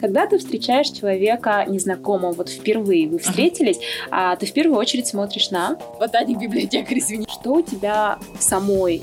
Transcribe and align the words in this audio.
Когда 0.00 0.26
ты 0.26 0.38
встречаешь 0.38 0.88
человека 0.90 1.64
незнакомого, 1.66 2.32
вот 2.32 2.48
впервые 2.48 3.08
вы 3.08 3.18
встретились, 3.18 3.78
а 4.10 4.36
ты 4.36 4.46
в 4.46 4.52
первую 4.52 4.78
очередь 4.78 5.06
смотришь 5.06 5.50
на... 5.50 5.78
Ботаник, 5.98 6.38
библиотекарь, 6.38 6.98
извини. 6.98 7.26
Что 7.30 7.54
у 7.54 7.62
тебя 7.62 8.18
самой 8.38 9.02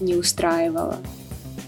не 0.00 0.14
устраивало? 0.14 0.98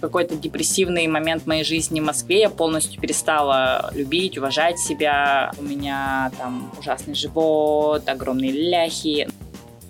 какой-то 0.00 0.34
депрессивный 0.34 1.06
момент 1.08 1.42
в 1.42 1.46
моей 1.46 1.62
жизни 1.62 2.00
в 2.00 2.04
Москве 2.04 2.40
я 2.40 2.48
полностью 2.48 2.98
перестала 2.98 3.90
любить, 3.92 4.38
уважать 4.38 4.78
себя. 4.78 5.52
У 5.58 5.62
меня 5.62 6.32
там 6.38 6.72
ужасный 6.78 7.14
живот, 7.14 8.08
огромные 8.08 8.50
ляхи. 8.50 9.28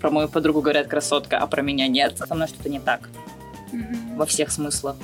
Про 0.01 0.11
мою 0.11 0.27
подругу 0.27 0.59
говорят 0.59 0.87
красотка, 0.87 1.37
а 1.37 1.47
про 1.47 1.61
меня 1.61 1.87
нет. 1.87 2.17
Со 2.17 2.35
мной 2.35 2.49
что-то 2.49 2.67
не 2.67 2.81
так. 2.81 3.09
Мгм. 3.71 4.17
Во 4.17 4.25
всех 4.25 4.51
смыслах. 4.51 4.97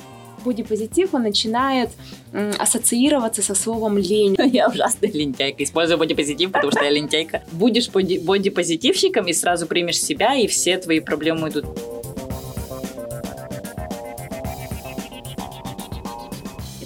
Бодипозитив, 0.48 1.12
он 1.12 1.24
начинает 1.24 1.90
ассоциироваться 2.58 3.42
со 3.42 3.54
словом 3.54 3.98
лень. 3.98 4.34
Я 4.52 4.68
ужасная 4.68 5.10
лентяйка. 5.12 5.62
Использую 5.62 5.98
бодипозитив, 5.98 6.52
потому 6.52 6.72
что 6.72 6.84
я 6.84 6.90
лентяйка. 6.90 7.42
Будешь 7.52 7.90
боди- 7.90 8.18
бодипозитивщиком 8.18 9.26
и 9.26 9.34
сразу 9.34 9.66
примешь 9.66 10.00
себя, 10.00 10.34
и 10.36 10.46
все 10.46 10.78
твои 10.78 11.00
проблемы 11.00 11.44
уйдут. 11.44 11.66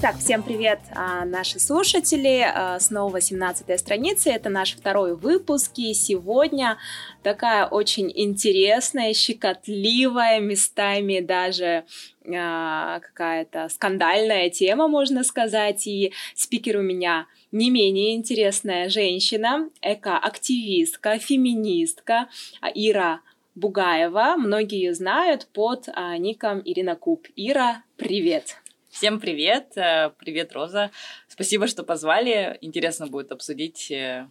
Итак, 0.04 0.18
всем 0.18 0.42
привет, 0.42 0.80
а, 0.96 1.24
наши 1.24 1.60
слушатели. 1.60 2.44
А, 2.44 2.80
Снова 2.80 3.20
17 3.20 3.78
страница. 3.78 4.30
Это 4.30 4.48
наш 4.48 4.74
второй 4.74 5.14
выпуск. 5.14 5.70
И 5.76 5.94
сегодня 5.94 6.76
такая 7.22 7.66
очень 7.66 8.10
интересная, 8.12 9.14
щекотливая, 9.14 10.40
местами 10.40 11.20
даже 11.20 11.84
а, 12.26 12.98
какая-то 12.98 13.68
скандальная 13.68 14.50
тема, 14.50 14.88
можно 14.88 15.22
сказать. 15.22 15.86
И 15.86 16.12
спикер 16.34 16.78
у 16.78 16.82
меня 16.82 17.28
не 17.52 17.70
менее 17.70 18.16
интересная 18.16 18.88
женщина, 18.88 19.70
экоактивистка, 19.82 21.20
феминистка 21.20 22.26
Ира 22.74 23.20
Бугаева. 23.54 24.34
Многие 24.36 24.78
ее 24.82 24.94
знают 24.94 25.46
под 25.52 25.86
ником 26.18 26.60
Ирина 26.64 26.96
Куб. 26.96 27.28
Ира, 27.36 27.84
привет! 27.96 28.61
Всем 28.92 29.20
привет. 29.20 29.72
э, 29.76 30.10
Привет, 30.18 30.52
Роза. 30.52 30.90
Спасибо, 31.26 31.66
что 31.66 31.82
позвали. 31.82 32.58
Интересно 32.60 33.06
будет 33.06 33.32
обсудить 33.32 33.90
э, 33.90 34.28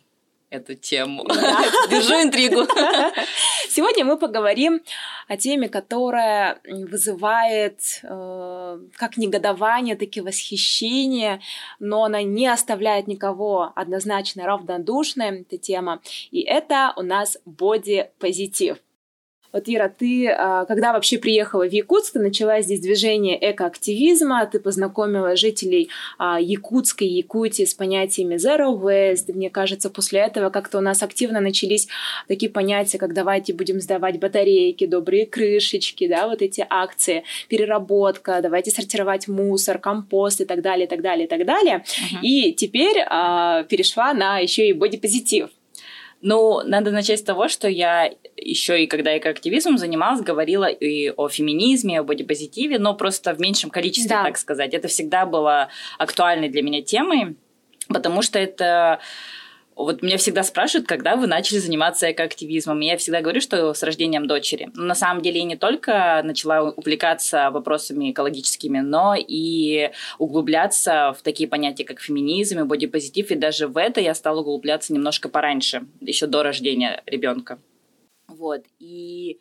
эту 0.51 0.75
тему. 0.75 1.25
Держу 1.89 2.13
интригу. 2.21 2.67
Сегодня 3.69 4.05
мы 4.05 4.17
поговорим 4.17 4.81
о 5.27 5.35
теме, 5.35 5.67
которая 5.67 6.59
вызывает 6.63 7.79
э, 8.03 8.79
как 8.97 9.17
негодование, 9.17 9.95
так 9.95 10.15
и 10.15 10.21
восхищение, 10.21 11.41
но 11.79 12.03
она 12.03 12.21
не 12.21 12.47
оставляет 12.47 13.07
никого 13.07 13.73
однозначно 13.75 14.45
равнодушным, 14.45 15.41
эта 15.41 15.57
тема. 15.57 16.01
И 16.29 16.41
это 16.41 16.93
у 16.97 17.01
нас 17.01 17.39
боди-позитив. 17.45 18.77
Вот, 19.53 19.63
Ира, 19.67 19.89
ты, 19.89 20.29
а, 20.29 20.65
когда 20.65 20.93
вообще 20.93 21.17
приехала 21.17 21.67
в 21.67 21.71
Якутск, 21.71 22.13
ты 22.13 22.19
начала 22.19 22.61
здесь 22.61 22.79
движение 22.79 23.37
экоактивизма, 23.51 24.45
ты 24.45 24.59
познакомила 24.59 25.35
жителей 25.35 25.89
а, 26.17 26.39
Якутской 26.39 27.07
Якутии 27.07 27.65
с 27.65 27.73
понятиями 27.73 28.35
Zero 28.35 28.79
Waste. 28.79 29.33
Мне 29.33 29.49
кажется, 29.49 29.89
после 29.89 30.21
этого 30.21 30.49
как-то 30.49 30.77
у 30.77 30.81
нас 30.81 31.03
активно 31.03 31.41
начались 31.41 31.87
такие 32.27 32.51
понятия, 32.51 32.97
как 32.97 33.13
давайте 33.13 33.53
будем 33.53 33.81
сдавать 33.81 34.19
батарейки, 34.19 34.85
добрые 34.85 35.25
крышечки, 35.25 36.07
да, 36.07 36.27
вот 36.27 36.41
эти 36.41 36.65
акции, 36.69 37.23
переработка, 37.49 38.39
давайте 38.41 38.71
сортировать 38.71 39.27
мусор, 39.27 39.79
компост 39.79 40.41
и 40.41 40.45
так 40.45 40.61
далее, 40.61 40.85
и 40.85 40.89
так 40.89 41.01
далее, 41.01 41.25
и 41.25 41.29
так 41.29 41.45
далее. 41.45 41.83
Мгм. 42.11 42.19
И 42.23 42.53
теперь 42.53 43.03
а, 43.09 43.63
перешла 43.63 44.13
на 44.13 44.39
еще 44.39 44.67
и 44.67 44.73
бодипозитив. 44.73 45.49
Ну, 46.21 46.61
надо 46.63 46.91
начать 46.91 47.19
с 47.19 47.23
того, 47.23 47.47
что 47.47 47.67
я 47.67 48.11
еще 48.37 48.83
и 48.83 48.87
когда 48.87 49.17
экоактивизмом 49.17 49.77
занималась, 49.77 50.21
говорила 50.21 50.65
и 50.65 51.09
о 51.09 51.29
феминизме, 51.29 51.99
о 51.99 52.03
бодипозитиве, 52.03 52.77
но 52.79 52.93
просто 52.93 53.33
в 53.33 53.39
меньшем 53.39 53.69
количестве, 53.69 54.09
Да. 54.09 54.23
так 54.23 54.37
сказать. 54.37 54.73
Это 54.73 54.87
всегда 54.87 55.25
было 55.25 55.69
актуальной 55.97 56.49
для 56.49 56.61
меня 56.61 56.81
темой, 56.81 57.35
потому 57.87 58.21
что 58.21 58.39
это... 58.39 58.99
Вот 59.75 60.01
меня 60.01 60.17
всегда 60.17 60.43
спрашивают, 60.43 60.87
когда 60.87 61.15
вы 61.15 61.27
начали 61.27 61.57
заниматься 61.57 62.11
экоактивизмом. 62.11 62.81
И 62.81 62.87
я 62.87 62.97
всегда 62.97 63.21
говорю, 63.21 63.41
что 63.41 63.73
с 63.73 63.81
рождением 63.83 64.27
дочери. 64.27 64.69
Но 64.73 64.83
на 64.83 64.95
самом 64.95 65.21
деле 65.21 65.39
я 65.39 65.45
не 65.45 65.55
только 65.55 66.21
начала 66.23 66.71
увлекаться 66.71 67.49
вопросами 67.51 68.11
экологическими, 68.11 68.79
но 68.79 69.15
и 69.17 69.91
углубляться 70.17 71.15
в 71.17 71.21
такие 71.21 71.47
понятия, 71.47 71.85
как 71.85 71.99
феминизм 71.99 72.59
и 72.59 72.63
бодипозитив. 72.63 73.31
И 73.31 73.35
даже 73.35 73.67
в 73.67 73.77
это 73.77 74.01
я 74.01 74.13
стала 74.13 74.41
углубляться 74.41 74.93
немножко 74.93 75.29
пораньше, 75.29 75.85
еще 75.99 76.27
до 76.27 76.43
рождения 76.43 77.01
ребенка. 77.05 77.59
Вот. 78.27 78.63
И 78.79 79.39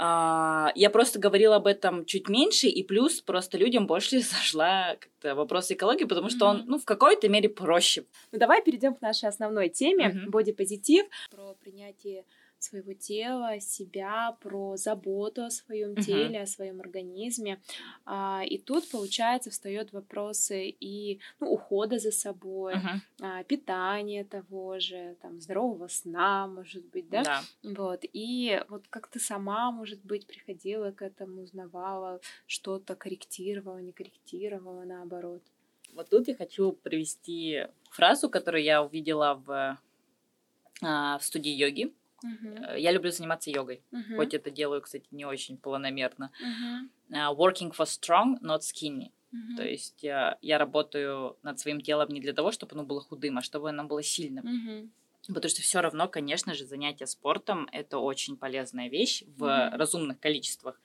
я 0.00 0.90
просто 0.92 1.18
говорила 1.18 1.56
об 1.56 1.66
этом 1.66 2.04
чуть 2.04 2.28
меньше, 2.28 2.68
и 2.68 2.82
плюс 2.84 3.20
просто 3.20 3.58
людям 3.58 3.86
больше 3.86 4.20
зашла 4.20 4.96
как-то 5.00 5.34
вопрос 5.34 5.70
экологии, 5.70 6.04
потому 6.04 6.30
что 6.30 6.46
он, 6.46 6.58
Мгм. 6.58 6.66
ну, 6.70 6.78
в 6.78 6.84
какой-то 6.84 7.28
мере 7.28 7.48
проще. 7.48 8.04
Ну, 8.32 8.38
давай 8.38 8.62
перейдем 8.62 8.94
к 8.94 9.00
нашей 9.02 9.28
основной 9.28 9.68
теме 9.68 10.08
Мгм. 10.08 10.30
бодипозитив. 10.30 11.06
Про 11.30 11.54
принятие 11.54 12.24
своего 12.62 12.92
тела, 12.92 13.60
себя, 13.60 14.36
про 14.40 14.76
заботу 14.76 15.44
о 15.44 15.50
своем 15.50 15.92
Мгм. 15.92 16.02
теле, 16.02 16.42
о 16.42 16.46
своем 16.46 16.80
организме. 16.80 17.60
А, 18.04 18.42
и 18.44 18.58
тут, 18.58 18.88
получается, 18.90 19.50
встают 19.50 19.92
вопросы 19.92 20.68
и 20.68 21.20
ну, 21.40 21.52
ухода 21.52 21.98
за 21.98 22.10
собой, 22.10 22.76
Мгм. 22.76 23.02
а, 23.20 23.44
питания 23.44 24.24
того 24.24 24.78
же, 24.78 25.16
там, 25.22 25.40
здорового 25.40 25.88
сна, 25.88 26.46
может 26.46 26.84
быть, 26.86 27.08
да? 27.08 27.22
Да. 27.22 27.42
Вот. 27.62 28.00
И 28.12 28.62
вот 28.68 28.86
как 28.88 29.08
ты 29.08 29.20
сама, 29.20 29.70
может 29.70 30.04
быть, 30.04 30.26
приходила 30.26 30.90
к 30.90 31.02
этому, 31.02 31.42
узнавала, 31.42 32.20
что-то 32.46 32.94
корректировала, 32.96 33.78
не 33.78 33.92
корректировала, 33.92 34.82
наоборот. 34.84 35.42
Вот 35.94 36.08
тут 36.10 36.28
я 36.28 36.34
хочу 36.34 36.72
привести 36.72 37.66
фразу, 37.90 38.28
которую 38.28 38.62
я 38.62 38.82
увидела 38.82 39.42
в, 39.46 39.78
а, 40.82 41.18
в 41.18 41.24
студии 41.24 41.50
йоги. 41.52 41.92
Э, 42.24 42.78
Я 42.78 42.92
люблю 42.92 43.10
заниматься 43.10 43.50
йогой, 43.50 43.82
Мгм. 43.90 44.16
хоть 44.16 44.34
это 44.34 44.50
делаю, 44.50 44.82
кстати, 44.82 45.06
не 45.10 45.24
очень 45.24 45.56
планомерно. 45.56 46.30
Мгм. 46.40 46.90
А, 47.12 47.32
Working 47.32 47.72
for 47.76 47.86
strong, 47.86 48.38
not 48.42 48.60
skinny. 48.60 49.10
Мгм. 49.30 49.56
То 49.56 49.64
есть 49.64 50.02
я, 50.02 50.38
я 50.40 50.58
работаю 50.58 51.36
над 51.42 51.58
своим 51.60 51.80
телом 51.80 52.08
не 52.10 52.20
для 52.20 52.32
того, 52.32 52.50
чтобы 52.50 52.72
оно 52.74 52.84
было 52.84 53.00
худым, 53.00 53.38
а 53.38 53.42
чтобы 53.42 53.68
оно 53.70 53.84
было 53.84 54.02
сильным. 54.02 54.44
Мгм. 54.46 54.90
Потому 55.26 55.50
что 55.50 55.60
все 55.60 55.80
равно, 55.82 56.08
конечно 56.08 56.54
же, 56.54 56.64
занятие 56.64 57.06
спортом 57.06 57.68
это 57.72 57.98
очень 57.98 58.36
полезная 58.38 58.88
вещь 58.88 59.24
в 59.36 59.44
Мгм. 59.44 59.76
разумных 59.78 60.18
количествах. 60.20 60.80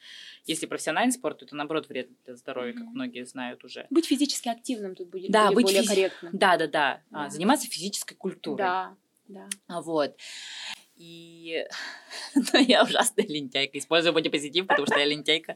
Если 0.45 0.65
профессиональный 0.65 1.13
спорт, 1.13 1.39
то 1.39 1.45
это 1.45 1.55
наоборот 1.55 1.87
вредно 1.87 2.15
для 2.25 2.35
здоровья, 2.35 2.73
как 2.73 2.83
Мгм. 2.83 2.93
многие 2.93 3.25
знают 3.25 3.63
уже. 3.63 3.87
Быть 3.89 4.05
физически 4.05 4.49
активным 4.49 4.95
тут 4.95 5.07
будет 5.09 5.31
Да, 5.31 5.49
быть 5.51 5.63
более 5.63 5.83
физи- 5.83 5.87
корректным. 5.87 6.31
Да, 6.37 6.57
да, 6.57 6.67
да. 6.67 7.01
Да. 7.09 7.25
А, 7.25 7.29
заниматься 7.29 7.67
физической 7.69 8.15
культурой. 8.15 8.57
Да, 8.57 8.95
да. 9.29 9.47
Вот. 9.81 10.17
И 10.95 11.65
ну, 12.35 12.59
я 12.59 12.83
ужасная 12.83 13.25
лентяйка. 13.27 13.77
Использую 13.77 14.13
бодипозитив, 14.13 14.67
потому 14.67 14.85
что 14.85 14.99
я 14.99 15.05
лентяйка. 15.05 15.55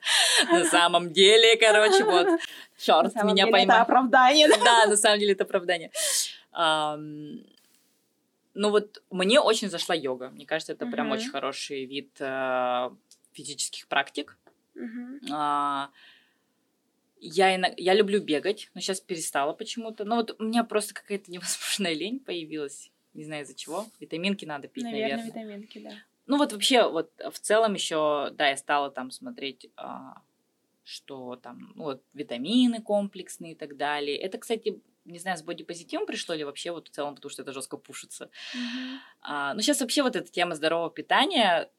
На 0.51 0.65
самом 0.65 1.13
деле, 1.13 1.55
короче, 1.57 2.03
вот. 2.03 2.27
Черт, 2.77 3.13
меня 3.23 3.43
деле 3.45 3.51
поймал. 3.51 3.75
Это 3.77 3.81
оправдание. 3.83 4.47
да. 4.47 4.85
На 4.87 4.97
самом 4.97 5.19
деле 5.19 5.33
это 5.33 5.43
оправдание. 5.43 5.91
Ну 8.59 8.71
вот 8.71 9.03
мне 9.11 9.39
очень 9.39 9.69
зашла 9.69 9.93
йога. 9.93 10.29
Мне 10.29 10.45
кажется, 10.45 10.73
это 10.73 10.85
прям 10.87 11.11
очень 11.11 11.29
хороший 11.29 11.85
вид 11.85 12.09
э, 12.19 12.89
физических 13.33 13.87
практик. 13.87 14.35
А, 15.31 15.89
Я, 17.19 17.55
ино- 17.55 17.73
я 17.77 17.93
люблю 17.93 18.19
бегать, 18.19 18.69
но 18.73 18.81
сейчас 18.81 18.99
перестала 18.99 19.53
почему-то. 19.53 20.05
Ну 20.05 20.15
вот 20.15 20.35
у 20.39 20.43
меня 20.43 20.63
просто 20.63 20.95
какая-то 20.95 21.31
невозможная 21.31 21.93
лень 21.93 22.19
появилась. 22.19 22.89
Не 23.17 23.25
знаю 23.25 23.43
из-за 23.43 23.55
чего. 23.55 23.87
Витаминки 23.99 24.45
надо 24.45 24.67
пить, 24.67 24.83
Наверное, 24.83 25.09
наверное. 25.09 25.25
витаминки, 25.25 25.79
да. 25.79 25.91
Ну 26.27 26.37
вот 26.37 26.53
вообще, 26.53 26.87
вот 26.87 27.11
в 27.17 27.39
целом 27.39 27.73
еще, 27.73 28.29
да, 28.33 28.49
я 28.49 28.57
стала 28.57 28.91
там 28.91 29.09
смотреть, 29.09 29.71
а, 29.75 30.21
что 30.83 31.35
там, 31.35 31.71
ну 31.75 31.83
вот 31.83 32.03
витамины 32.13 32.79
комплексные 32.79 33.53
и 33.53 33.55
так 33.55 33.75
далее. 33.75 34.17
Это, 34.17 34.37
кстати, 34.37 34.79
не 35.05 35.17
знаю, 35.17 35.35
с 35.37 35.41
бодипозитивом 35.41 36.05
пришло 36.05 36.35
или 36.35 36.43
вообще 36.43 36.71
вот 36.71 36.89
в 36.89 36.91
целом, 36.91 37.15
потому 37.15 37.31
что 37.31 37.41
это 37.41 37.53
жестко 37.53 37.77
пушится. 37.77 38.29
Мгм. 38.53 38.99
А, 39.21 39.53
ну 39.55 39.61
сейчас 39.61 39.81
вообще 39.81 40.03
вот 40.03 40.15
эта 40.15 40.31
тема 40.31 40.53
здорового 40.53 40.91
питания, 40.91 41.71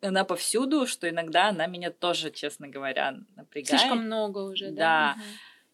она 0.00 0.24
повсюду, 0.24 0.88
что 0.88 1.08
иногда 1.08 1.50
она 1.50 1.66
меня 1.68 1.92
тоже, 1.92 2.32
честно 2.32 2.66
говоря, 2.66 3.18
напрягает. 3.36 3.68
Слишком 3.68 4.06
много 4.06 4.38
уже, 4.38 4.72
да? 4.72 4.74
Да. 4.74 5.14
Мгм. 5.16 5.24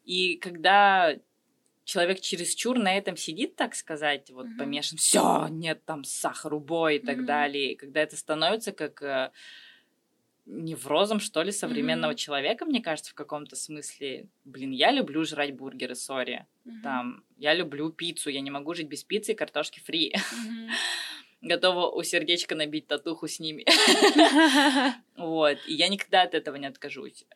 И 0.04 0.36
когда 0.36 1.16
человек 1.90 2.20
чересчур 2.20 2.78
на 2.78 2.96
этом 2.96 3.16
сидит, 3.16 3.56
так 3.56 3.74
сказать, 3.74 4.30
вот 4.30 4.46
Мгм. 4.46 4.58
помешан, 4.58 4.98
все, 4.98 5.48
нет 5.50 5.84
там 5.84 6.04
сахар, 6.04 6.54
убой 6.54 6.96
и 6.96 6.98
так 7.00 7.16
Мгм. 7.18 7.26
далее, 7.26 7.72
и 7.72 7.76
когда 7.76 8.00
это 8.00 8.16
становится 8.16 8.70
как 8.70 9.02
э, 9.02 9.32
неврозом, 10.46 11.18
что 11.20 11.42
ли, 11.42 11.52
современного 11.52 12.12
mm-hmm. 12.12 12.16
человека, 12.16 12.64
мне 12.64 12.80
кажется, 12.80 13.10
в 13.10 13.14
каком-то 13.14 13.56
смысле. 13.56 14.28
Блин, 14.44 14.70
я 14.70 14.90
люблю 14.90 15.24
жрать 15.24 15.54
бургеры, 15.54 15.94
сори. 15.94 16.46
Mm-hmm. 16.64 16.82
Там, 16.82 17.24
я 17.38 17.54
люблю 17.54 17.90
пиццу, 17.90 18.30
я 18.30 18.40
не 18.40 18.50
могу 18.50 18.74
жить 18.74 18.88
без 18.88 19.04
пиццы 19.04 19.32
и 19.32 19.34
картошки 19.34 19.80
фри. 19.80 20.12
Mm-hmm. 20.14 20.68
Готова 21.42 21.90
у 21.90 22.02
сердечка 22.02 22.54
набить 22.54 22.86
татуху 22.86 23.26
с 23.26 23.40
ними. 23.40 23.64
Вот, 25.16 25.58
и 25.66 25.74
я 25.74 25.88
никогда 25.88 26.22
от 26.22 26.34
этого 26.34 26.56
не 26.56 26.66
откажусь. 26.66 27.26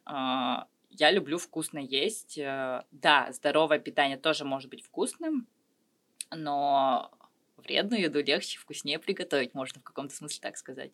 Я 0.96 1.10
люблю 1.10 1.38
вкусно 1.38 1.78
есть. 1.78 2.38
Э, 2.38 2.84
да, 2.90 3.32
здоровое 3.32 3.78
питание 3.78 4.16
тоже 4.16 4.44
может 4.44 4.70
быть 4.70 4.84
вкусным, 4.84 5.46
но 6.30 7.10
вредную 7.56 8.02
еду 8.02 8.22
легче, 8.22 8.58
вкуснее 8.58 8.98
приготовить, 8.98 9.54
можно 9.54 9.80
в 9.80 9.84
каком-то 9.84 10.14
смысле 10.14 10.38
так 10.40 10.56
сказать. 10.56 10.92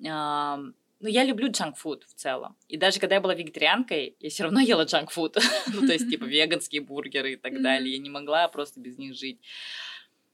Mm-hmm. 0.00 0.74
Ну, 0.98 1.08
я 1.08 1.24
люблю 1.24 1.50
джанк-фуд 1.50 2.04
в 2.04 2.14
целом. 2.14 2.56
И 2.68 2.78
даже 2.78 3.00
когда 3.00 3.16
я 3.16 3.20
была 3.20 3.34
вегетарианкой, 3.34 4.16
я 4.18 4.30
все 4.30 4.44
равно 4.44 4.60
ела 4.60 4.84
джанк-фуд. 4.84 5.36
ну, 5.74 5.86
то 5.86 5.92
есть, 5.92 6.08
типа, 6.08 6.24
веганские 6.24 6.80
бургеры 6.80 7.34
и 7.34 7.36
так 7.36 7.60
далее. 7.60 7.96
Я 7.96 7.98
не 7.98 8.08
могла 8.08 8.48
просто 8.48 8.80
без 8.80 8.96
них 8.96 9.14
жить. 9.14 9.38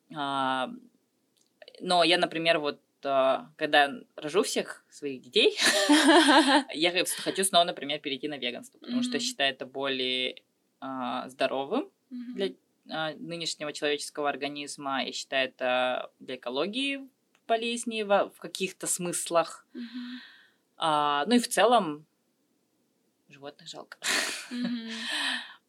Но 0.08 0.68
я, 1.80 2.18
например, 2.18 2.60
вот 2.60 2.80
а, 3.04 3.50
когда 3.56 3.92
рожу 4.16 4.42
всех 4.42 4.84
своих 4.90 5.22
детей, 5.22 5.58
я 6.74 7.04
хочу 7.06 7.44
снова, 7.44 7.64
например, 7.64 8.00
перейти 8.00 8.28
на 8.28 8.38
веганство, 8.38 8.78
потому 8.78 9.02
что 9.02 9.18
считаю 9.18 9.52
это 9.52 9.66
более 9.66 10.42
а, 10.80 11.28
здоровым 11.28 11.90
для 12.10 12.52
нынешнего 13.18 13.72
человеческого 13.72 14.28
организма. 14.28 15.04
Я 15.04 15.12
считаю 15.12 15.48
это 15.48 16.10
для 16.18 16.36
экологии 16.36 17.08
полезнее 17.46 18.04
в 18.04 18.38
каких-то 18.38 18.86
смыслах. 18.86 19.66
А, 20.76 21.24
ну 21.26 21.36
и 21.36 21.38
в 21.38 21.48
целом 21.48 22.06
животных 23.28 23.68
жалко. 23.68 23.98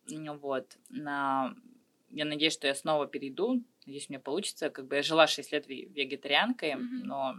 Вот. 0.06 0.78
Я 0.90 2.26
надеюсь, 2.26 2.54
что 2.54 2.68
я 2.68 2.76
снова 2.76 3.08
перейду. 3.08 3.64
Надеюсь, 3.86 4.10
мне 4.10 4.20
получится. 4.20 4.70
Как 4.70 4.88
бы 4.88 4.96
я 4.96 5.04
жила 5.04 5.28
6 5.28 5.52
лет 5.52 5.68
вегетарианкой, 5.68 6.74
mm-hmm. 6.74 7.04
но 7.04 7.36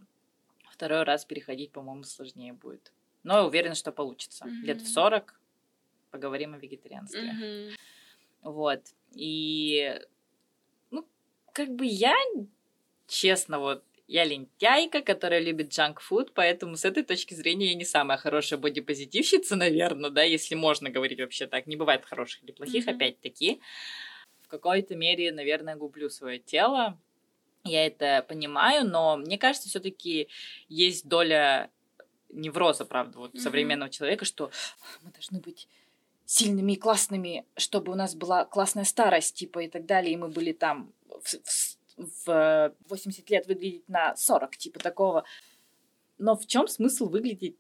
второй 0.70 1.02
раз 1.05 1.25
переходить, 1.25 1.73
по-моему, 1.73 2.02
сложнее 2.05 2.52
будет. 2.52 2.93
Но 3.23 3.38
я 3.38 3.44
уверена, 3.44 3.75
что 3.75 3.93
получится. 3.93 4.44
Mm-hmm. 4.44 4.67
Лет 4.67 4.82
в 4.82 4.88
40 4.88 5.41
поговорим 6.11 6.55
о 6.55 6.58
вегетарианстве. 6.58 7.23
Mm-hmm. 7.23 7.75
Вот. 8.43 8.81
И, 9.14 9.99
ну, 10.91 11.06
как 11.52 11.70
бы 11.75 11.87
я, 11.87 12.14
честно, 13.06 13.58
вот 13.58 13.82
я 14.06 14.25
лентяйка, 14.25 15.00
которая 15.00 15.41
любит 15.41 15.70
джанк-фуд, 15.73 16.35
поэтому 16.35 16.76
с 16.76 16.85
этой 16.85 17.02
точки 17.02 17.35
зрения 17.35 17.69
я 17.69 17.75
не 17.75 17.85
самая 17.85 18.19
хорошая 18.19 18.58
бодипозитивщица, 18.58 19.56
наверное, 19.56 20.11
да, 20.11 20.23
если 20.23 20.55
можно 20.55 20.91
говорить 20.91 21.20
вообще 21.20 21.46
так. 21.46 21.67
Не 21.67 21.76
бывает 21.76 22.05
хороших 22.05 22.44
или 22.44 22.52
плохих, 22.52 22.87
mm-hmm. 22.87 22.94
опять-таки. 22.94 23.61
Какой-то 24.59 24.95
мере, 24.95 25.33
наверное, 25.33 25.77
гублю 25.77 26.11
свое 26.11 26.39
тело. 26.39 26.99
Я 27.65 27.87
это 27.87 28.25
понимаю, 28.29 28.87
но 28.87 29.17
мне 29.17 29.39
кажется, 29.39 29.69
все-таки 29.69 30.29
есть 30.69 31.09
доля 31.09 31.71
невроза, 32.29 32.85
правда, 32.85 33.19
вот 33.19 33.35
mm-hmm. 33.35 33.41
современного 33.41 33.91
человека, 33.91 34.25
что 34.25 34.51
мы 35.03 35.11
должны 35.11 35.41
быть 35.41 35.69
сильными 36.27 36.73
и 36.73 36.77
классными, 36.77 37.47
чтобы 37.56 37.93
у 37.93 37.95
нас 37.95 38.15
была 38.15 38.45
классная 38.45 38.85
старость, 38.85 39.37
типа, 39.37 39.61
и 39.61 39.69
так 39.69 39.87
далее, 39.87 40.12
и 40.12 40.17
мы 40.17 40.29
были 40.29 40.53
там 40.53 40.93
в, 41.06 41.35
в 41.45 41.77
в 41.97 42.75
80 42.89 43.31
лет 43.31 43.47
выглядеть 43.47 43.89
на 43.89 44.17
40, 44.17 44.56
типа 44.56 44.81
такого. 44.81 45.25
Но 46.19 46.37
в 46.37 46.47
чем 46.47 46.69
смысл 46.69 47.09
выглядеть 47.09 47.56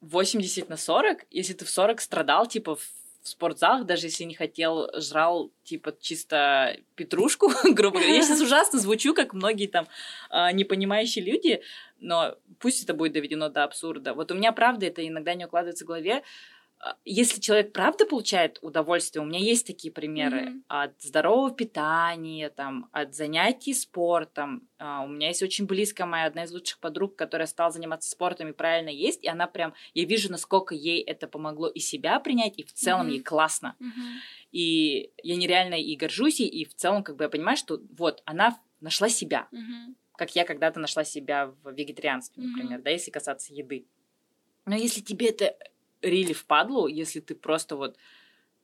80 0.00 0.68
на 0.68 0.76
40, 0.76 1.26
если 1.30 1.52
ты 1.52 1.64
в 1.64 1.70
40 1.70 2.00
страдал, 2.00 2.46
типа, 2.46 2.76
в 2.76 2.92
в 3.22 3.28
спортзалах, 3.28 3.86
даже 3.86 4.08
если 4.08 4.24
не 4.24 4.34
хотел, 4.34 4.90
жрал, 5.00 5.52
типа, 5.62 5.94
чисто 6.00 6.76
петрушку, 6.96 7.50
грубо 7.64 7.98
говоря. 7.98 8.14
Я 8.14 8.22
сейчас 8.22 8.40
ужасно 8.42 8.78
звучу, 8.78 9.14
как 9.14 9.32
многие 9.32 9.68
там 9.68 9.86
э, 10.30 10.52
непонимающие 10.52 11.24
люди, 11.24 11.62
но 12.00 12.36
пусть 12.58 12.82
это 12.82 12.94
будет 12.94 13.12
доведено 13.12 13.48
до 13.48 13.62
абсурда. 13.62 14.12
Вот 14.12 14.32
у 14.32 14.34
меня, 14.34 14.52
правда, 14.52 14.86
это 14.86 15.06
иногда 15.06 15.34
не 15.34 15.46
укладывается 15.46 15.84
в 15.84 15.86
голове. 15.86 16.22
А, 16.84 16.96
если 17.04 17.40
человек 17.40 17.72
правда 17.72 18.06
получает 18.06 18.58
удовольствие, 18.60 19.22
у 19.22 19.24
меня 19.24 19.38
есть 19.38 19.64
такие 19.66 19.92
примеры 19.92 20.40
mm-hmm. 20.40 20.62
от 20.66 21.00
здорового 21.00 21.52
питания, 21.52 22.50
там, 22.50 22.88
от 22.90 23.14
занятий 23.14 23.72
спортом. 23.72 24.68
Uh, 24.80 25.04
у 25.04 25.08
меня 25.08 25.28
есть 25.28 25.44
очень 25.44 25.66
близкая 25.66 26.08
моя 26.08 26.26
одна 26.26 26.42
из 26.42 26.50
лучших 26.50 26.80
подруг, 26.80 27.14
которая 27.14 27.46
стала 27.46 27.70
заниматься 27.70 28.10
спортом 28.10 28.48
и 28.48 28.52
правильно 28.52 28.88
есть, 28.88 29.22
и 29.22 29.28
она 29.28 29.46
прям, 29.46 29.74
я 29.94 30.04
вижу, 30.04 30.28
насколько 30.32 30.74
ей 30.74 31.00
это 31.00 31.28
помогло 31.28 31.68
и 31.68 31.78
себя 31.78 32.18
принять, 32.18 32.54
и 32.58 32.64
в 32.64 32.72
целом 32.72 33.06
mm-hmm. 33.06 33.12
ей 33.12 33.22
классно. 33.22 33.76
Mm-hmm. 33.78 34.18
И 34.50 35.10
я 35.22 35.36
нереально 35.36 35.80
и 35.80 35.94
горжусь, 35.94 36.40
и, 36.40 36.48
и 36.48 36.64
в 36.64 36.74
целом 36.74 37.04
как 37.04 37.14
бы 37.14 37.24
я 37.24 37.30
понимаю, 37.30 37.56
что 37.56 37.80
вот 37.96 38.22
она 38.24 38.58
нашла 38.80 39.08
себя, 39.08 39.46
mm-hmm. 39.52 39.94
как 40.16 40.34
я 40.34 40.44
когда-то 40.44 40.80
нашла 40.80 41.04
себя 41.04 41.54
в 41.62 41.70
вегетарианстве, 41.70 42.42
например, 42.42 42.80
mm-hmm. 42.80 42.82
да, 42.82 42.90
если 42.90 43.12
касаться 43.12 43.54
еды. 43.54 43.86
Но 44.66 44.76
если 44.76 45.00
тебе 45.00 45.28
это 45.28 45.56
рили 46.02 46.32
в 46.32 46.44
падлу, 46.46 46.86
если 46.86 47.20
ты 47.20 47.34
просто 47.34 47.76
вот 47.76 47.96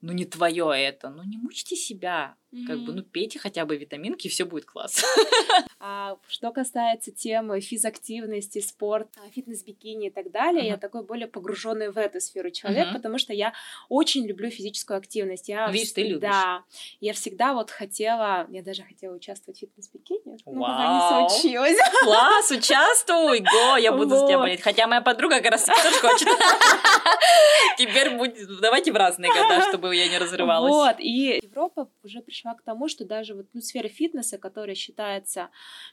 ну 0.01 0.13
не 0.13 0.25
твое 0.25 0.71
это, 0.75 1.09
ну 1.09 1.23
не 1.23 1.37
мучьте 1.37 1.75
себя, 1.75 2.35
mm-hmm. 2.53 2.65
как 2.65 2.79
бы, 2.79 2.93
ну 2.93 3.03
пейте 3.03 3.39
хотя 3.39 3.65
бы 3.65 3.75
витаминки, 3.75 4.27
и 4.27 4.29
все 4.29 4.45
будет 4.45 4.65
класс. 4.65 5.03
А 6.09 6.17
что 6.27 6.51
касается 6.51 7.11
темы 7.11 7.61
физактивности, 7.61 8.59
спорта, 8.59 9.19
фитнес-бикини 9.33 10.07
и 10.07 10.09
так 10.09 10.31
далее, 10.31 10.63
uh-huh. 10.63 10.69
я 10.69 10.77
такой 10.77 11.03
более 11.03 11.27
погруженный 11.27 11.91
в 11.91 11.97
эту 11.97 12.19
сферу 12.19 12.49
человек, 12.51 12.87
uh-huh. 12.87 12.93
потому 12.93 13.17
что 13.17 13.33
я 13.33 13.53
очень 13.89 14.25
люблю 14.25 14.49
физическую 14.49 14.97
активность. 14.97 15.49
Я 15.49 15.69
Видишь, 15.69 15.91
ты 15.91 16.03
любишь. 16.03 16.29
Да, 16.29 16.63
я 16.99 17.13
всегда 17.13 17.53
вот 17.53 17.69
хотела, 17.69 18.47
я 18.49 18.63
даже 18.63 18.83
хотела 18.83 19.15
участвовать 19.15 19.57
в 19.57 19.61
фитнес-бикини, 19.61 20.37
но 20.45 20.61
пока 20.61 20.93
не 20.93 21.29
случилось. 21.29 21.77
Класс, 22.03 22.51
участвуй, 22.51 23.39
го, 23.39 23.77
я 23.77 23.91
буду 23.91 24.09
вот. 24.09 24.19
за 24.19 24.27
тебя 24.27 24.39
болеть. 24.39 24.61
Хотя 24.61 24.87
моя 24.87 25.01
подруга 25.01 25.41
как 25.41 25.51
раз 25.51 25.65
тоже 25.65 25.99
хочет. 25.99 26.27
Теперь 27.77 28.17
будет, 28.17 28.59
давайте 28.61 28.91
в 28.91 28.95
разные 28.95 29.31
года, 29.31 29.61
чтобы 29.69 29.95
я 29.95 30.07
не 30.07 30.17
разрывалась. 30.17 30.71
Вот, 30.71 30.95
и 30.99 31.39
Европа 31.41 31.89
уже 32.03 32.21
пришла 32.21 32.53
к 32.53 32.61
тому, 32.61 32.87
что 32.87 33.05
даже 33.05 33.35
вот 33.35 33.47
ну, 33.53 33.61
сфера 33.61 33.87
фитнеса, 33.87 34.37
которая 34.37 34.75
считается, 34.75 35.49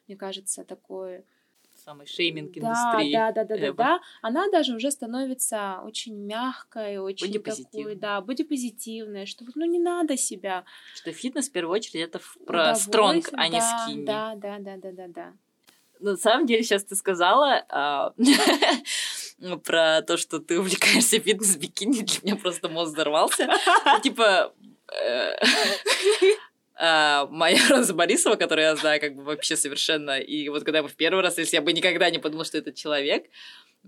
мне 0.08 0.17
кажется, 0.17 0.64
такой 0.64 1.25
самый 1.85 2.06
шейминг 2.06 2.53
да, 2.55 2.61
индустрии. 2.61 3.12
Да, 3.12 3.32
да, 3.32 3.44
да, 3.44 3.56
да, 3.56 3.73
да. 3.73 4.00
Она 4.23 4.49
даже 4.50 4.75
уже 4.75 4.91
становится 4.91 5.81
очень 5.85 6.17
мягкой, 6.17 6.99
очень 6.99 7.32
такой, 7.43 7.94
да, 7.94 8.20
бодипозитивной, 8.20 9.26
что 9.26 9.44
ну 9.55 9.67
не 9.67 9.79
надо 9.79 10.17
себя. 10.17 10.64
Что 10.94 11.12
фитнес 11.12 11.49
в 11.49 11.53
первую 11.53 11.75
очередь 11.75 12.08
это 12.08 12.20
про 12.47 12.75
стронг, 12.75 13.29
а 13.32 13.49
не 13.49 13.60
скинни. 13.60 14.06
Да, 14.06 14.34
да, 14.36 14.58
да, 14.58 14.77
да, 14.77 14.93
да, 14.93 15.08
да. 15.08 15.32
На 15.98 16.17
самом 16.17 16.46
деле 16.46 16.63
сейчас 16.63 16.84
ты 16.84 16.94
сказала 16.94 17.65
а, 17.69 18.13
про 19.65 20.03
то, 20.03 20.17
что 20.17 20.41
ты 20.41 20.58
увлекаешься 20.58 21.19
фитнес-бикини, 21.19 22.03
для 22.03 22.19
меня 22.22 22.36
просто 22.36 22.69
мозг 22.69 22.93
взорвался. 22.93 23.48
Типа, 24.03 24.53
э, 24.93 25.36
а, 26.79 27.27
моя 27.27 27.59
Роза 27.71 27.95
Борисова, 27.95 28.37
которую 28.37 28.67
я 28.67 28.77
знаю 28.77 29.01
как 29.01 29.17
бы 29.17 29.25
вообще 29.25 29.56
совершенно, 29.56 30.19
и 30.19 30.49
вот 30.49 30.65
когда 30.65 30.79
я 30.79 30.87
в 30.87 30.95
первый 30.95 31.23
раз, 31.23 31.39
если 31.39 31.56
я 31.56 31.63
бы 31.63 31.73
никогда 31.73 32.11
не 32.11 32.19
подумала, 32.19 32.45
что 32.45 32.59
это 32.59 32.73
человек, 32.73 33.27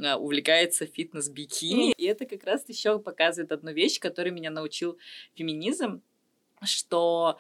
а, 0.03 0.17
увлекается 0.17 0.87
фитнес-бикини. 0.87 1.93
И 1.93 2.05
это 2.05 2.25
как 2.25 2.45
раз 2.45 2.67
еще 2.69 2.99
показывает 2.99 3.53
одну 3.53 3.73
вещь, 3.73 3.99
которую 4.01 4.33
меня 4.33 4.51
научил 4.51 4.99
феминизм, 5.35 6.03
что 6.65 7.39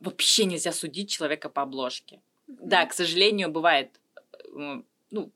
вообще 0.00 0.44
нельзя 0.44 0.72
судить 0.72 1.10
человека 1.10 1.48
по 1.48 1.62
обложке. 1.62 2.20
Да, 2.46 2.84
к 2.84 2.92
сожалению, 2.92 3.50
бывает, 3.50 3.98
э, 4.54 4.82
ну, 5.10 5.32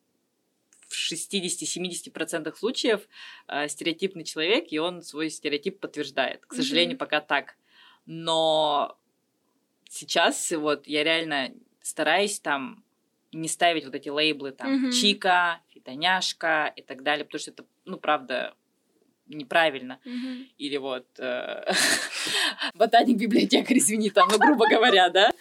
в 0.88 1.12
60-70% 1.12 2.54
случаев 2.56 3.08
э, 3.48 3.68
стереотипный 3.68 4.24
человек, 4.24 4.66
и 4.70 4.78
он 4.78 5.02
свой 5.02 5.30
стереотип 5.30 5.80
подтверждает. 5.80 6.44
К 6.46 6.54
сожалению, 6.54 6.96
mm-hmm. 6.96 6.98
пока 6.98 7.20
так. 7.20 7.56
Но 8.06 8.98
сейчас 9.96 10.50
вот 10.52 10.86
я 10.86 11.04
реально 11.04 11.52
стараюсь 11.82 12.40
там 12.40 12.84
не 13.32 13.48
ставить 13.48 13.84
вот 13.84 13.94
эти 13.94 14.08
лейблы 14.08 14.52
там 14.52 14.86
mm-hmm. 14.86 14.92
чика, 14.92 15.60
фитоняшка 15.68 16.72
и 16.76 16.82
так 16.82 17.02
далее, 17.02 17.24
потому 17.24 17.40
что 17.40 17.50
это, 17.50 17.64
ну, 17.84 17.98
правда, 17.98 18.54
неправильно. 19.26 20.00
Mm-hmm. 20.04 20.46
Или 20.58 20.76
вот 20.76 21.06
э, 21.18 21.64
ботаник 22.74 23.18
библиотекарь, 23.18 23.78
извини, 23.78 24.10
там, 24.10 24.28
ну, 24.30 24.38
грубо 24.38 24.68
говоря, 24.68 25.10
да. 25.10 25.32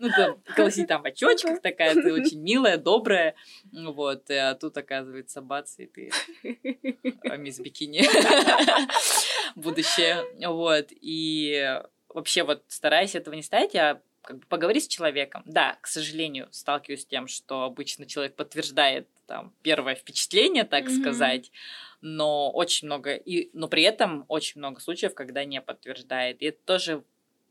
Ну, 0.00 0.10
там, 0.10 0.40
колоси 0.54 0.86
там 0.86 1.02
в 1.02 1.06
очочках 1.06 1.60
такая, 1.60 1.94
ты 1.94 2.12
очень 2.12 2.40
милая, 2.40 2.76
добрая. 2.78 3.34
Вот, 3.72 4.30
а 4.30 4.54
тут, 4.54 4.76
оказывается, 4.76 5.40
бац, 5.42 5.76
и 5.78 5.86
ты 5.86 6.10
мисс 7.38 7.58
Бикини. 7.58 8.02
Будущее. 9.56 10.24
Вот, 10.46 10.88
и 10.90 11.80
вообще 12.08 12.42
вот 12.42 12.62
стараюсь 12.68 13.14
этого 13.14 13.34
не 13.34 13.42
ставить, 13.42 13.74
а 13.76 14.00
как 14.22 14.38
бы 14.38 14.46
поговори 14.46 14.80
с 14.80 14.88
человеком. 14.88 15.42
Да, 15.46 15.78
к 15.80 15.86
сожалению, 15.86 16.48
сталкиваюсь 16.50 17.02
с 17.02 17.06
тем, 17.06 17.28
что 17.28 17.62
обычно 17.62 18.06
человек 18.06 18.34
подтверждает 18.34 19.08
там 19.26 19.54
первое 19.62 19.94
впечатление, 19.94 20.64
так 20.64 20.84
mm-hmm. 20.84 21.00
сказать, 21.00 21.52
но 22.00 22.50
очень 22.50 22.86
много, 22.86 23.14
и, 23.14 23.50
но 23.52 23.68
при 23.68 23.82
этом 23.82 24.24
очень 24.28 24.58
много 24.58 24.80
случаев, 24.80 25.14
когда 25.14 25.44
не 25.44 25.60
подтверждает. 25.60 26.42
И 26.42 26.46
это 26.46 26.58
тоже 26.64 27.04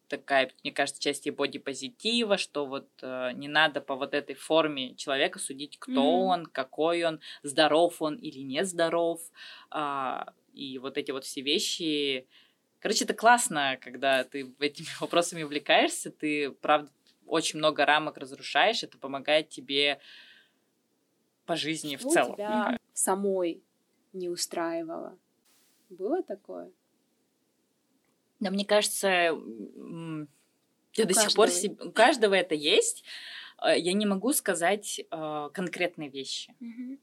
такая, 0.08 0.52
мне 0.64 0.72
кажется, 0.72 1.02
часть 1.02 1.28
и 1.28 1.32
бодипозитива, 1.32 2.38
что 2.38 2.66
вот 2.66 2.88
э, 3.02 3.32
не 3.34 3.48
надо 3.48 3.82
по 3.82 3.96
вот 3.96 4.14
этой 4.14 4.36
форме 4.36 4.96
человека 4.96 5.40
судить, 5.40 5.78
кто 5.80 6.02
mm-hmm. 6.02 6.26
он, 6.26 6.46
какой 6.46 7.04
он, 7.04 7.20
здоров 7.44 8.02
он 8.02 8.16
или 8.16 8.40
не 8.40 8.64
здоров. 8.64 9.20
Э, 9.74 10.26
и 10.54 10.80
вот 10.80 10.98
эти 10.98 11.12
вот 11.12 11.24
все 11.24 11.42
вещи. 11.42 12.28
Короче, 12.80 13.06
это 13.06 13.14
классно, 13.14 13.78
когда 13.82 14.24
ты 14.24 14.54
этими 14.60 14.88
вопросами 15.00 15.44
увлекаешься, 15.44 16.12
ты, 16.12 16.52
правда, 16.52 16.92
очень 17.26 17.60
много 17.60 17.86
рамок 17.86 18.18
разрушаешь, 18.18 18.84
это 18.84 18.98
помогает 18.98 19.50
тебе 19.50 20.00
по 21.46 21.56
жизни 21.56 21.96
в 21.96 22.02
целом. 22.02 22.36
тебя 22.36 22.78
самой 22.94 23.62
не 24.14 24.30
устраивало? 24.30 25.18
Было 25.90 26.22
такое? 26.24 26.72
Да, 28.40 28.52
мне 28.52 28.66
кажется, 28.66 29.08
я 29.08 29.34
у 29.34 30.28
до 30.96 31.14
сих 31.14 31.34
пор 31.34 31.50
себе... 31.50 31.84
у 31.84 31.92
каждого 31.92 32.34
это 32.34 32.56
есть. 32.56 33.04
Э, 33.62 33.78
я 33.78 33.94
не 33.94 34.06
могу 34.06 34.34
сказать 34.34 35.00
э, 35.00 35.50
конкретные 35.54 36.10
вещи. 36.10 36.54
Угу. 36.60 36.98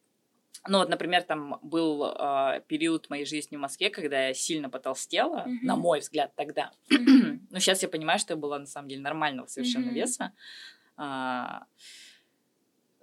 Ну 0.67 0.79
вот, 0.79 0.89
например, 0.89 1.23
там 1.23 1.59
был 1.63 2.05
э, 2.05 2.63
период 2.67 3.11
моей 3.11 3.27
жизни 3.27 3.57
в 3.57 3.61
Москве, 3.61 3.91
когда 3.91 4.29
я 4.29 4.35
сильно 4.35 4.71
потолстела, 4.71 5.45
mm-hmm. 5.47 5.59
на 5.63 5.77
мой 5.77 6.01
взгляд, 6.01 6.35
тогда. 6.35 6.73
Mm-hmm. 7.05 7.39
Но 7.51 7.59
сейчас 7.59 7.83
я 7.83 7.89
понимаю, 7.89 8.19
что 8.19 8.33
я 8.33 8.37
была 8.37 8.59
на 8.59 8.67
самом 8.67 8.89
деле 8.89 9.03
нормального 9.03 9.47
совершенно 9.47 9.91
mm-hmm. 9.91 9.95
веса. 9.95 10.33
А, 10.97 11.65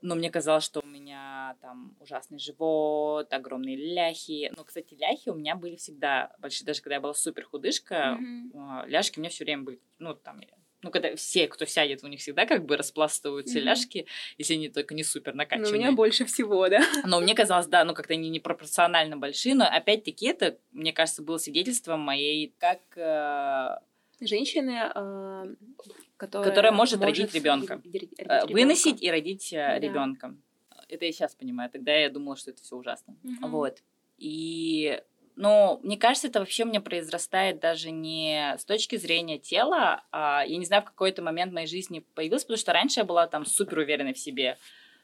но 0.02 0.16
мне 0.16 0.32
казалось, 0.32 0.64
что 0.64 0.82
у 0.82 0.88
меня 0.88 1.56
там 1.62 1.96
ужасный 2.00 2.40
живот, 2.40 3.32
огромные 3.32 3.76
ляхи. 3.76 4.52
Ну, 4.58 4.64
кстати, 4.64 4.96
ляхи 4.96 5.30
у 5.30 5.36
меня 5.36 5.56
были 5.56 5.76
всегда 5.76 6.34
большие, 6.40 6.66
даже 6.66 6.82
когда 6.82 6.96
я 6.96 7.02
была 7.02 7.14
супер 7.14 7.46
худышка, 7.46 8.18
mm-hmm. 8.20 8.88
ляжки 8.88 9.20
у 9.20 9.22
меня 9.22 9.30
все 9.30 9.44
время 9.44 9.64
были, 9.64 9.80
ну, 10.00 10.16
там, 10.16 10.40
ну, 10.84 10.90
когда 10.90 11.16
все, 11.16 11.48
кто 11.48 11.66
сядет, 11.66 12.04
у 12.04 12.08
них 12.08 12.20
всегда 12.20 12.46
как 12.46 12.66
бы 12.66 12.78
распластываются 12.78 13.60
mm-hmm. 13.60 13.64
ляжки, 13.64 14.06
если 14.38 14.56
они 14.56 14.70
только 14.70 14.94
не 14.94 15.04
супер 15.04 15.34
накачанные. 15.34 15.72
Ну, 15.72 15.78
у 15.78 15.80
меня 15.80 15.92
больше 15.92 16.26
всего, 16.26 16.68
да. 16.70 16.82
Но 17.06 17.20
мне 17.20 17.36
казалось, 17.36 17.68
да, 17.68 17.84
ну, 17.84 17.94
как-то 17.94 18.14
они 18.14 18.30
непропорционально 18.30 19.18
большие, 19.18 19.56
но 19.56 19.66
опять-таки 19.66 20.28
это, 20.28 20.58
мне 20.72 20.94
кажется, 20.94 21.22
было 21.22 21.38
свидетельством 21.38 22.00
моей, 22.00 22.54
как... 22.60 22.80
Э... 22.96 23.80
Женщины, 24.24 24.92
э, 24.94 25.56
которая, 26.18 26.50
которая 26.50 26.72
может, 26.72 27.00
может 27.00 27.18
родить 27.18 27.34
ребенка. 27.34 27.82
Э, 28.20 28.46
выносить 28.46 29.02
и 29.02 29.10
родить 29.10 29.52
э, 29.52 29.56
да. 29.56 29.80
ребенка. 29.80 30.36
Это 30.90 31.06
я 31.06 31.12
сейчас 31.12 31.34
понимаю. 31.34 31.72
Тогда 31.72 31.92
я 31.96 32.10
думала, 32.10 32.36
что 32.36 32.52
это 32.52 32.62
все 32.62 32.76
ужасно. 32.76 33.16
Угу. 33.24 33.48
Вот. 33.48 33.82
И 34.20 35.02
но 35.42 35.80
мне 35.82 35.98
кажется, 35.98 36.28
это 36.28 36.38
вообще 36.38 36.66
мне 36.66 36.80
произрастает 36.80 37.60
даже 37.60 37.90
не 37.90 38.56
с 38.60 38.64
точки 38.64 38.96
зрения 38.98 39.40
тела, 39.40 40.04
а 40.12 40.44
я 40.46 40.56
не 40.56 40.66
знаю, 40.66 40.84
в 40.84 40.86
какой-то 40.86 41.24
момент 41.24 41.52
в 41.52 41.56
моей 41.56 41.66
жизни 41.66 42.06
появилось, 42.14 42.44
потому 42.44 42.60
что 42.60 42.74
раньше 42.74 43.00
я 43.00 43.06
была 43.06 43.26
там 43.26 43.44
супер 43.48 43.80
уверенной 43.80 44.14
в 44.14 44.20
себе 44.20 44.60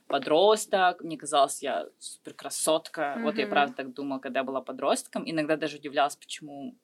подросток, 0.06 1.02
мне 1.02 1.18
казалось, 1.18 1.64
я 1.64 1.88
супер 1.98 2.36
красотка. 2.36 3.02
Mm-hmm. 3.02 3.24
Вот 3.24 3.38
я 3.40 3.48
правда 3.48 3.78
так 3.78 3.96
думала, 3.96 4.20
когда 4.20 4.42
я 4.42 4.44
была 4.44 4.62
подростком. 4.62 5.24
Иногда 5.28 5.58
даже 5.58 5.78
удивлялась, 5.78 6.16
почему 6.16 6.76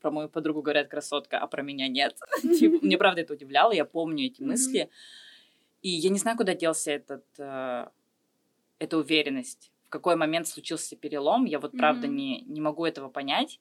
про 0.00 0.10
мою 0.10 0.28
подругу 0.28 0.60
говорят 0.60 0.88
красотка, 0.88 1.38
а 1.38 1.46
про 1.46 1.62
меня 1.62 1.86
нет. 1.86 2.16
Типа, 2.42 2.84
мне 2.84 2.98
правда 2.98 3.20
это 3.20 3.34
удивляло, 3.34 3.70
я 3.70 3.84
помню 3.84 4.26
эти 4.26 4.42
мысли. 4.42 4.90
И 5.82 5.90
я 5.90 6.10
не 6.10 6.18
знаю, 6.18 6.36
куда 6.36 6.56
делся 6.56 6.90
этот, 6.90 7.24
э, 7.38 7.86
эта 8.80 8.98
уверенность 8.98 9.70
в 9.90 9.92
какой 9.92 10.14
момент 10.14 10.46
случился 10.46 10.94
перелом, 10.94 11.46
я 11.46 11.58
вот 11.58 11.72
правда 11.72 12.06
mm-hmm. 12.06 12.10
не, 12.10 12.40
не 12.42 12.60
могу 12.60 12.86
этого 12.86 13.08
понять. 13.08 13.58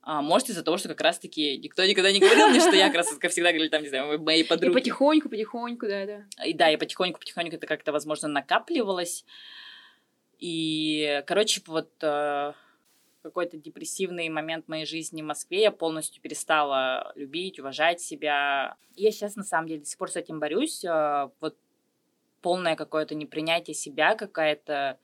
А, 0.00 0.22
может, 0.22 0.48
из-за 0.48 0.62
того, 0.62 0.78
что 0.78 0.88
как 0.88 1.02
раз-таки 1.02 1.58
никто 1.58 1.84
никогда 1.84 2.10
не 2.10 2.18
говорил 2.18 2.48
мне, 2.48 2.60
что 2.60 2.74
я 2.74 2.90
красотка, 2.90 3.28
всегда 3.28 3.50
говорили 3.50 3.68
там, 3.68 3.82
не 3.82 3.90
знаю, 3.90 4.18
мои 4.22 4.42
подруги. 4.42 4.72
И 4.72 4.74
потихоньку, 4.74 5.28
потихоньку, 5.28 5.86
да, 5.86 6.06
да. 6.06 6.44
И 6.46 6.54
да, 6.54 6.70
и 6.70 6.78
потихоньку, 6.78 7.20
потихоньку 7.20 7.56
это 7.56 7.66
как-то, 7.66 7.92
возможно, 7.92 8.26
накапливалось. 8.26 9.26
И, 10.38 11.22
короче, 11.26 11.60
вот 11.66 11.90
э, 12.00 12.54
какой-то 13.22 13.58
депрессивный 13.58 14.30
момент 14.30 14.66
моей 14.66 14.86
жизни 14.86 15.20
в 15.20 15.26
Москве 15.26 15.64
я 15.64 15.72
полностью 15.72 16.22
перестала 16.22 17.12
любить, 17.16 17.60
уважать 17.60 18.00
себя. 18.00 18.76
Я 18.96 19.10
сейчас, 19.10 19.36
на 19.36 19.44
самом 19.44 19.68
деле, 19.68 19.80
до 19.80 19.86
сих 19.86 19.98
пор 19.98 20.10
с 20.10 20.16
этим 20.16 20.40
борюсь. 20.40 20.82
Э, 20.86 21.28
вот 21.38 21.58
полное 22.40 22.76
какое-то 22.76 23.14
непринятие 23.14 23.74
себя, 23.74 24.14
какая-то 24.14 24.98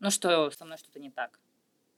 ну, 0.00 0.10
что 0.10 0.50
со 0.50 0.64
мной 0.64 0.78
что-то 0.78 1.00
не 1.00 1.10
так 1.10 1.38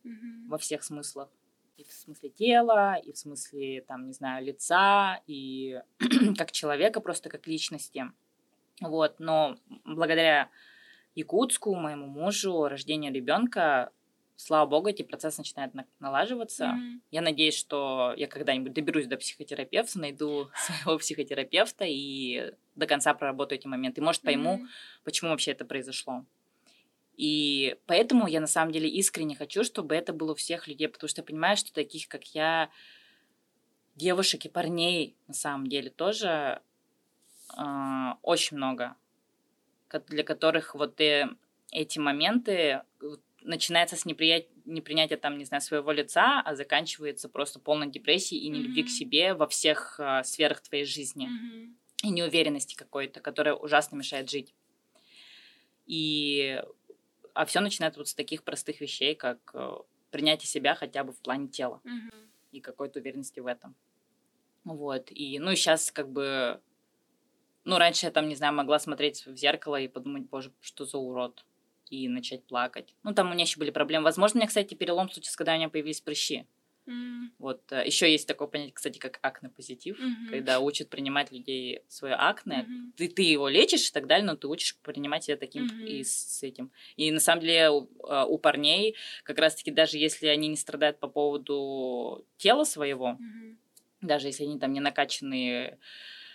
mm-hmm. 0.05 0.49
во 0.49 0.59
всех 0.59 0.83
смыслах. 0.83 1.29
И 1.77 1.85
в 1.85 1.93
смысле 1.93 2.31
тела, 2.31 2.97
и 2.97 3.13
в 3.13 3.19
смысле, 3.19 3.83
там, 3.83 4.07
не 4.07 4.13
знаю, 4.13 4.45
лица, 4.45 5.21
и 5.27 5.81
как 6.37 6.51
человека, 6.51 7.01
просто 7.01 7.29
как 7.29 7.47
личности. 7.47 8.11
Вот, 8.81 9.21
но 9.21 9.57
благодаря 9.85 10.51
Якутску, 11.15 11.75
моему 11.75 12.07
мужу, 12.07 12.69
рождению 12.69 13.13
ребенка, 13.13 13.93
слава 14.39 14.69
богу, 14.69 14.89
эти 14.89 15.03
процессы 15.03 15.41
начинают 15.41 15.73
налаживаться. 15.99 16.65
Mm-hmm. 16.65 17.01
Я 17.11 17.21
надеюсь, 17.21 17.57
что 17.57 18.15
я 18.17 18.29
когда-нибудь 18.29 18.73
доберусь 18.73 19.07
до 19.07 19.17
психотерапевта, 19.17 19.99
найду 19.99 20.51
своего 20.57 20.99
психотерапевта 20.99 21.85
и 21.87 22.55
до 22.77 22.87
конца 22.87 23.15
проработаю 23.15 23.59
эти 23.59 23.67
моменты. 23.67 24.01
И, 24.01 24.05
может, 24.05 24.23
пойму, 24.23 24.57
mm-hmm. 24.57 25.03
почему 25.05 25.31
вообще 25.31 25.53
это 25.53 25.65
произошло. 25.65 26.25
И 27.19 27.77
поэтому 27.87 28.29
я 28.29 28.41
на 28.41 28.47
самом 28.47 28.71
деле 28.71 28.89
искренне 28.89 29.35
хочу, 29.35 29.65
чтобы 29.65 29.97
это 29.97 30.13
было 30.13 30.33
у 30.33 30.37
всех 30.37 30.69
людей, 30.69 30.89
потому 30.89 31.09
что 31.09 31.21
я 31.21 31.27
понимаю, 31.27 31.57
что 31.57 31.73
таких, 31.73 32.07
как 32.07 32.25
я, 32.33 32.71
девушек 33.97 34.45
и 34.45 34.49
парней 34.49 35.17
на 35.27 35.35
самом 35.35 35.67
деле 35.67 35.91
тоже 35.91 36.63
э, 37.59 37.63
очень 38.23 38.57
много, 38.57 38.95
для 40.07 40.23
которых 40.23 40.77
вот 40.77 41.01
э, 41.01 41.29
эти 41.73 41.99
моменты 41.99 42.83
начинается 43.43 43.97
с 43.97 44.05
неприятия 44.05 44.49
непринятия 44.65 45.17
там, 45.17 45.39
не 45.39 45.45
знаю, 45.45 45.63
своего 45.63 45.91
лица, 45.93 46.41
а 46.41 46.55
заканчивается 46.55 47.29
просто 47.29 47.59
полной 47.59 47.91
депрессией 47.91 48.43
и 48.43 48.49
нелюбви 48.51 48.83
mm-hmm. 48.83 48.87
к 48.87 48.91
себе 48.91 49.35
во 49.35 49.49
всех 49.49 49.99
э, 49.99 50.23
сферах 50.23 50.61
твоей 50.61 50.85
жизни. 50.85 51.27
Mm-hmm. 51.27 51.75
И 52.05 52.11
неуверенности 52.11 52.77
какой-то, 52.77 53.21
которая 53.21 53.55
ужасно 53.55 53.97
мешает 53.97 54.31
жить. 54.31 54.55
И 55.87 56.63
а 57.35 57.45
все 57.45 57.61
начинается 57.61 58.01
вот 58.01 58.09
с 58.09 58.15
таких 58.15 58.43
простых 58.43 58.81
вещей, 58.81 59.15
как 59.15 59.39
э, 59.55 59.77
принятие 60.11 60.49
себя 60.49 60.75
хотя 60.75 61.05
бы 61.05 61.13
в 61.13 61.21
плане 61.21 61.49
тела 61.49 61.81
mm-hmm. 61.85 62.29
и 62.53 62.61
какой-то 62.61 62.99
уверенности 62.99 63.41
в 63.41 63.47
этом. 63.47 63.75
Вот. 64.65 65.11
И, 65.11 65.39
ну, 65.39 65.55
сейчас 65.55 65.91
как 65.91 66.11
бы... 66.11 66.61
Ну, 67.65 67.79
раньше 67.79 68.07
я 68.07 68.13
там, 68.13 68.29
не 68.29 68.35
знаю, 68.35 68.55
могла 68.55 68.79
смотреть 68.79 69.27
в 69.27 69.37
зеркало 69.37 69.81
и 69.81 69.89
подумать, 69.89 70.25
боже, 70.29 70.53
что 70.61 70.85
за 70.85 70.99
урод. 70.99 71.45
И 71.91 72.07
начать 72.07 72.45
плакать. 72.45 72.95
Ну, 73.03 73.15
там 73.15 73.31
у 73.31 73.33
меня 73.33 73.45
еще 73.45 73.59
были 73.59 73.71
проблемы. 73.71 74.05
Возможно, 74.05 74.37
у 74.37 74.41
меня, 74.41 74.49
кстати, 74.49 74.75
перелом 74.75 75.11
случился, 75.11 75.39
когда 75.39 75.55
у 75.55 75.57
меня 75.57 75.71
появились 75.71 76.03
прыщи. 76.03 76.47
Mm. 76.89 77.29
Вот 77.39 77.71
э, 77.71 77.85
еще 77.85 78.11
есть 78.11 78.27
такое 78.27 78.49
понятие, 78.49 78.73
кстати, 78.73 78.99
как 78.99 79.19
акне-позитив, 79.21 80.01
mm-hmm. 80.01 80.31
когда 80.31 80.61
учат 80.61 80.89
принимать 80.89 81.31
людей 81.31 81.83
свое 81.87 82.15
акне. 82.15 82.67
Mm-hmm. 82.67 82.93
Ты, 82.97 83.09
ты 83.09 83.23
его 83.23 83.49
лечишь 83.49 83.91
и 83.91 83.93
так 83.93 84.07
далее, 84.07 84.27
но 84.27 84.37
ты 84.37 84.49
учишь 84.49 84.77
принимать 84.83 85.25
себя 85.25 85.37
таким 85.37 85.67
mm-hmm. 85.67 85.87
и 85.87 86.05
с 86.05 86.43
этим. 86.43 86.71
И 86.97 87.11
на 87.11 87.21
самом 87.21 87.43
деле 87.43 87.71
у, 87.71 87.89
э, 88.09 88.25
у 88.27 88.39
парней, 88.39 88.97
как 89.23 89.39
раз-таки, 89.39 89.71
даже 89.71 89.99
если 89.99 90.29
они 90.29 90.49
не 90.49 90.57
страдают 90.57 90.99
по 90.99 91.09
поводу 91.09 92.25
тела 92.39 92.65
своего, 92.65 93.19
mm-hmm. 93.21 93.57
даже 94.01 94.29
если 94.29 94.45
они 94.45 94.59
там 94.59 94.73
не 94.73 94.81
накачанные 94.81 95.79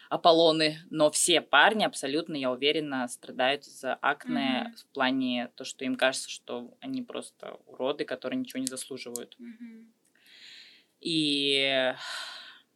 Аполлоны, 0.10 0.78
но 0.92 1.10
все 1.10 1.42
парни 1.42 1.84
абсолютно, 1.84 2.36
я 2.36 2.52
уверена, 2.52 3.08
страдают 3.08 3.66
за 3.66 3.96
акне 3.96 4.68
mm-hmm. 4.68 4.78
в 4.78 4.86
плане 4.94 5.52
то, 5.56 5.66
что 5.66 5.86
им 5.86 5.96
кажется, 5.96 6.30
что 6.30 6.78
они 6.82 7.02
просто 7.02 7.58
уроды, 7.66 8.06
которые 8.06 8.40
ничего 8.40 8.60
не 8.60 8.68
заслуживают. 8.68 9.36
Mm-hmm. 9.40 9.86
И 11.04 11.94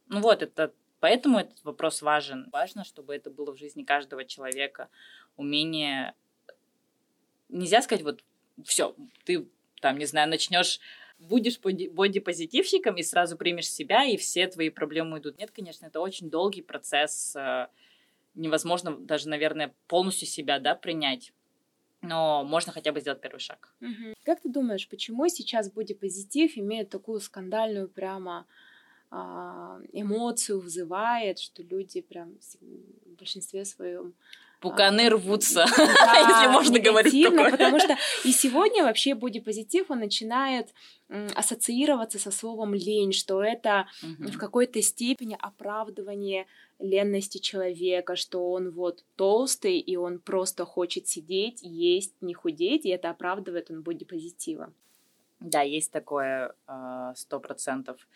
ну 0.08 0.20
вот, 0.20 0.42
это 0.42 0.72
поэтому 1.00 1.38
этот 1.38 1.62
вопрос 1.64 2.02
важен. 2.02 2.48
Важно, 2.52 2.84
чтобы 2.84 3.14
это 3.14 3.30
было 3.30 3.52
в 3.52 3.58
жизни 3.58 3.84
каждого 3.84 4.24
человека. 4.24 4.88
Умение... 5.36 6.14
Нельзя 7.48 7.80
сказать, 7.80 8.04
вот, 8.04 8.22
все, 8.64 8.94
ты 9.24 9.48
там, 9.80 9.96
не 9.96 10.04
знаю, 10.04 10.28
начнешь 10.28 10.80
будешь 11.18 11.58
бодипозитивщиком 11.58 12.96
и 12.96 13.02
сразу 13.02 13.36
примешь 13.36 13.68
себя, 13.68 14.04
и 14.04 14.16
все 14.16 14.46
твои 14.46 14.70
проблемы 14.70 15.18
идут. 15.18 15.38
Нет, 15.38 15.50
конечно, 15.50 15.86
это 15.86 16.00
очень 16.00 16.30
долгий 16.30 16.62
процесс. 16.62 17.34
Э, 17.34 17.68
невозможно 18.34 18.96
даже, 18.96 19.28
наверное, 19.28 19.74
полностью 19.88 20.28
себя 20.28 20.60
да, 20.60 20.74
принять 20.74 21.32
но 22.02 22.44
можно 22.44 22.72
хотя 22.72 22.92
бы 22.92 23.00
сделать 23.00 23.20
первый 23.20 23.40
шаг. 23.40 23.74
Угу. 23.80 24.14
Как 24.24 24.40
ты 24.40 24.48
думаешь, 24.48 24.88
почему 24.88 25.28
сейчас 25.28 25.70
бодипозитив 25.70 26.56
имеет 26.56 26.90
такую 26.90 27.20
скандальную 27.20 27.88
прямо 27.88 28.46
а, 29.10 29.80
эмоцию 29.92 30.60
вызывает, 30.60 31.38
что 31.38 31.62
люди 31.62 32.00
прям 32.00 32.34
в 33.06 33.18
большинстве 33.18 33.64
своем 33.64 34.14
Пуканы 34.60 35.06
а, 35.06 35.10
рвутся, 35.10 35.66
да, 35.76 36.18
если 36.28 36.52
можно 36.52 36.78
говорить 36.80 37.24
такое. 37.24 37.50
потому 37.50 37.78
что 37.78 37.96
и 38.24 38.32
сегодня 38.32 38.82
вообще 38.82 39.14
бодипозитив, 39.14 39.90
он 39.90 40.00
начинает 40.00 40.68
ассоциироваться 41.34 42.18
со 42.18 42.30
словом 42.30 42.74
лень, 42.74 43.12
что 43.12 43.42
это 43.42 43.86
угу. 44.02 44.30
в 44.30 44.36
какой-то 44.36 44.82
степени 44.82 45.36
оправдывание 45.40 46.46
ленности 46.78 47.38
человека, 47.38 48.16
что 48.16 48.50
он 48.50 48.70
вот 48.70 49.04
толстый, 49.16 49.78
и 49.78 49.96
он 49.96 50.20
просто 50.20 50.64
хочет 50.64 51.08
сидеть, 51.08 51.60
есть, 51.62 52.14
не 52.20 52.34
худеть, 52.34 52.84
и 52.84 52.90
это 52.90 53.10
оправдывает 53.10 53.70
он 53.70 53.82
бодипозитива. 53.82 54.72
Да, 55.40 55.62
есть 55.62 55.92
такое 55.92 56.54
а, 56.66 57.14
сто 57.14 57.38
процентов 57.38 58.08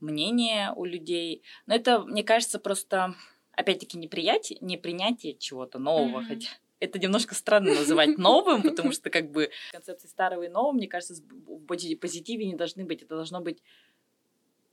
мнение 0.00 0.72
у 0.76 0.84
людей. 0.84 1.42
Но 1.66 1.74
это, 1.74 2.00
мне 2.00 2.24
кажется, 2.24 2.58
просто 2.58 3.14
опять-таки 3.52 3.98
неприятие, 3.98 4.58
непринятие 4.60 5.34
чего-то 5.34 5.78
нового, 5.78 6.20
mm-hmm. 6.20 6.26
хотя 6.26 6.48
это 6.80 6.98
немножко 6.98 7.34
странно 7.34 7.74
называть 7.74 8.18
новым, 8.18 8.62
потому 8.62 8.92
что 8.92 9.10
как 9.10 9.30
бы 9.30 9.50
концепции 9.72 10.08
старого 10.08 10.42
и 10.42 10.48
нового, 10.48 10.72
мне 10.72 10.88
кажется, 10.88 11.22
в 11.46 11.96
позитиве 11.96 12.46
не 12.46 12.54
должны 12.54 12.84
быть. 12.84 13.02
Это 13.02 13.16
должно 13.16 13.40
быть 13.40 13.62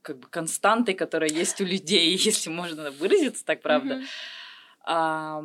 как 0.02 0.20
бы 0.20 0.28
константой, 0.28 0.94
которая 0.94 1.30
есть 1.30 1.62
у 1.62 1.66
людей, 1.66 2.16
если 2.18 2.50
можно 2.50 2.92
выразиться 2.92 3.46
так, 3.46 3.62
правда. 3.62 3.96
Mm-hmm. 3.96 4.06
А, 4.84 5.44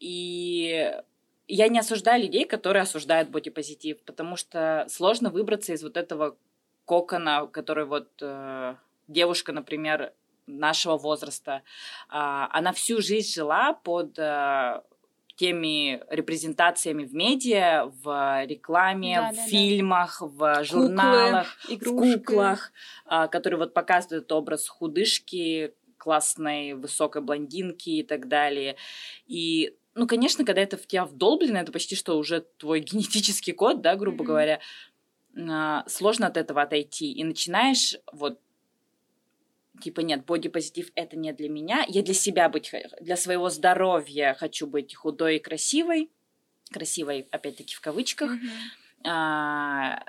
и 0.00 0.92
я 1.46 1.68
не 1.68 1.78
осуждаю 1.78 2.22
людей, 2.22 2.44
которые 2.44 2.82
осуждают 2.82 3.28
бодипозитив, 3.28 4.02
потому 4.04 4.36
что 4.36 4.86
сложно 4.88 5.30
выбраться 5.30 5.72
из 5.72 5.82
вот 5.82 5.96
этого 5.96 6.36
кокона, 6.84 7.46
который 7.46 7.84
вот 7.84 8.10
э, 8.20 8.74
девушка, 9.08 9.52
например, 9.52 10.12
нашего 10.46 10.98
возраста, 10.98 11.62
а, 12.08 12.48
она 12.52 12.72
всю 12.72 13.00
жизнь 13.00 13.32
жила 13.32 13.72
под 13.72 14.18
э, 14.18 14.82
теми 15.36 16.00
репрезентациями 16.10 17.04
в 17.04 17.14
медиа, 17.14 17.90
в 18.02 18.44
рекламе, 18.46 19.16
да, 19.16 19.32
в 19.32 19.36
да, 19.36 19.46
фильмах, 19.46 20.18
да. 20.20 20.26
в 20.26 20.64
журналах, 20.64 21.56
Куклы, 21.68 22.16
в 22.16 22.18
куклах, 22.18 22.72
а, 23.06 23.28
которые 23.28 23.58
вот 23.58 23.74
показывают 23.74 24.30
образ 24.32 24.68
худышки, 24.68 25.74
классной 25.98 26.74
высокой 26.74 27.22
блондинки 27.22 27.90
и 27.90 28.02
так 28.02 28.28
далее. 28.28 28.76
И 29.26 29.76
ну, 29.94 30.06
конечно, 30.06 30.44
когда 30.44 30.60
это 30.60 30.76
в 30.76 30.86
тебя 30.86 31.04
вдолблено, 31.04 31.58
это 31.58 31.72
почти 31.72 31.96
что 31.96 32.18
уже 32.18 32.40
твой 32.58 32.80
генетический 32.80 33.52
код, 33.52 33.80
да, 33.80 33.96
грубо 33.96 34.22
mm-hmm. 34.22 34.26
говоря, 34.26 34.60
а, 35.36 35.84
сложно 35.88 36.26
от 36.26 36.36
этого 36.36 36.62
отойти. 36.62 37.12
И 37.12 37.24
начинаешь 37.24 37.96
вот 38.12 38.40
типа, 39.84 40.00
нет, 40.00 40.24
бодипозитив 40.24 40.90
это 40.94 41.14
не 41.16 41.32
для 41.34 41.50
меня, 41.50 41.84
я 41.88 42.02
для 42.02 42.14
себя 42.14 42.48
быть, 42.48 42.72
для 43.00 43.16
своего 43.16 43.50
здоровья 43.50 44.34
хочу 44.38 44.66
быть 44.66 44.94
худой 44.94 45.36
и 45.36 45.38
красивой, 45.38 46.10
красивой, 46.72 47.28
опять-таки, 47.30 47.74
в 47.74 47.82
кавычках, 47.82 48.32
mm-hmm. 48.32 49.08
а, 49.10 50.02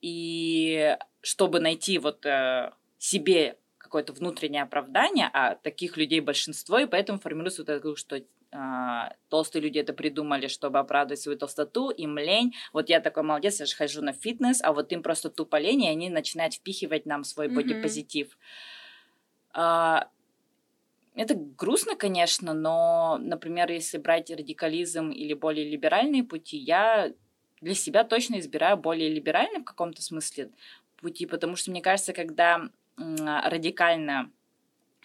и 0.00 0.96
чтобы 1.20 1.60
найти 1.60 1.98
вот 1.98 2.26
а, 2.26 2.74
себе 2.98 3.56
какое-то 3.78 4.12
внутреннее 4.12 4.64
оправдание, 4.64 5.30
а 5.32 5.54
таких 5.54 5.96
людей 5.96 6.18
большинство, 6.18 6.80
и 6.80 6.86
поэтому 6.86 7.20
формируется 7.20 7.62
вот 7.62 7.68
это, 7.68 7.96
что 7.96 8.20
а, 8.54 9.14
толстые 9.30 9.62
люди 9.62 9.78
это 9.78 9.94
придумали, 9.94 10.46
чтобы 10.46 10.78
оправдывать 10.78 11.20
свою 11.20 11.38
толстоту, 11.38 11.88
им 11.88 12.18
лень. 12.18 12.54
Вот 12.74 12.90
я 12.90 13.00
такой 13.00 13.22
молодец, 13.22 13.60
я 13.60 13.66
же 13.66 13.74
хожу 13.74 14.02
на 14.02 14.12
фитнес, 14.12 14.60
а 14.62 14.74
вот 14.74 14.92
им 14.92 15.02
просто 15.02 15.30
тупо 15.30 15.56
лень, 15.56 15.84
и 15.84 15.88
они 15.88 16.10
начинают 16.10 16.54
впихивать 16.54 17.06
нам 17.06 17.24
свой 17.24 17.48
mm-hmm. 17.48 17.54
бодипозитив. 17.54 18.38
А, 19.54 20.08
это 21.14 21.34
грустно, 21.34 21.96
конечно, 21.96 22.52
но, 22.52 23.18
например, 23.20 23.70
если 23.70 23.96
брать 23.96 24.30
радикализм 24.30 25.10
или 25.10 25.32
более 25.32 25.68
либеральные 25.70 26.22
пути, 26.22 26.58
я 26.58 27.10
для 27.62 27.74
себя 27.74 28.04
точно 28.04 28.38
избираю 28.38 28.76
более 28.76 29.08
либеральные 29.08 29.60
в 29.60 29.64
каком-то 29.64 30.02
смысле 30.02 30.50
пути, 30.96 31.24
потому 31.24 31.56
что 31.56 31.70
мне 31.70 31.80
кажется, 31.80 32.12
когда 32.12 32.68
радикально 32.96 34.30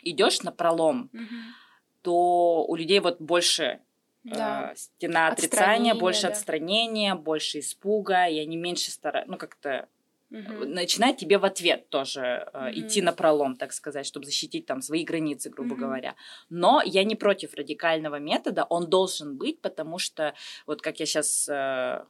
идешь 0.03 0.41
на 0.41 0.51
пролом, 0.51 1.09
mm-hmm 1.13 1.66
то 2.07 2.63
у 2.65 2.75
людей 2.77 3.01
вот 3.01 3.19
больше 3.19 3.81
да. 4.23 4.71
э, 4.71 4.75
стена 4.77 5.27
отрицания, 5.27 5.93
больше 5.93 6.21
да. 6.21 6.27
отстранения, 6.29 7.15
больше 7.15 7.59
испуга, 7.59 8.27
и 8.27 8.39
они 8.39 8.55
меньше 8.55 8.91
стараются, 8.91 9.29
ну 9.29 9.37
как-то 9.37 9.89
угу. 10.31 10.65
начинают 10.65 11.17
тебе 11.17 11.37
в 11.37 11.43
ответ 11.43 11.89
тоже 11.89 12.21
э, 12.21 12.69
угу. 12.69 12.79
идти 12.79 13.01
на 13.01 13.11
пролом, 13.11 13.57
так 13.57 13.73
сказать, 13.73 14.05
чтобы 14.05 14.25
защитить 14.25 14.65
там 14.65 14.81
свои 14.81 15.03
границы, 15.03 15.49
грубо 15.49 15.73
угу. 15.73 15.81
говоря. 15.81 16.15
Но 16.49 16.81
я 16.85 17.03
не 17.03 17.15
против 17.15 17.53
радикального 17.55 18.19
метода, 18.19 18.63
он 18.63 18.89
должен 18.89 19.35
быть, 19.35 19.59
потому 19.59 19.99
что 19.99 20.33
вот 20.65 20.81
как 20.81 21.01
я 21.01 21.05
сейчас 21.05 21.49
э, 21.49 22.05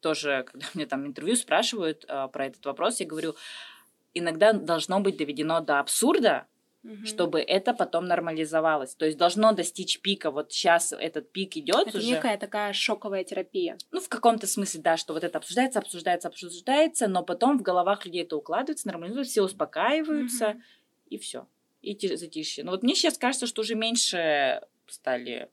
тоже, 0.00 0.44
когда 0.46 0.66
мне 0.74 0.86
там 0.86 1.04
интервью 1.08 1.34
спрашивают 1.34 2.04
э, 2.06 2.28
про 2.32 2.46
этот 2.46 2.64
вопрос, 2.66 3.00
я 3.00 3.06
говорю, 3.06 3.34
иногда 4.14 4.52
должно 4.52 5.00
быть 5.00 5.16
доведено 5.16 5.60
до 5.60 5.80
абсурда, 5.80 6.46
угу. 6.84 7.06
чтобы 7.06 7.40
это 7.40 7.72
потом 7.74 8.06
нормализовалось. 8.06 8.94
То 8.94 9.06
есть 9.06 9.18
должно 9.18 9.52
достичь 9.52 10.00
пика. 10.00 10.30
Вот 10.30 10.52
сейчас 10.52 10.92
этот 10.92 11.30
пик 11.32 11.56
идет 11.56 11.88
это 11.88 11.98
уже. 11.98 12.06
некая 12.06 12.36
такая 12.36 12.72
шоковая 12.72 13.24
терапия. 13.24 13.78
Ну, 13.90 14.00
в 14.00 14.08
каком-то 14.08 14.46
смысле, 14.46 14.80
да, 14.80 14.96
что 14.96 15.12
вот 15.12 15.24
это 15.24 15.38
обсуждается, 15.38 15.78
обсуждается, 15.78 16.28
обсуждается, 16.28 17.08
но 17.08 17.22
потом 17.22 17.58
в 17.58 17.62
головах 17.62 18.04
людей 18.04 18.22
это 18.22 18.36
укладывается, 18.36 18.86
нормализуется, 18.88 19.32
все 19.32 19.42
успокаиваются, 19.42 20.50
угу. 20.50 20.62
и 21.10 21.18
все. 21.18 21.46
И 21.82 22.16
затишье. 22.16 22.64
Но 22.64 22.70
вот 22.70 22.82
мне 22.82 22.94
сейчас 22.94 23.18
кажется, 23.18 23.46
что 23.46 23.62
уже 23.62 23.74
меньше 23.74 24.62
стали 24.86 25.50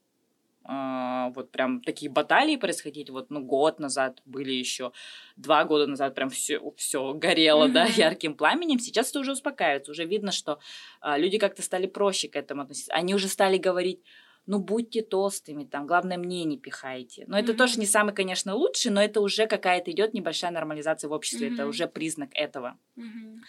вот 0.65 1.51
прям 1.51 1.81
такие 1.81 2.11
баталии 2.11 2.55
происходить. 2.57 3.09
Вот, 3.09 3.29
ну, 3.29 3.41
год 3.41 3.79
назад 3.79 4.21
были 4.25 4.51
еще, 4.51 4.91
два 5.35 5.63
года 5.63 5.87
назад 5.87 6.15
прям 6.15 6.29
все, 6.29 6.59
все 6.75 7.13
горело, 7.13 7.67
mm-hmm. 7.67 7.71
да, 7.71 7.85
ярким 7.85 8.35
пламенем. 8.35 8.79
Сейчас 8.79 9.09
это 9.09 9.19
уже 9.19 9.31
успокаивается. 9.31 9.91
Уже 9.91 10.05
видно, 10.05 10.31
что 10.31 10.59
а, 11.01 11.17
люди 11.17 11.37
как-то 11.37 11.61
стали 11.61 11.87
проще 11.87 12.27
к 12.27 12.35
этому 12.35 12.61
относиться. 12.61 12.93
Они 12.93 13.15
уже 13.15 13.27
стали 13.27 13.57
говорить, 13.57 14.01
ну, 14.45 14.59
будьте 14.59 15.01
толстыми, 15.01 15.63
там, 15.63 15.85
главное, 15.85 16.17
мне 16.17 16.43
не 16.43 16.57
пихайте. 16.57 17.23
Но 17.27 17.37
это 17.37 17.51
mm-hmm. 17.51 17.57
тоже 17.57 17.79
не 17.79 17.85
самый, 17.85 18.13
конечно, 18.13 18.55
лучший, 18.55 18.91
но 18.91 19.01
это 19.01 19.21
уже 19.21 19.47
какая-то 19.47 19.91
идет 19.91 20.13
небольшая 20.13 20.51
нормализация 20.51 21.07
в 21.07 21.11
обществе. 21.13 21.49
Mm-hmm. 21.49 21.53
Это 21.53 21.67
уже 21.67 21.87
признак 21.87 22.29
этого. 22.33 22.77
Mm-hmm. 22.97 23.39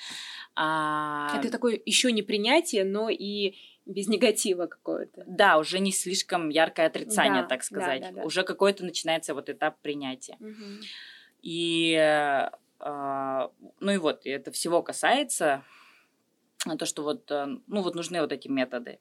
А... 0.56 1.38
Это 1.38 1.50
такое 1.50 1.80
еще 1.86 2.12
не 2.12 2.22
принятие, 2.22 2.84
но 2.84 3.08
и 3.08 3.54
без 3.90 4.08
негатива 4.08 4.66
какое-то. 4.66 5.24
Да, 5.26 5.58
уже 5.58 5.80
не 5.80 5.92
слишком 5.92 6.48
яркое 6.48 6.86
отрицание, 6.86 7.42
да, 7.42 7.48
так 7.48 7.64
сказать. 7.64 8.00
Да, 8.00 8.08
да, 8.08 8.14
да. 8.16 8.22
Уже 8.22 8.44
какой-то 8.44 8.84
начинается 8.84 9.34
вот 9.34 9.48
этап 9.48 9.78
принятия. 9.80 10.36
Угу. 10.40 10.84
И, 11.42 11.94
э, 11.94 12.50
ну 13.80 13.90
и 13.90 13.96
вот, 13.96 14.26
это 14.26 14.52
всего 14.52 14.82
касается, 14.82 15.64
то, 16.78 16.86
что 16.86 17.02
вот, 17.02 17.30
э, 17.30 17.46
ну 17.66 17.82
вот 17.82 17.94
нужны 17.94 18.20
вот 18.20 18.32
эти 18.32 18.48
методы. 18.48 19.00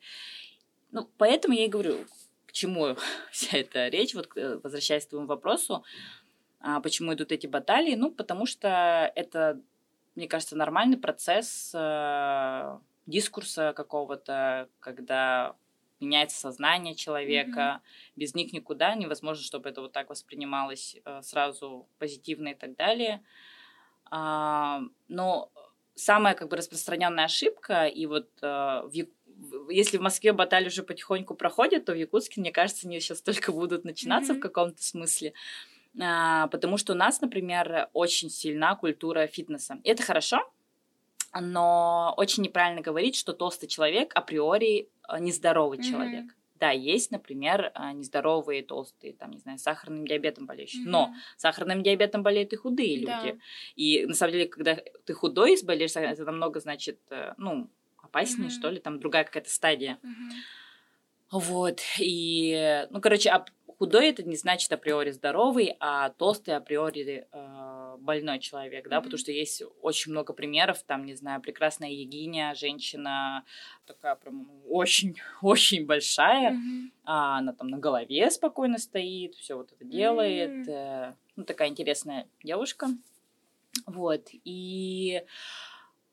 Ну, 0.91 1.07
поэтому 1.17 1.53
я 1.53 1.65
и 1.65 1.69
говорю, 1.69 2.05
к 2.45 2.51
чему 2.51 2.95
вся 3.31 3.57
эта 3.57 3.87
речь, 3.89 4.15
вот 4.15 4.29
э, 4.35 4.59
возвращаясь 4.63 5.05
к 5.05 5.09
твоему 5.09 5.27
вопросу, 5.27 5.83
а, 6.61 6.81
почему 6.81 7.13
идут 7.13 7.31
эти 7.31 7.47
баталии, 7.47 7.95
ну, 7.95 8.11
потому 8.11 8.45
что 8.45 9.11
это, 9.15 9.61
мне 10.15 10.27
кажется, 10.27 10.57
нормальный 10.57 10.97
процесс 10.97 11.73
дискурса 13.09 13.73
какого-то, 13.75 14.69
когда 14.79 15.55
меняется 15.99 16.39
сознание 16.39 16.95
человека, 16.95 17.81
mm-hmm. 17.81 18.13
без 18.15 18.35
них 18.35 18.53
никуда, 18.53 18.95
невозможно, 18.95 19.43
чтобы 19.43 19.69
это 19.69 19.81
вот 19.81 19.91
так 19.91 20.09
воспринималось 20.09 20.95
э, 21.03 21.21
сразу 21.21 21.87
позитивно 21.97 22.49
и 22.49 22.55
так 22.55 22.75
далее. 22.75 23.21
А, 24.09 24.81
но 25.07 25.51
самая 25.95 26.35
как 26.35 26.49
бы 26.49 26.57
распространенная 26.57 27.25
ошибка, 27.25 27.85
и 27.85 28.05
вот 28.05 28.29
э, 28.41 28.47
в 28.47 28.91
если 29.69 29.97
в 29.97 30.01
Москве 30.01 30.33
баталии 30.33 30.67
уже 30.67 30.83
потихоньку 30.83 31.33
проходят, 31.33 31.85
то 31.85 31.93
в 31.93 31.95
Якутске, 31.95 32.41
мне 32.41 32.51
кажется, 32.51 32.87
они 32.87 32.99
сейчас 32.99 33.21
только 33.21 33.53
будут 33.53 33.85
начинаться 33.85 34.33
mm-hmm. 34.33 34.37
в 34.37 34.41
каком-то 34.41 34.83
смысле. 34.83 35.33
А, 36.01 36.47
потому 36.47 36.77
что 36.77 36.93
у 36.93 36.95
нас, 36.95 37.21
например, 37.21 37.87
очень 37.93 38.29
сильна 38.29 38.75
культура 38.75 39.27
фитнеса. 39.27 39.79
И 39.83 39.89
это 39.89 40.03
хорошо, 40.03 40.41
но 41.33 42.13
очень 42.17 42.43
неправильно 42.43 42.81
говорить, 42.81 43.15
что 43.15 43.33
толстый 43.33 43.67
человек 43.67 44.11
априори 44.15 44.89
э, 45.07 45.19
нездоровый 45.19 45.79
mm-hmm. 45.79 45.91
человек. 45.91 46.25
Да, 46.55 46.71
есть, 46.71 47.11
например, 47.11 47.71
э, 47.73 47.91
нездоровые 47.93 48.63
толстые, 48.63 49.13
там, 49.13 49.31
не 49.31 49.39
знаю, 49.39 49.59
сахарным 49.59 50.05
диабетом 50.05 50.45
болеющие. 50.45 50.83
Mm-hmm. 50.83 50.89
Но 50.89 51.13
сахарным 51.37 51.83
диабетом 51.83 52.23
болеют 52.23 52.51
и 52.53 52.57
худые 52.57 52.97
люди. 52.97 53.07
Да. 53.07 53.37
И 53.75 54.05
на 54.05 54.13
самом 54.13 54.33
деле, 54.33 54.47
когда 54.47 54.77
ты 55.05 55.13
худой 55.13 55.57
болеешь, 55.63 55.95
это 55.95 56.25
намного, 56.25 56.59
значит, 56.59 56.99
э, 57.11 57.33
ну, 57.37 57.69
опаснее, 57.97 58.49
mm-hmm. 58.49 58.59
что 58.59 58.69
ли, 58.69 58.79
там 58.79 58.99
другая 58.99 59.23
какая-то 59.23 59.49
стадия. 59.49 59.99
Mm-hmm. 60.03 60.35
Вот, 61.31 61.79
и, 61.99 62.87
ну, 62.89 63.01
короче, 63.01 63.31
худой 63.77 64.09
это 64.09 64.23
не 64.23 64.35
значит 64.35 64.71
априори 64.73 65.11
здоровый, 65.11 65.75
а 65.79 66.09
толстый 66.09 66.55
априори 66.55 67.27
э, 67.31 67.78
больной 67.97 68.39
человек, 68.39 68.87
да, 68.87 68.97
mm-hmm. 68.97 69.03
потому 69.03 69.17
что 69.17 69.31
есть 69.31 69.63
очень 69.81 70.11
много 70.11 70.33
примеров, 70.33 70.83
там, 70.83 71.05
не 71.05 71.15
знаю, 71.15 71.41
прекрасная 71.41 71.89
Егиня, 71.89 72.53
женщина 72.55 73.43
такая 73.85 74.15
прям 74.15 74.49
очень-очень 74.67 75.85
большая, 75.87 76.53
mm-hmm. 76.53 76.91
а 77.05 77.37
она 77.39 77.53
там 77.53 77.67
на 77.67 77.77
голове 77.77 78.29
спокойно 78.31 78.77
стоит, 78.77 79.35
все 79.35 79.55
вот 79.55 79.71
это 79.71 79.85
делает, 79.85 80.67
mm-hmm. 80.67 81.15
ну, 81.35 81.43
такая 81.43 81.69
интересная 81.69 82.27
девушка, 82.43 82.87
вот, 83.85 84.29
и 84.31 85.23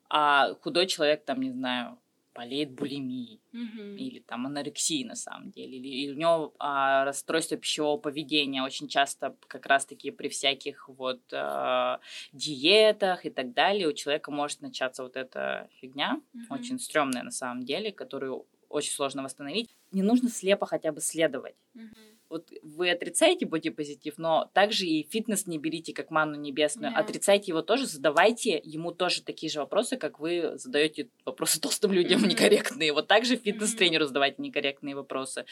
а 0.09 0.53
худой 0.61 0.87
человек 0.87 1.25
там, 1.25 1.41
не 1.41 1.51
знаю, 1.51 1.97
болеет 2.37 2.71
булимией 2.71 3.41
mm-hmm. 3.51 3.95
или 3.97 4.19
там 4.19 4.45
анорексией 4.45 5.03
на 5.05 5.15
самом 5.15 5.49
деле, 5.49 5.77
или, 5.77 5.87
или 5.87 6.11
у 6.13 6.17
него 6.17 6.53
а, 6.59 7.03
расстройство 7.03 7.57
пищевого 7.57 7.97
поведения 7.97 8.63
очень 8.63 8.87
часто 8.87 9.35
как 9.47 9.65
раз-таки 9.65 10.11
при 10.11 10.29
всяких 10.29 10.87
вот 10.87 11.21
а, 11.33 11.99
диетах 12.33 13.25
и 13.25 13.31
так 13.31 13.53
далее 13.53 13.87
у 13.87 13.93
человека 13.93 14.31
может 14.31 14.61
начаться 14.61 15.03
вот 15.03 15.17
эта 15.17 15.67
фигня, 15.81 16.21
mm-hmm. 16.35 16.41
очень 16.49 16.79
стрёмная 16.79 17.23
на 17.23 17.31
самом 17.31 17.63
деле, 17.63 17.91
которую 17.91 18.45
очень 18.69 18.91
сложно 18.91 19.23
восстановить. 19.23 19.75
Не 19.91 20.03
нужно 20.03 20.29
слепо 20.29 20.65
хотя 20.65 20.91
бы 20.91 21.01
следовать. 21.01 21.55
Mm-hmm 21.75 22.16
вот 22.29 22.51
вы 22.61 22.89
отрицаете 22.89 23.45
бодипозитив, 23.45 24.17
но 24.17 24.49
также 24.53 24.85
и 24.85 25.07
фитнес 25.09 25.47
не 25.47 25.57
берите 25.57 25.93
как 25.93 26.11
манну 26.11 26.35
небесную. 26.35 26.91
Yeah. 26.93 26.97
Отрицайте 26.97 27.51
его 27.51 27.61
тоже, 27.61 27.85
задавайте 27.85 28.59
ему 28.63 28.91
тоже 28.91 29.23
такие 29.23 29.49
же 29.49 29.59
вопросы, 29.59 29.97
как 29.97 30.19
вы 30.19 30.57
задаете 30.57 31.09
вопросы 31.25 31.61
толстым 31.61 31.93
людям 31.93 32.23
mm-hmm. 32.23 32.27
некорректные. 32.27 32.93
Вот 32.93 33.07
также 33.07 33.37
фитнес-тренеру 33.37 34.05
задавайте 34.05 34.41
некорректные 34.41 34.95
вопросы. 34.95 35.45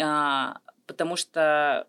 А, 0.00 0.58
потому 0.86 1.16
что, 1.16 1.86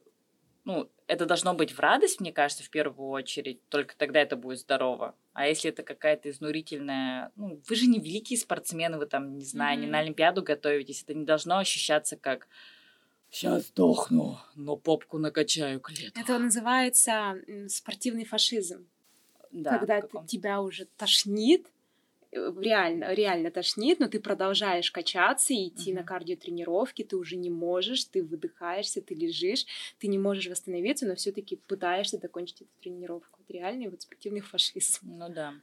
ну, 0.65 0.89
это 1.07 1.25
должно 1.25 1.53
быть 1.53 1.71
в 1.71 1.79
радость, 1.79 2.19
мне 2.19 2.31
кажется, 2.31 2.63
в 2.63 2.69
первую 2.69 3.09
очередь. 3.09 3.59
Только 3.69 3.95
тогда 3.95 4.21
это 4.21 4.35
будет 4.35 4.59
здорово. 4.59 5.15
А 5.33 5.47
если 5.47 5.69
это 5.69 5.83
какая-то 5.83 6.29
изнурительная... 6.29 7.31
Ну, 7.35 7.61
вы 7.67 7.75
же 7.75 7.85
не 7.87 7.99
великие 7.99 8.39
спортсмены, 8.39 8.97
вы 8.97 9.05
там, 9.05 9.37
не 9.37 9.45
знаю, 9.45 9.77
mm-hmm. 9.77 9.81
не 9.81 9.87
на 9.87 9.99
Олимпиаду 9.99 10.41
готовитесь. 10.41 11.03
Это 11.03 11.13
не 11.13 11.25
должно 11.25 11.59
ощущаться 11.59 12.17
как 12.17 12.47
Сейчас 13.33 13.69
сдохну, 13.69 14.37
но 14.55 14.77
попку 14.77 15.17
накачаю 15.17 15.81
к 15.81 15.89
лету. 15.89 16.19
Это 16.19 16.37
называется 16.37 17.35
спортивный 17.67 18.25
фашизм. 18.25 18.85
Да, 19.51 19.79
когда 19.79 20.01
ты, 20.01 20.19
тебя 20.27 20.61
уже 20.61 20.85
тошнит, 20.97 21.65
э, 22.31 22.53
реально, 22.59 23.11
реально 23.13 23.49
тошнит, 23.49 23.99
но 23.99 24.07
ты 24.07 24.19
продолжаешь 24.19 24.91
качаться 24.91 25.51
и 25.51 25.69
идти 25.69 25.91
угу. 25.91 25.99
на 25.99 26.05
кардиотренировки, 26.05 27.03
ты 27.03 27.17
уже 27.17 27.35
не 27.35 27.49
можешь, 27.49 28.05
ты 28.05 28.23
выдыхаешься, 28.23 29.01
ты 29.01 29.15
лежишь, 29.15 29.65
ты 29.97 30.07
не 30.07 30.19
можешь 30.19 30.45
восстановиться, 30.45 31.07
но 31.07 31.15
все-таки 31.15 31.55
пытаешься 31.55 32.19
закончить 32.19 32.61
эту 32.61 32.71
тренировку. 32.81 33.39
Это 33.43 33.53
реальный 33.53 33.89
вот 33.89 34.03
спортивный 34.03 34.41
фашизм. 34.41 34.99
Ну 35.01 35.29
да. 35.29 35.55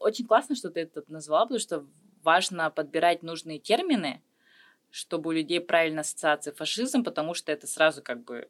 Очень 0.00 0.26
классно, 0.26 0.56
что 0.56 0.70
ты 0.70 0.80
это 0.80 1.04
назвала, 1.06 1.44
потому 1.44 1.60
что 1.60 1.86
важно 2.24 2.68
подбирать 2.70 3.22
нужные 3.22 3.60
термины, 3.60 4.20
чтобы 4.96 5.28
у 5.28 5.32
людей 5.32 5.60
правильно 5.60 6.00
ассоциации 6.00 6.52
фашизм, 6.52 7.04
потому 7.04 7.34
что 7.34 7.52
это 7.52 7.66
сразу 7.66 8.02
как 8.02 8.24
бы 8.24 8.48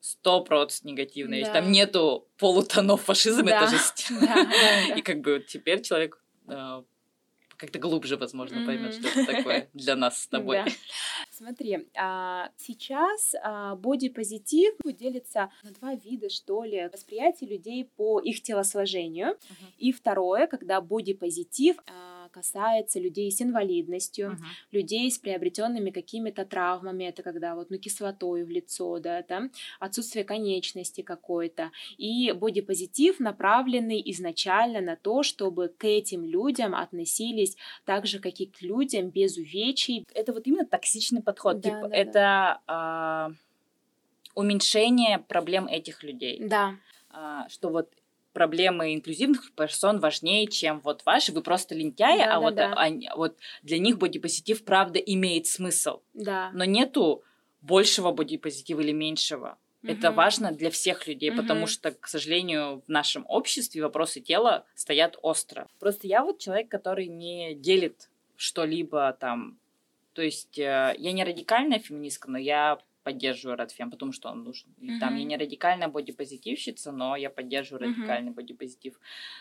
сто 0.00 0.42
процентов 0.42 0.84
негативно. 0.84 1.32
Да. 1.32 1.36
Если 1.36 1.52
там 1.52 1.70
нету 1.70 2.26
полутонов 2.38 3.02
фашизм, 3.02 3.44
да. 3.44 3.58
это 3.58 3.70
жесть. 3.70 4.06
Да, 4.20 4.34
да, 4.34 4.94
И 4.94 5.02
как 5.02 5.20
бы 5.20 5.34
вот 5.34 5.46
теперь 5.46 5.82
человек 5.82 6.22
э, 6.48 6.82
как-то 7.58 7.78
глубже, 7.78 8.16
возможно, 8.16 8.56
mm-hmm. 8.56 8.66
поймет, 8.66 8.94
что 8.94 9.08
это 9.08 9.26
такое 9.30 9.68
для 9.74 9.94
нас 9.94 10.22
с 10.22 10.26
тобой. 10.26 10.64
Да. 10.64 10.70
Смотри, 11.30 11.86
а, 11.96 12.50
сейчас 12.56 13.34
а, 13.42 13.74
бодипозитив 13.76 14.74
делится 14.84 15.50
на 15.64 15.70
два 15.72 15.94
вида, 15.94 16.30
что 16.30 16.64
ли, 16.64 16.88
восприятие 16.90 17.50
людей 17.50 17.84
по 17.96 18.20
их 18.20 18.42
телосложению. 18.42 19.32
Uh-huh. 19.32 19.72
И 19.78 19.92
второе, 19.92 20.46
когда 20.46 20.80
бодипозитив 20.80 21.76
а, 21.86 22.13
касается 22.34 22.98
людей 22.98 23.30
с 23.30 23.40
инвалидностью, 23.40 24.32
uh-huh. 24.32 24.72
людей 24.72 25.08
с 25.08 25.18
приобретенными 25.18 25.90
какими-то 25.90 26.44
травмами, 26.44 27.04
это 27.04 27.22
когда 27.22 27.54
вот, 27.54 27.70
ну, 27.70 27.78
кислотой 27.78 28.42
в 28.42 28.50
лицо, 28.50 28.98
да, 28.98 29.22
там, 29.22 29.50
отсутствие 29.78 30.24
конечности 30.24 31.02
какой-то. 31.02 31.70
И 31.96 32.32
бодипозитив 32.32 33.20
направленный 33.20 34.02
изначально 34.06 34.80
на 34.80 34.96
то, 34.96 35.22
чтобы 35.22 35.68
к 35.68 35.84
этим 35.84 36.24
людям 36.24 36.74
относились 36.74 37.56
так 37.84 38.06
же, 38.06 38.18
как 38.18 38.40
и 38.40 38.46
к 38.46 38.62
людям 38.62 39.10
без 39.10 39.36
увечий. 39.36 40.04
Это 40.12 40.32
вот 40.32 40.46
именно 40.46 40.66
токсичный 40.66 41.22
подход. 41.22 41.60
Да, 41.60 41.70
типа, 41.70 41.88
да, 41.88 41.96
это 41.96 42.12
да. 42.12 42.60
А, 42.66 43.30
уменьшение 44.34 45.18
проблем 45.18 45.66
этих 45.66 46.02
людей. 46.02 46.40
Да. 46.40 46.74
А, 47.10 47.48
что 47.48 47.68
вот 47.68 47.88
проблемы 48.34 48.94
инклюзивных 48.94 49.52
персон 49.52 50.00
важнее, 50.00 50.46
чем 50.46 50.80
вот 50.80 51.06
ваши. 51.06 51.32
Вы 51.32 51.40
просто 51.40 51.74
лентяи, 51.74 52.18
да, 52.18 52.24
а 52.24 52.28
да, 52.28 52.40
вот, 52.40 52.54
да. 52.54 52.74
Они, 52.74 53.08
вот 53.16 53.38
для 53.62 53.78
них 53.78 53.96
бодипозитив 53.96 54.64
правда 54.64 54.98
имеет 54.98 55.46
смысл. 55.46 56.02
Да. 56.12 56.50
Но 56.52 56.64
нету 56.64 57.22
большего 57.62 58.10
бодипозитива 58.10 58.80
или 58.82 58.92
меньшего. 58.92 59.56
Угу. 59.82 59.92
Это 59.92 60.10
важно 60.10 60.52
для 60.52 60.70
всех 60.70 61.06
людей, 61.06 61.30
угу. 61.30 61.42
потому 61.42 61.66
что, 61.66 61.92
к 61.92 62.08
сожалению, 62.08 62.82
в 62.86 62.88
нашем 62.88 63.24
обществе 63.28 63.82
вопросы 63.82 64.20
тела 64.20 64.66
стоят 64.74 65.16
остро. 65.22 65.68
Просто 65.78 66.06
я 66.06 66.22
вот 66.24 66.38
человек, 66.38 66.68
который 66.68 67.06
не 67.06 67.54
делит 67.54 68.10
что-либо 68.36 69.16
там. 69.18 69.58
То 70.12 70.22
есть 70.22 70.58
э, 70.58 70.94
я 70.98 71.12
не 71.12 71.24
радикальная 71.24 71.78
феминистка, 71.78 72.30
но 72.30 72.38
я 72.38 72.78
поддерживаю 73.04 73.56
Радфем, 73.56 73.90
потому 73.90 74.12
что 74.12 74.30
он 74.30 74.42
нужен. 74.42 74.68
И 74.80 74.98
там 74.98 75.14
я 75.14 75.24
не 75.24 75.36
радикальная 75.36 75.88
бодипозитивщица, 75.88 76.90
но 76.90 77.14
я 77.14 77.30
поддерживаю 77.30 77.88
радикальный 77.88 78.32
бодипозитив. 78.32 78.98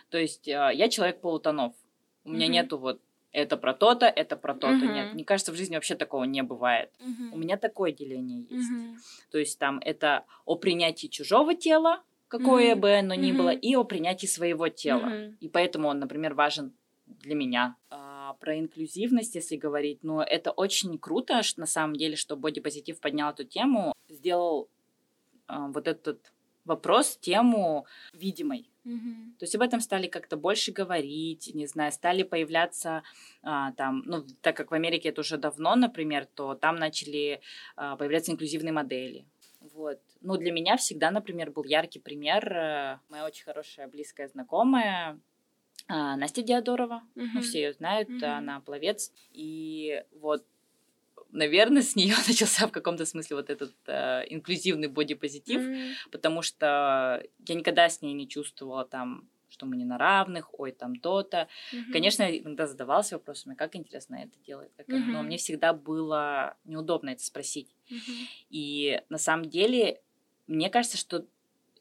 То 0.10 0.18
есть 0.18 0.48
э, 0.48 0.72
я 0.74 0.90
человек 0.90 1.22
полутонов. 1.22 1.74
У 2.26 2.32
меня 2.32 2.48
нету 2.48 2.78
вот 2.78 3.02
это 3.32 3.58
про 3.58 3.74
то-то, 3.74 4.06
это 4.06 4.38
про 4.38 4.54
то-то. 4.54 4.86
Uh-huh. 4.86 4.94
Нет, 4.94 5.14
мне 5.14 5.26
кажется, 5.26 5.52
в 5.52 5.56
жизни 5.56 5.76
вообще 5.76 5.96
такого 5.96 6.26
не 6.26 6.44
бывает. 6.44 6.92
Uh-huh. 7.00 7.34
У 7.34 7.38
меня 7.38 7.58
такое 7.58 7.92
деление 7.92 8.46
есть. 8.50 8.72
Uh-huh. 8.72 8.96
То 9.32 9.40
есть 9.40 9.58
там 9.58 9.80
это 9.80 10.24
о 10.46 10.56
принятии 10.56 11.08
чужого 11.08 11.56
тела, 11.56 12.04
какое 12.28 12.76
uh-huh. 12.76 12.80
бы 12.80 12.94
оно 12.94 13.16
ни 13.16 13.32
uh-huh. 13.32 13.38
было, 13.38 13.50
и 13.50 13.76
о 13.76 13.84
принятии 13.84 14.28
своего 14.28 14.68
тела. 14.68 15.08
Uh-huh. 15.08 15.36
И 15.40 15.50
поэтому 15.50 15.88
он, 15.88 16.00
например, 16.00 16.36
важен 16.36 16.74
для 17.08 17.36
меня. 17.36 17.76
А, 18.34 18.46
про 18.46 18.60
инклюзивность, 18.60 19.36
если 19.36 19.56
говорить, 19.56 20.04
но 20.04 20.24
это 20.24 20.52
очень 20.52 20.98
круто, 20.98 21.44
что, 21.44 21.62
на 21.62 21.66
самом 21.66 21.96
деле, 21.96 22.16
что 22.16 22.36
бодипозитив 22.36 23.00
поднял 23.00 23.32
эту 23.32 23.44
тему, 23.44 23.94
сделал 24.10 24.70
а, 25.48 25.68
вот 25.68 25.88
этот 25.88 26.32
вопрос, 26.66 27.18
тему 27.18 27.86
видимой. 28.14 28.70
Mm-hmm. 28.86 29.38
То 29.40 29.44
есть 29.44 29.56
об 29.56 29.62
этом 29.62 29.80
стали 29.80 30.08
как-то 30.08 30.38
больше 30.38 30.72
говорить, 30.72 31.52
не 31.54 31.68
знаю, 31.68 31.92
стали 31.92 32.24
появляться 32.24 33.04
а, 33.42 33.72
там, 33.74 34.04
ну, 34.06 34.26
так 34.42 34.58
как 34.58 34.72
в 34.72 34.74
Америке 34.74 35.10
это 35.10 35.22
уже 35.22 35.38
давно, 35.38 35.76
например, 35.76 36.26
то 36.26 36.56
там 36.56 36.76
начали 36.76 37.42
а, 37.76 37.96
появляться 37.96 38.32
инклюзивные 38.32 38.74
модели. 38.74 39.26
Вот. 39.74 40.00
Ну, 40.22 40.38
для 40.38 40.52
меня 40.52 40.76
всегда, 40.78 41.12
например, 41.12 41.52
был 41.52 41.64
яркий 41.64 42.00
пример. 42.00 42.52
Э, 42.54 43.00
моя 43.10 43.26
очень 43.26 43.46
хорошая 43.46 43.88
близкая 43.88 44.28
знакомая, 44.28 45.18
а, 45.88 46.16
Настя 46.16 46.42
Диадорова, 46.42 47.04
mm-hmm. 47.16 47.28
ну, 47.34 47.42
все 47.42 47.62
ее 47.62 47.74
знают, 47.74 48.10
mm-hmm. 48.10 48.38
она 48.38 48.60
пловец. 48.62 49.12
И 49.32 50.04
вот 50.14 50.46
наверное, 51.34 51.82
с 51.82 51.96
нее 51.96 52.16
начался 52.28 52.68
в 52.68 52.72
каком-то 52.72 53.06
смысле 53.06 53.38
вот 53.38 53.50
этот 53.50 53.74
э, 53.88 54.24
инклюзивный 54.30 54.88
бодипозитив, 54.88 55.62
mm-hmm. 55.62 55.94
потому 56.12 56.42
что 56.42 57.24
я 57.48 57.56
никогда 57.56 57.90
с 57.90 58.02
ней 58.02 58.14
не 58.14 58.28
чувствовала 58.28 58.86
там 58.86 59.28
что 59.50 59.68
мы 59.68 59.76
не 59.76 59.86
на 59.86 60.00
равных, 60.00 60.60
ой, 60.60 60.72
там 60.72 60.96
то-то. 60.96 61.48
Mm-hmm. 61.72 61.92
Конечно, 61.92 62.24
иногда 62.24 62.66
задавалась 62.66 63.12
вопросами, 63.12 63.54
как 63.54 63.76
интересно 63.76 64.16
это 64.16 64.36
делает, 64.48 64.72
как 64.76 64.90
mm-hmm. 64.90 65.06
но 65.06 65.22
мне 65.22 65.38
всегда 65.38 65.74
было 65.74 66.58
неудобно 66.66 67.12
это 67.12 67.24
спросить. 67.24 67.70
Mm-hmm. 67.92 68.28
И 68.50 69.02
на 69.10 69.20
самом 69.20 69.46
деле, 69.46 70.02
мне 70.48 70.72
кажется, 70.72 70.98
что 70.98 71.28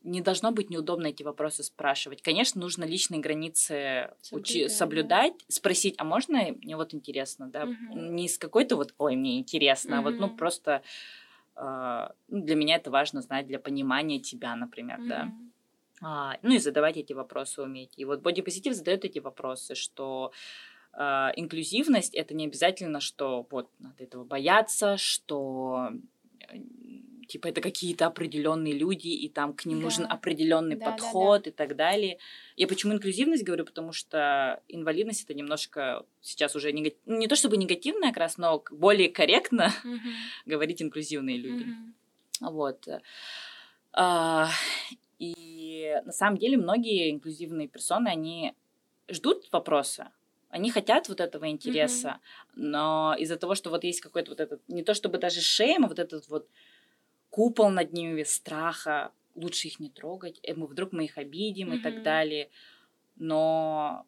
не 0.05 0.21
должно 0.21 0.53
быть 0.53 0.71
неудобно 0.71 1.09
эти 1.09 1.23
вопросы 1.23 1.63
спрашивать. 1.63 2.23
Конечно, 2.23 2.61
нужно 2.61 2.85
личные 2.85 3.21
границы 3.21 4.11
соблюдать, 4.21 4.51
учи- 4.51 4.69
соблюдать 4.69 5.33
да. 5.39 5.45
спросить, 5.49 5.95
а 5.99 6.05
можно 6.05 6.39
мне 6.63 6.77
вот 6.77 6.95
интересно, 6.95 7.49
да, 7.49 7.65
угу. 7.65 7.99
не 7.99 8.29
с 8.29 8.39
какой-то 8.39 8.77
вот, 8.77 8.95
ой, 8.99 9.17
мне 9.17 9.39
интересно, 9.39 10.01
угу. 10.01 10.09
а 10.09 10.11
вот, 10.11 10.21
ну, 10.21 10.31
просто 10.31 10.83
э, 11.57 12.09
для 12.29 12.55
меня 12.57 12.77
это 12.77 12.91
важно 12.91 13.23
знать 13.23 13.47
для 13.47 13.59
понимания 13.59 14.19
тебя, 14.19 14.57
например, 14.57 15.01
угу. 15.01 15.09
да. 15.09 15.33
А, 16.05 16.37
ну 16.43 16.55
и 16.55 16.59
задавать 16.59 16.97
эти 16.97 17.13
вопросы 17.13 17.63
уметь. 17.63 17.93
И 17.97 18.05
вот 18.05 18.23
бодипозитив 18.23 18.75
задает 18.75 19.05
эти 19.05 19.21
вопросы, 19.21 19.77
что 19.77 20.33
э, 20.93 21.03
инклюзивность 21.37 22.15
это 22.15 22.35
не 22.35 22.47
обязательно, 22.47 23.01
что 23.01 23.47
вот 23.51 23.71
надо 23.79 24.03
этого 24.03 24.25
бояться, 24.25 24.97
что 24.97 25.91
типа 27.27 27.49
это 27.49 27.61
какие-то 27.61 28.07
определенные 28.07 28.75
люди, 28.75 29.09
и 29.09 29.29
там 29.29 29.53
к 29.53 29.65
ним 29.67 29.79
да. 29.79 29.85
нужен 29.85 30.07
определенный 30.09 30.77
да, 30.77 30.91
подход 30.91 31.43
да, 31.43 31.45
да. 31.45 31.51
и 31.51 31.53
так 31.53 31.77
далее. 31.77 32.19
Я 32.57 32.67
почему 32.67 32.93
инклюзивность 32.93 33.45
говорю, 33.45 33.65
потому 33.65 33.93
что 33.93 34.63
инвалидность 34.69 35.25
это 35.25 35.35
немножко 35.35 36.05
сейчас 36.21 36.55
уже 36.57 36.73
негатив... 36.73 36.99
Ну, 37.07 37.19
не 37.19 37.29
то 37.29 37.37
чтобы 37.37 37.57
негативная 37.57 38.11
как 38.11 38.19
раз, 38.19 38.39
но 38.39 38.63
более 38.71 39.09
корректно 39.09 39.73
угу. 39.85 39.99
говорить 40.47 40.83
инклюзивные 40.83 41.37
люди. 41.37 41.67
Угу. 42.41 42.53
Вот. 42.53 42.89
А, 43.93 44.49
и 45.19 45.35
И 45.83 46.01
на 46.05 46.13
самом 46.13 46.39
деле 46.39 46.57
многие 46.57 47.11
инклюзивные 47.11 47.69
персоны, 47.69 48.09
они 48.09 48.55
ждут 49.09 49.49
вопроса, 49.53 50.13
они 50.49 50.71
хотят 50.71 51.09
вот 51.09 51.21
этого 51.21 51.49
интереса, 51.49 52.09
mm-hmm. 52.09 52.51
но 52.57 53.17
из-за 53.19 53.37
того, 53.37 53.55
что 53.55 53.71
вот 53.71 53.85
есть 53.85 54.01
какой-то 54.01 54.31
вот 54.31 54.41
этот, 54.41 54.61
не 54.69 54.83
то 54.83 54.95
чтобы 54.95 55.19
даже 55.19 55.41
шейм, 55.41 55.85
а 55.85 55.89
вот 55.89 55.99
этот 55.99 56.29
вот 56.29 56.49
купол 57.33 57.71
над 57.71 57.95
ними 57.95 58.25
страха, 58.25 59.11
лучше 59.35 59.69
их 59.69 59.81
не 59.81 59.89
трогать, 59.89 60.39
и 60.43 60.53
мы 60.53 60.67
вдруг 60.67 60.93
мы 60.93 61.07
их 61.07 61.17
обидим 61.17 61.73
mm-hmm. 61.73 61.79
и 61.79 61.83
так 61.83 62.03
далее. 62.03 62.51
Но 63.17 64.07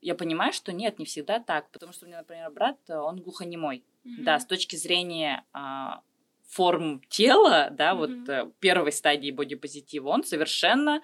я 0.00 0.14
понимаю, 0.14 0.52
что 0.52 0.72
нет, 0.72 1.00
не 1.00 1.04
всегда 1.04 1.40
так, 1.40 1.70
потому 1.70 1.92
что 1.92 2.04
у 2.04 2.08
меня, 2.08 2.18
например, 2.18 2.50
брат, 2.52 2.78
он 2.88 3.20
глухонемой. 3.20 3.82
Mm-hmm. 4.04 4.22
Да, 4.22 4.38
с 4.38 4.46
точки 4.46 4.76
зрения 4.76 5.44
а, 5.52 6.02
форм 6.46 7.02
тела, 7.08 7.68
да, 7.72 7.90
mm-hmm. 7.90 7.96
вот 7.96 8.28
а, 8.28 8.52
первой 8.60 8.92
стадии 8.92 9.32
бодипозитива, 9.32 10.10
он 10.10 10.22
совершенно 10.22 11.02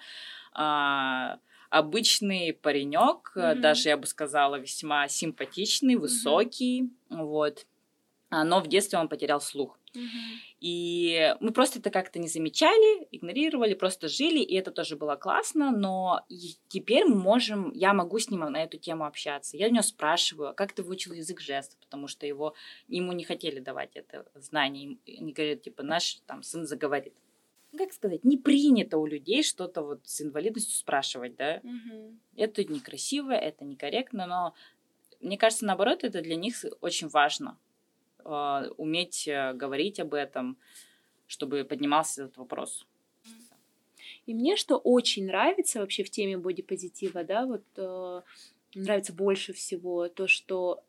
а, 0.53 1.39
обычный 1.69 2.53
паренек, 2.53 3.33
mm-hmm. 3.35 3.55
даже 3.55 3.89
я 3.89 3.97
бы 3.97 4.07
сказала 4.07 4.55
весьма 4.55 5.09
симпатичный, 5.09 5.97
высокий, 5.97 6.83
mm-hmm. 6.83 7.23
вот. 7.25 7.65
Но 8.29 8.59
в 8.59 8.67
детстве 8.67 8.99
он 8.99 9.07
потерял 9.07 9.39
слух. 9.39 9.79
И 10.59 11.35
мы 11.39 11.51
просто 11.51 11.79
это 11.79 11.89
как-то 11.89 12.19
не 12.19 12.27
замечали, 12.27 13.07
игнорировали, 13.11 13.73
просто 13.73 14.07
жили, 14.07 14.39
и 14.39 14.55
это 14.55 14.71
тоже 14.71 14.95
было 14.95 15.15
классно, 15.15 15.71
но 15.71 16.25
теперь 16.67 17.05
мы 17.05 17.15
можем, 17.15 17.71
я 17.73 17.93
могу 17.93 18.19
с 18.19 18.29
ним 18.29 18.41
на 18.41 18.63
эту 18.63 18.77
тему 18.77 19.05
общаться. 19.05 19.57
Я 19.57 19.67
у 19.67 19.71
него 19.71 19.83
спрашиваю, 19.83 20.53
как 20.53 20.73
ты 20.73 20.83
выучил 20.83 21.13
язык 21.13 21.39
жестов, 21.39 21.79
потому 21.79 22.07
что 22.07 22.25
его, 22.25 22.53
ему 22.87 23.11
не 23.13 23.23
хотели 23.23 23.59
давать 23.59 23.95
это 23.95 24.25
знание. 24.35 24.97
Они 25.07 25.31
говорят, 25.31 25.61
типа, 25.61 25.83
наш 25.83 26.21
там 26.25 26.43
сын 26.43 26.65
заговорит. 26.65 27.13
Как 27.77 27.93
сказать, 27.93 28.23
не 28.23 28.37
принято 28.37 28.97
у 28.97 29.05
людей 29.05 29.43
что-то 29.43 29.83
вот 29.83 30.01
с 30.05 30.21
инвалидностью 30.21 30.75
спрашивать, 30.75 31.35
да? 31.35 31.61
Угу. 31.63 32.15
Это 32.37 32.63
некрасиво, 32.63 33.31
это 33.31 33.65
некорректно, 33.65 34.25
но 34.25 34.53
мне 35.21 35.37
кажется, 35.37 35.65
наоборот, 35.65 36.03
это 36.03 36.21
для 36.21 36.35
них 36.35 36.63
очень 36.81 37.07
важно 37.07 37.57
э, 38.27 38.69
уметь 38.77 39.27
э, 39.27 39.53
говорить 39.53 39.99
об 39.99 40.13
этом, 40.13 40.57
чтобы 41.27 41.63
поднимался 41.63 42.23
этот 42.23 42.37
вопрос. 42.37 42.85
И 44.27 44.33
мне 44.33 44.57
что 44.57 44.77
очень 44.77 45.25
нравится 45.25 45.79
вообще 45.79 46.03
в 46.03 46.09
теме 46.09 46.37
бодипозитива, 46.37 47.23
да, 47.23 47.45
вот 47.45 47.63
э, 47.77 48.21
нравится 48.75 49.13
больше 49.13 49.53
всего 49.53 50.09
то, 50.09 50.27
что 50.27 50.83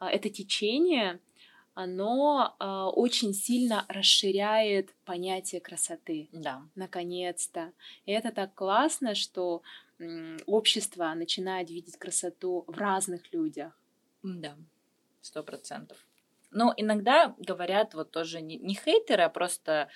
э, 0.00 0.06
это 0.06 0.30
течение, 0.30 1.20
оно 1.74 2.56
э, 2.58 2.64
очень 2.64 3.34
сильно 3.34 3.84
расширяет 3.88 4.94
понятие 5.04 5.60
красоты. 5.60 6.28
Да. 6.32 6.62
Наконец-то. 6.74 7.72
И 8.06 8.10
это 8.10 8.32
так 8.32 8.54
классно, 8.54 9.14
что 9.14 9.62
э, 9.98 10.38
общество 10.46 11.12
начинает 11.14 11.70
видеть 11.70 11.96
красоту 11.96 12.64
в 12.66 12.76
разных 12.78 13.32
людях. 13.32 13.78
Да, 14.22 14.56
сто 15.20 15.42
процентов. 15.42 15.98
Но 16.50 16.72
иногда 16.76 17.34
говорят 17.38 17.94
вот 17.94 18.10
тоже 18.10 18.40
не, 18.40 18.56
не 18.56 18.74
хейтеры, 18.74 19.22
а 19.22 19.28
просто 19.28 19.88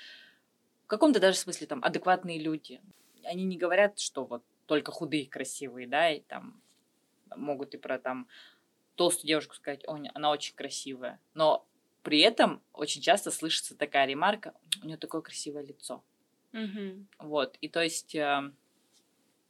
в 0.84 0.86
каком-то 0.86 1.20
даже 1.20 1.36
смысле 1.36 1.66
там 1.66 1.82
адекватные 1.82 2.38
люди. 2.38 2.80
Они 3.24 3.44
не 3.44 3.56
говорят, 3.56 3.98
что 3.98 4.24
вот 4.24 4.42
только 4.66 4.92
худые 4.92 5.26
красивые, 5.26 5.86
да, 5.86 6.10
и 6.10 6.20
там 6.20 6.60
могут 7.36 7.74
и 7.74 7.78
про 7.78 7.98
там 7.98 8.28
толстую 8.96 9.28
девушку 9.28 9.54
сказать, 9.54 9.86
о, 9.86 9.98
она 10.14 10.30
очень 10.30 10.54
красивая. 10.54 11.18
Но 11.34 11.66
при 12.02 12.20
этом 12.20 12.62
очень 12.72 13.00
часто 13.00 13.30
слышится 13.30 13.76
такая 13.76 14.06
ремарка, 14.06 14.54
у 14.82 14.86
нее 14.86 14.96
такое 14.96 15.22
красивое 15.22 15.62
лицо. 15.62 16.02
Mm-hmm. 16.52 17.06
Вот, 17.20 17.56
и 17.62 17.68
то 17.68 17.82
есть 17.82 18.14
э, 18.14 18.52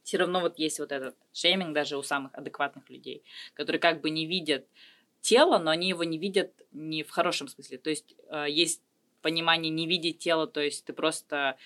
все 0.03 0.17
равно 0.17 0.39
вот 0.39 0.57
есть 0.59 0.79
вот 0.79 0.91
этот 0.91 1.17
шейминг 1.33 1.73
даже 1.73 1.97
у 1.97 2.03
самых 2.03 2.33
адекватных 2.35 2.89
людей, 2.89 3.23
которые 3.53 3.79
как 3.79 4.01
бы 4.01 4.09
не 4.09 4.25
видят 4.25 4.65
тело, 5.23 5.57
но 5.57 5.71
они 5.71 5.89
его 5.89 6.03
не 6.03 6.17
видят 6.17 6.51
не 6.71 7.01
в 7.01 7.09
хорошем 7.09 7.47
смысле. 7.47 7.77
То 7.77 7.89
есть 7.89 8.13
э, 8.29 8.45
есть 8.49 8.81
понимание 9.21 9.71
не 9.71 9.87
видеть 9.87 10.19
тело, 10.19 10.45
то 10.47 10.61
есть 10.61 10.85
ты 10.85 10.93
просто 10.93 11.57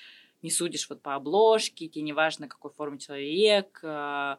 не 0.44 0.52
судишь 0.52 0.88
вот 0.90 1.02
по 1.02 1.16
обложке, 1.16 1.88
тебе 1.88 2.04
не 2.04 2.14
важно, 2.14 2.48
какой 2.48 2.72
формы 2.72 3.00
человек, 3.00 3.80
э, 3.82 4.38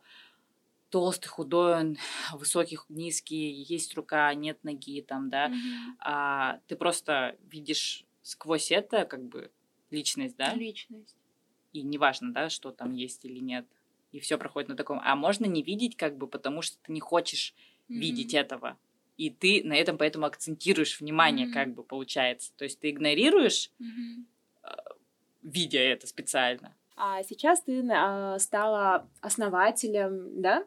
толстый, 0.90 1.26
худой 1.26 1.80
он, 1.80 1.96
высокий, 2.32 2.78
низкий, 2.88 3.50
есть 3.50 3.94
рука, 3.96 4.32
нет 4.34 4.62
ноги, 4.62 5.02
там, 5.02 5.30
да, 5.30 5.48
mm-hmm. 5.48 5.94
а 5.98 6.60
ты 6.68 6.76
просто 6.76 7.36
видишь 7.50 8.04
сквозь 8.22 8.70
это 8.70 9.04
как 9.04 9.24
бы 9.24 9.50
личность, 9.90 10.36
да? 10.36 10.54
Личность. 10.54 11.16
И 11.72 11.82
неважно, 11.82 12.32
да, 12.32 12.50
что 12.50 12.70
там 12.70 12.94
есть 12.94 13.24
или 13.24 13.40
нет. 13.40 13.66
И 14.12 14.20
все 14.20 14.38
проходит 14.38 14.68
на 14.68 14.76
таком. 14.76 15.00
А 15.02 15.16
можно 15.16 15.44
не 15.44 15.62
видеть, 15.62 15.96
как 15.96 16.16
бы, 16.16 16.28
потому 16.28 16.62
что 16.62 16.78
ты 16.82 16.92
не 16.92 17.00
хочешь 17.00 17.52
mm-hmm. 17.88 17.94
видеть 17.94 18.34
этого 18.34 18.78
и 19.18 19.30
ты 19.30 19.62
на 19.64 19.74
этом 19.74 19.98
поэтому 19.98 20.24
акцентируешь 20.24 21.00
внимание, 21.00 21.46
mm-hmm. 21.46 21.52
как 21.52 21.74
бы 21.74 21.82
получается. 21.82 22.52
То 22.56 22.64
есть 22.64 22.80
ты 22.80 22.90
игнорируешь, 22.90 23.70
mm-hmm. 23.80 24.76
видя 25.42 25.80
это 25.80 26.06
специально. 26.06 26.74
А 26.96 27.22
сейчас 27.22 27.60
ты 27.62 27.80
э, 27.80 28.38
стала 28.38 29.06
основателем, 29.20 30.40
да? 30.40 30.64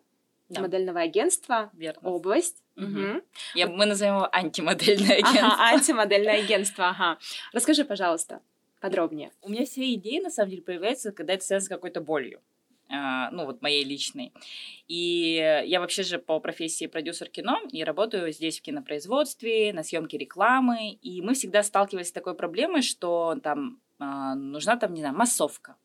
да. 0.51 0.61
модельного 0.61 1.01
агентства. 1.01 1.69
Верно. 1.73 2.09
Область. 2.09 2.63
Угу. 2.77 2.85
Угу. 2.85 3.21
Я, 3.55 3.67
мы 3.67 3.85
назовем 3.85 4.15
его 4.15 4.35
антимодельное 4.35 5.17
агентство. 5.17 5.47
Ага, 5.47 5.63
антимодельное 5.73 6.39
агентство, 6.43 6.89
ага. 6.89 7.17
Расскажи, 7.53 7.85
пожалуйста, 7.85 8.41
подробнее. 8.79 9.31
У 9.41 9.49
меня 9.49 9.65
все 9.65 9.93
идеи, 9.93 10.19
на 10.19 10.29
самом 10.29 10.51
деле, 10.51 10.61
появляются, 10.61 11.11
когда 11.11 11.33
это 11.33 11.43
связано 11.43 11.65
с 11.65 11.69
какой-то 11.69 12.01
болью. 12.01 12.41
А, 12.91 13.31
ну, 13.31 13.45
вот 13.45 13.61
моей 13.61 13.83
личной. 13.83 14.33
И 14.87 15.63
я 15.65 15.79
вообще 15.79 16.03
же 16.03 16.19
по 16.19 16.39
профессии 16.39 16.87
продюсер 16.87 17.29
кино 17.29 17.59
и 17.71 17.83
работаю 17.83 18.31
здесь 18.31 18.59
в 18.59 18.63
кинопроизводстве, 18.63 19.71
на 19.73 19.83
съемке 19.83 20.17
рекламы. 20.17 20.91
И 21.01 21.21
мы 21.21 21.33
всегда 21.33 21.63
сталкивались 21.63 22.09
с 22.09 22.11
такой 22.11 22.35
проблемой, 22.35 22.81
что 22.81 23.39
там 23.41 23.79
а, 23.99 24.35
нужна 24.35 24.75
там, 24.75 24.93
не 24.93 25.01
знаю, 25.01 25.15
массовка 25.15 25.77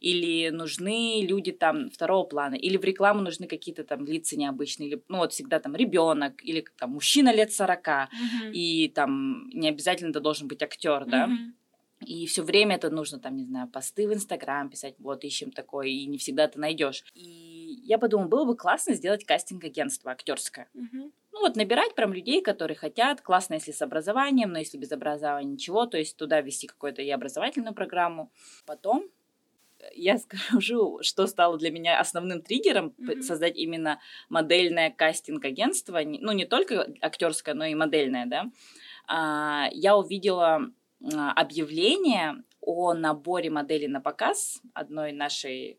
или 0.00 0.50
нужны 0.50 1.24
люди 1.26 1.50
там 1.52 1.90
второго 1.90 2.24
плана, 2.24 2.54
или 2.54 2.76
в 2.76 2.84
рекламу 2.84 3.22
нужны 3.22 3.46
какие-то 3.46 3.84
там 3.84 4.04
лица 4.04 4.36
необычные, 4.36 4.88
или, 4.88 5.02
ну 5.08 5.18
вот 5.18 5.32
всегда 5.32 5.60
там 5.60 5.74
ребенок, 5.74 6.44
или 6.44 6.64
там 6.78 6.90
мужчина 6.90 7.32
лет 7.32 7.52
40, 7.52 7.88
uh-huh. 7.88 8.52
и 8.52 8.88
там 8.88 9.48
не 9.48 9.68
обязательно 9.68 10.10
это 10.10 10.20
должен 10.20 10.48
быть 10.48 10.62
актер, 10.62 11.06
да. 11.06 11.30
И 12.06 12.24
все 12.26 12.42
время 12.42 12.76
это 12.76 12.88
нужно, 12.88 13.18
там, 13.18 13.36
не 13.36 13.44
знаю, 13.44 13.68
посты 13.68 14.06
в 14.06 14.14
Инстаграм 14.14 14.70
писать, 14.70 14.94
вот, 15.00 15.24
ищем 15.24 15.50
такое, 15.50 15.88
и 15.88 16.06
не 16.06 16.18
всегда 16.18 16.46
ты 16.46 16.56
найдешь. 16.60 17.04
И 17.14 17.80
я 17.82 17.98
подумала, 17.98 18.28
было 18.28 18.44
бы 18.44 18.56
классно 18.56 18.94
сделать 18.94 19.24
кастинг-агентство 19.24 20.12
актерское. 20.12 20.68
Угу. 20.74 21.12
Ну 21.32 21.40
вот 21.40 21.56
набирать 21.56 21.96
прям 21.96 22.12
людей, 22.12 22.42
которые 22.42 22.76
хотят. 22.76 23.22
Классно, 23.22 23.54
если 23.54 23.72
с 23.72 23.82
образованием, 23.82 24.52
но 24.52 24.60
если 24.60 24.78
без 24.78 24.92
образования 24.92 25.54
ничего, 25.54 25.86
то 25.86 25.98
есть 25.98 26.16
туда 26.16 26.40
ввести 26.40 26.68
какую-то 26.68 27.02
и 27.02 27.10
образовательную 27.10 27.74
программу. 27.74 28.30
Потом 28.66 29.10
я 29.92 30.18
скажу, 30.50 31.00
что 31.02 31.26
стало 31.26 31.58
для 31.58 31.72
меня 31.72 31.98
основным 31.98 32.40
триггером 32.40 32.94
mm-hmm. 32.98 33.22
создать 33.22 33.56
именно 33.56 33.98
модельное 34.28 34.92
кастинг-агентство, 34.92 36.00
ну 36.04 36.30
не 36.30 36.46
только 36.46 36.86
актерское, 37.00 37.56
но 37.56 37.64
и 37.64 37.74
модельное, 37.74 38.26
да. 38.26 38.50
А, 39.08 39.68
я 39.72 39.96
увидела 39.96 40.70
объявление 41.02 42.42
о 42.60 42.94
наборе 42.94 43.50
моделей 43.50 43.88
на 43.88 44.00
показ 44.00 44.60
одной 44.74 45.12
нашей 45.12 45.78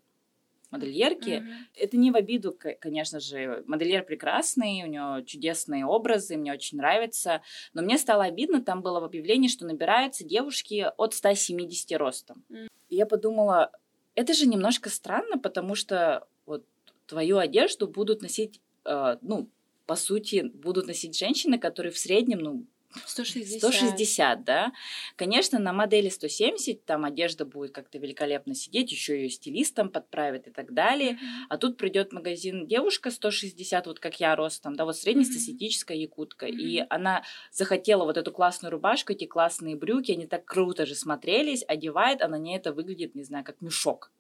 модельерки. 0.71 1.29
Mm-hmm. 1.29 1.53
Это 1.75 1.97
не 1.97 2.11
в 2.11 2.15
обиду, 2.15 2.57
конечно 2.79 3.19
же. 3.19 3.63
Модельер 3.67 4.03
прекрасный, 4.03 4.83
у 4.83 4.87
него 4.87 5.21
чудесные 5.21 5.85
образы, 5.85 6.37
мне 6.37 6.53
очень 6.53 6.77
нравится. 6.77 7.41
Но 7.73 7.81
мне 7.81 7.97
стало 7.97 8.25
обидно, 8.25 8.61
там 8.61 8.81
было 8.81 8.99
в 8.99 9.03
объявлении, 9.03 9.47
что 9.47 9.65
набираются 9.65 10.25
девушки 10.25 10.91
от 10.97 11.13
170 11.13 11.97
ростом. 11.97 12.43
Mm-hmm. 12.49 12.67
И 12.89 12.95
я 12.95 13.05
подумала, 13.05 13.71
это 14.15 14.33
же 14.33 14.47
немножко 14.47 14.89
странно, 14.89 15.37
потому 15.37 15.75
что 15.75 16.27
вот 16.45 16.65
твою 17.05 17.37
одежду 17.37 17.87
будут 17.87 18.21
носить, 18.21 18.61
э, 18.85 19.17
ну, 19.21 19.49
по 19.85 19.95
сути, 19.95 20.51
будут 20.53 20.87
носить 20.87 21.17
женщины, 21.17 21.57
которые 21.57 21.91
в 21.91 21.97
среднем, 21.97 22.39
ну, 22.39 22.65
160. 23.05 23.59
160, 23.59 24.43
да. 24.43 24.71
Конечно, 25.15 25.59
на 25.59 25.73
модели 25.73 26.09
170 26.09 26.85
там 26.85 27.05
одежда 27.05 27.45
будет 27.45 27.71
как-то 27.71 27.97
великолепно 27.97 28.55
сидеть, 28.55 28.91
еще 28.91 29.21
ее 29.21 29.29
стилистом 29.29 29.89
подправят 29.89 30.47
и 30.47 30.51
так 30.51 30.73
далее. 30.73 31.13
Mm-hmm. 31.13 31.45
А 31.49 31.57
тут 31.57 31.77
придет 31.77 32.13
магазин 32.13 32.67
девушка 32.67 33.11
160, 33.11 33.87
вот 33.87 33.99
как 33.99 34.19
я 34.19 34.35
ростом, 34.35 34.75
да, 34.75 34.85
вот 34.85 34.97
среднестатистическая 34.97 35.97
якутка. 35.97 36.47
Mm-hmm. 36.47 36.51
И 36.51 36.85
она 36.89 37.23
захотела 37.51 38.05
вот 38.05 38.17
эту 38.17 38.31
классную 38.31 38.71
рубашку, 38.71 39.13
эти 39.13 39.25
классные 39.25 39.75
брюки, 39.75 40.11
они 40.11 40.27
так 40.27 40.45
круто 40.45 40.85
же 40.85 40.95
смотрелись, 40.95 41.63
одевает, 41.67 42.21
а 42.21 42.27
на 42.27 42.37
ней 42.37 42.57
это 42.57 42.73
выглядит, 42.73 43.15
не 43.15 43.23
знаю, 43.23 43.43
как 43.43 43.61
мешок. 43.61 44.11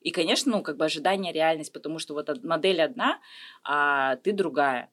И, 0.00 0.10
конечно, 0.10 0.52
ну, 0.52 0.62
как 0.62 0.76
бы 0.76 0.84
ожидание 0.84 1.32
реальность, 1.32 1.72
потому 1.72 1.98
что 1.98 2.14
вот 2.14 2.44
модель 2.44 2.80
одна, 2.80 3.20
а 3.64 4.16
ты 4.16 4.32
другая. 4.32 4.90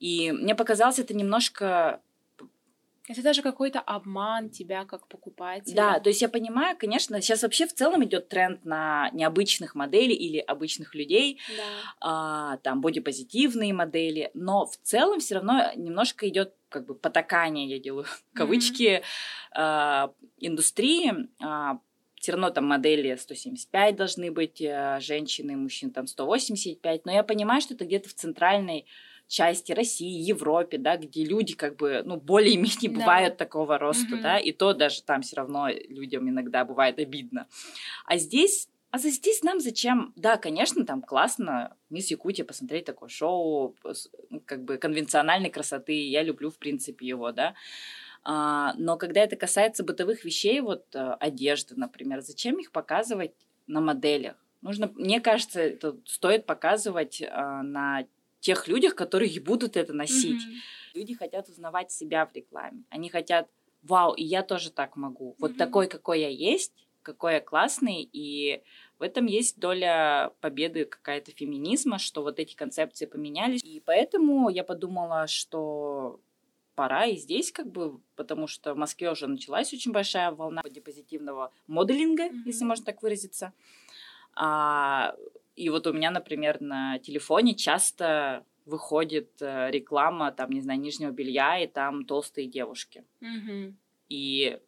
И 0.00 0.32
мне 0.32 0.54
показалось 0.54 0.98
это 0.98 1.14
немножко 1.14 2.02
Это 3.12 3.22
даже 3.22 3.42
какой-то 3.42 3.80
обман 3.80 4.48
тебя 4.50 4.84
как 4.84 5.06
покупателя. 5.08 5.74
Да, 5.74 6.00
то 6.00 6.08
есть 6.08 6.22
я 6.22 6.28
понимаю, 6.28 6.76
конечно, 6.78 7.20
сейчас 7.20 7.42
вообще 7.42 7.66
в 7.66 7.72
целом 7.74 8.02
идет 8.04 8.28
тренд 8.28 8.64
на 8.64 9.10
необычных 9.12 9.74
моделей 9.74 10.14
или 10.14 10.38
обычных 10.38 10.94
людей, 10.94 11.38
Да. 11.56 11.62
а, 12.00 12.56
там 12.58 12.80
бодипозитивные 12.80 13.72
модели, 13.74 14.30
но 14.34 14.66
в 14.66 14.76
целом 14.78 15.20
все 15.20 15.36
равно 15.36 15.72
немножко 15.76 16.28
идет 16.28 16.54
как 16.68 16.86
бы 16.86 16.94
потакание, 16.94 17.68
я 17.68 17.78
делаю 17.78 18.06
кавычки, 18.34 19.02
а, 19.54 20.12
индустрии. 20.38 21.12
а, 21.42 21.78
все 22.20 22.32
равно 22.32 22.50
там 22.50 22.66
модели 22.66 23.16
175 23.16 23.96
должны 23.96 24.30
быть, 24.30 24.62
а, 24.62 25.00
женщины, 25.00 25.56
мужчин 25.56 25.90
там 25.90 26.06
185, 26.06 27.04
но 27.04 27.12
я 27.12 27.24
понимаю, 27.24 27.60
что 27.60 27.74
это 27.74 27.84
где-то 27.84 28.08
в 28.08 28.14
центральной 28.14 28.86
части 29.32 29.72
России, 29.72 30.20
Европе, 30.28 30.76
да, 30.76 30.96
где 30.98 31.24
люди 31.24 31.54
как 31.54 31.76
бы, 31.76 32.02
ну, 32.04 32.16
более-менее 32.20 32.90
Да. 32.90 33.00
бывают 33.00 33.36
такого 33.38 33.78
роста, 33.78 34.14
Мгм. 34.14 34.20
да, 34.20 34.38
и 34.38 34.52
то 34.52 34.74
даже 34.74 35.02
там 35.02 35.22
все 35.22 35.36
равно 35.36 35.68
людям 35.70 36.28
иногда 36.28 36.64
бывает 36.66 36.98
обидно. 36.98 37.48
А 38.04 38.18
здесь, 38.18 38.68
а 38.90 38.98
за 38.98 39.08
здесь 39.08 39.42
нам 39.42 39.58
зачем? 39.58 40.12
Да, 40.16 40.36
конечно, 40.36 40.84
там 40.84 41.00
классно 41.00 41.74
Мисс 41.88 42.10
Якутия 42.10 42.44
посмотреть 42.44 42.84
такое 42.84 43.08
шоу, 43.08 43.74
ну, 44.28 44.42
как 44.44 44.64
бы 44.64 44.76
конвенциональной 44.76 45.48
красоты, 45.48 45.94
я 46.08 46.22
люблю, 46.22 46.50
в 46.50 46.58
принципе, 46.58 47.06
его, 47.06 47.32
да. 47.32 47.54
А, 48.24 48.74
но 48.76 48.98
когда 48.98 49.22
это 49.22 49.36
касается 49.36 49.82
бытовых 49.82 50.24
вещей, 50.24 50.60
вот 50.60 50.84
э, 50.94 51.16
одежды, 51.20 51.74
например, 51.76 52.20
зачем 52.20 52.60
их 52.60 52.70
показывать 52.70 53.32
на 53.66 53.80
моделях? 53.80 54.36
Нужно, 54.60 54.92
мне 54.94 55.20
кажется, 55.20 55.60
это 55.60 55.96
стоит 56.04 56.44
показывать 56.46 57.22
а, 57.22 57.62
на 57.62 58.04
тех 58.42 58.68
людях, 58.68 58.94
которые 58.94 59.40
будут 59.40 59.76
это 59.76 59.92
носить. 59.94 60.44
Мгм. 60.46 60.60
Люди 60.94 61.14
хотят 61.14 61.48
узнавать 61.48 61.90
себя 61.90 62.26
в 62.26 62.34
рекламе. 62.34 62.82
Они 62.90 63.08
хотят, 63.08 63.48
вау, 63.82 64.12
и 64.14 64.22
я 64.24 64.42
тоже 64.42 64.70
так 64.70 64.96
могу. 64.96 65.36
Вот 65.38 65.52
Мгм. 65.52 65.58
такой, 65.58 65.86
какой 65.88 66.20
я 66.20 66.28
есть, 66.28 66.72
какой 67.02 67.34
я 67.34 67.40
классный, 67.40 68.08
и 68.12 68.62
в 68.98 69.02
этом 69.02 69.26
есть 69.26 69.58
доля 69.58 70.32
победы 70.40 70.84
какая-то 70.84 71.32
феминизма, 71.32 71.98
что 71.98 72.22
вот 72.22 72.38
эти 72.38 72.54
концепции 72.54 73.06
поменялись. 73.06 73.62
И 73.64 73.80
поэтому 73.80 74.50
я 74.50 74.64
подумала, 74.64 75.26
что 75.26 76.20
пора 76.74 77.06
и 77.06 77.16
здесь 77.16 77.52
как 77.52 77.70
бы, 77.70 78.00
потому 78.16 78.46
что 78.46 78.74
в 78.74 78.76
Москве 78.76 79.10
уже 79.10 79.26
началась 79.26 79.72
очень 79.72 79.92
большая 79.92 80.30
волна 80.32 80.62
позитивного 80.84 81.52
моделинга, 81.66 82.24
Мгм. 82.24 82.42
если 82.46 82.64
можно 82.64 82.84
так 82.84 83.02
выразиться. 83.02 83.52
А, 84.34 85.14
и 85.56 85.68
вот 85.68 85.86
у 85.86 85.92
меня, 85.92 86.10
например, 86.10 86.60
на 86.60 86.98
телефоне 86.98 87.54
часто 87.54 88.44
выходит 88.64 89.30
э, 89.40 89.70
реклама, 89.70 90.30
там, 90.32 90.50
не 90.50 90.60
знаю, 90.60 90.80
нижнего 90.80 91.10
белья, 91.10 91.58
и 91.58 91.66
там 91.66 92.04
толстые 92.04 92.46
девушки. 92.46 93.04
Мгм. 93.20 93.76
И 94.08 94.58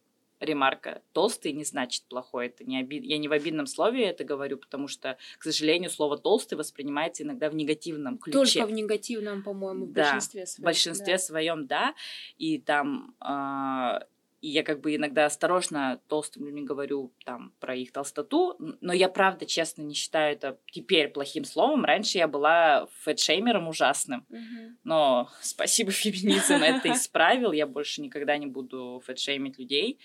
ремарка 0.41 1.01
толстый 1.13 1.53
не 1.53 1.65
значит 1.65 2.05
плохой. 2.09 2.47
Это 2.47 2.65
не 2.65 2.81
оби- 2.83 3.01
Я 3.07 3.19
не 3.19 3.29
в 3.29 3.33
обидном 3.33 3.67
слове 3.67 4.05
это 4.07 4.25
говорю, 4.25 4.59
потому 4.59 4.89
что, 4.89 5.17
к 5.39 5.43
сожалению, 5.45 5.91
слово 5.91 6.19
толстый 6.19 6.55
воспринимается 6.55 7.23
иногда 7.23 7.49
в 7.49 7.55
негативном 7.55 8.19
ключе. 8.19 8.61
Только 8.61 8.67
в 8.67 8.73
негативном, 8.73 9.43
по-моему, 9.43 9.87
в 9.87 9.93
Да, 9.93 10.03
большинстве 10.13 10.45
В 10.45 10.49
своем. 10.49 10.65
большинстве 10.65 11.15
да. 11.15 11.19
своем, 11.19 11.67
да. 11.67 11.95
И 12.37 12.59
там 12.59 13.15
а, 13.21 14.05
и 14.45 14.49
я 14.49 14.63
как 14.63 14.83
бы 14.83 14.95
иногда 14.95 15.25
осторожно 15.25 16.03
толстым 16.07 16.45
людям 16.45 16.67
говорю 16.67 17.15
там 17.25 17.55
про 17.61 17.75
их 17.75 17.93
толстоту, 17.93 18.57
но 18.83 18.93
я 18.93 19.09
правда, 19.09 19.47
честно, 19.47 19.81
не 19.81 19.95
считаю 19.95 20.35
это 20.35 20.59
теперь 20.71 21.09
плохим 21.09 21.47
словом. 21.47 21.87
Раньше 21.87 22.19
я 22.19 22.29
была 22.29 22.87
фэтшеймером 23.05 23.69
ужасным, 23.69 24.27
Мгм. 24.29 24.77
но 24.85 25.31
спасибо 25.41 25.93
феминизм 25.93 26.55
это 26.63 26.93
исправил. 26.93 27.53
Я 27.53 27.67
больше 27.67 28.03
никогда 28.03 28.37
не 28.37 28.45
буду 28.47 29.03
фэтшеймить 29.07 29.59
людей. 29.59 29.99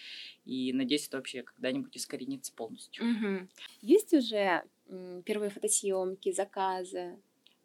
И 0.45 0.71
надеюсь, 0.71 1.07
это 1.09 1.17
вообще 1.17 1.43
когда-нибудь 1.43 1.97
искоренится 1.97 2.53
полностью. 2.53 3.03
Мгм. 3.03 3.49
Есть 3.81 4.13
уже 4.13 4.63
первые 5.25 5.49
фотосъемки, 5.49 6.31
заказы? 6.31 7.17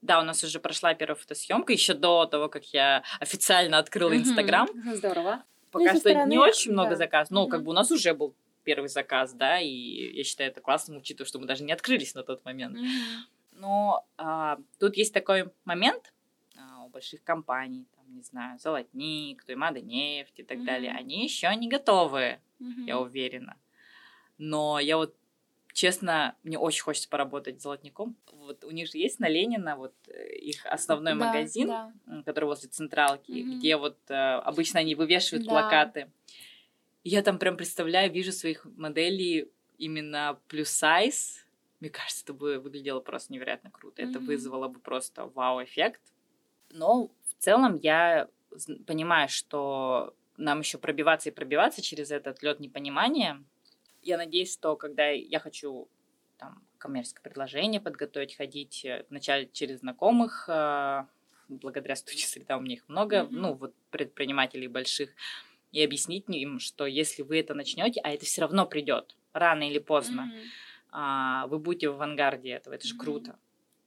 Да, 0.03 0.21
у 0.21 0.25
нас 0.25 0.43
уже 0.43 0.59
прошла 0.59 0.93
первая 0.95 1.15
фотосъемка 1.15 1.73
еще 1.73 1.95
до 1.95 2.27
того, 2.27 2.49
как 2.49 2.65
я 2.75 3.05
официально 3.21 3.79
открыла. 3.79 4.17
Инстаграм. 4.17 4.69
Здорово. 4.93 5.45
Пока 5.75 5.93
со 5.95 6.01
что 6.01 6.11
стороны, 6.11 6.31
не 6.31 6.39
очень 6.39 6.71
да. 6.71 6.83
много 6.83 6.97
заказов. 6.97 7.31
Но 7.33 7.43
Мгм. 7.43 7.51
как 7.51 7.63
бы 7.65 7.71
у 7.71 7.75
нас 7.75 7.91
уже 7.91 8.15
был 8.15 8.35
первый 8.63 8.89
заказ, 8.89 9.33
да, 9.35 9.61
и 9.61 9.69
я 10.17 10.25
считаю 10.25 10.51
это 10.51 10.61
классным, 10.61 10.99
учитывая, 10.99 11.29
что 11.29 11.39
мы 11.39 11.47
даже 11.47 11.65
не 11.65 11.73
открылись 11.73 12.15
на 12.15 12.23
тот 12.23 12.45
момент. 12.45 12.79
Мгм. 12.79 13.27
Но 13.53 14.07
а, 14.17 14.59
тут 14.79 14.97
есть 14.97 15.13
такой 15.13 15.51
момент 15.65 16.15
а, 16.57 16.85
у 16.85 16.89
больших 16.89 17.23
компаний, 17.23 17.87
там, 17.95 18.05
не 18.15 18.23
знаю, 18.23 18.59
Золотник, 18.59 19.45
Туймада 19.45 19.81
нефть 19.81 20.41
и 20.41 20.43
так 20.43 20.59
Мгм. 20.59 20.67
далее, 20.67 20.93
они 20.93 21.25
еще 21.25 21.55
не 21.57 21.69
готовы, 21.69 22.39
Мгм. 22.59 22.87
я 22.87 22.99
уверена. 22.99 23.57
Но 24.39 24.79
я 24.79 24.97
вот 24.97 25.15
Честно, 25.75 26.37
мне 26.45 26.57
очень 26.57 26.85
хочется 26.85 27.09
поработать 27.09 27.59
с 27.59 27.65
Золотником. 27.65 28.17
Вот 28.33 28.63
у 28.63 28.71
них 28.71 28.89
же 28.89 28.97
есть 28.97 29.19
на 29.19 29.29
Ленина 29.29 29.77
вот 29.77 29.93
э, 30.07 30.33
их 30.37 30.65
основной 30.67 31.15
Да, 31.15 31.27
магазин, 31.27 31.67
да. 31.67 31.93
который 32.25 32.45
возле 32.45 32.69
централки, 32.69 33.33
Мгм. 33.33 33.59
где 33.59 33.77
вот 33.77 33.99
э, 34.09 34.15
обычно 34.15 34.79
они 34.79 34.95
вывешивают 34.95 35.45
Да. 35.45 35.51
плакаты. 35.51 36.13
И 37.03 37.11
Я 37.11 37.23
там 37.23 37.41
прям 37.41 37.57
представляю, 37.57 38.13
вижу 38.13 38.31
своих 38.31 38.65
моделей 38.77 39.51
именно 39.77 40.39
плюс 40.47 40.69
сайз. 40.71 41.45
Мне 41.81 41.91
кажется, 41.91 42.23
это 42.23 42.35
бы 42.35 42.61
выглядело 42.61 43.01
просто 43.01 43.33
невероятно 43.33 43.73
круто. 43.73 44.01
Это 44.01 44.21
Мгм. 44.21 44.27
вызвало 44.29 44.69
бы 44.69 44.79
просто 44.79 45.27
вау-эффект. 45.27 46.01
Но 46.71 47.09
в 47.09 47.35
целом 47.43 47.75
я 47.83 48.29
понимаю, 48.87 49.29
что 49.29 50.15
нам 50.37 50.61
еще 50.61 50.79
пробиваться 50.79 51.31
и 51.31 51.33
пробиваться 51.33 51.83
через 51.83 52.13
этот 52.13 52.45
лед 52.45 52.61
непонимания. 52.61 53.43
Я 54.05 54.19
надеюсь, 54.19 54.53
что 54.53 54.77
когда 54.77 55.09
я 55.09 55.39
хочу 55.41 55.89
там 56.37 56.63
коммерческое 56.79 57.23
предложение 57.23 57.81
подготовить, 57.81 58.37
ходить 58.37 58.85
э, 58.85 59.07
вначале 59.09 59.49
через 59.51 59.81
знакомых, 59.81 60.45
э, 60.49 61.05
благодаря 61.49 61.97
студии 61.97 62.23
среда 62.23 62.59
у 62.59 62.61
меня 62.61 62.75
их 62.75 62.89
много, 62.89 63.25
Мгм. 63.25 63.41
ну 63.41 63.55
вот 63.55 63.75
предпринимателей 63.91 64.69
больших, 64.69 65.11
и 65.73 65.83
объяснить 65.83 66.29
им, 66.29 66.61
что 66.61 66.87
если 66.87 67.23
вы 67.23 67.41
это 67.41 67.55
начнете, 67.55 68.01
а 68.05 68.11
это 68.11 68.25
все 68.27 68.43
равно 68.43 68.67
придет 68.67 69.17
рано 69.33 69.69
или 69.69 69.79
поздно, 69.79 70.31
а, 70.91 71.47
вы 71.49 71.59
будете 71.59 71.89
в 71.89 71.95
авангарде 71.95 72.51
этого, 72.51 72.75
это 72.75 72.87
же 72.87 72.95
Мгм. 72.95 73.01
круто, 73.01 73.39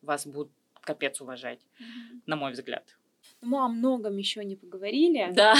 вас 0.01 0.25
будут 0.25 0.51
капец 0.81 1.21
уважать, 1.21 1.61
Мгм. 1.79 2.23
на 2.25 2.35
мой 2.35 2.51
взгляд. 2.51 2.97
Мы 3.41 3.63
о 3.63 3.67
многом 3.67 4.17
еще 4.17 4.43
не 4.43 4.55
поговорили. 4.55 5.29
Да. 5.31 5.55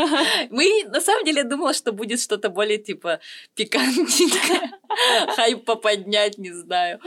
Мы, 0.50 0.84
на 0.84 1.00
самом 1.00 1.24
деле, 1.24 1.44
думала, 1.44 1.72
что 1.72 1.92
будет 1.92 2.20
что-то 2.20 2.50
более, 2.50 2.78
типа, 2.78 3.20
пикантненькое. 3.54 4.70
Хайп 5.36 5.64
поподнять, 5.64 6.38
не 6.38 6.52
знаю. 6.52 7.00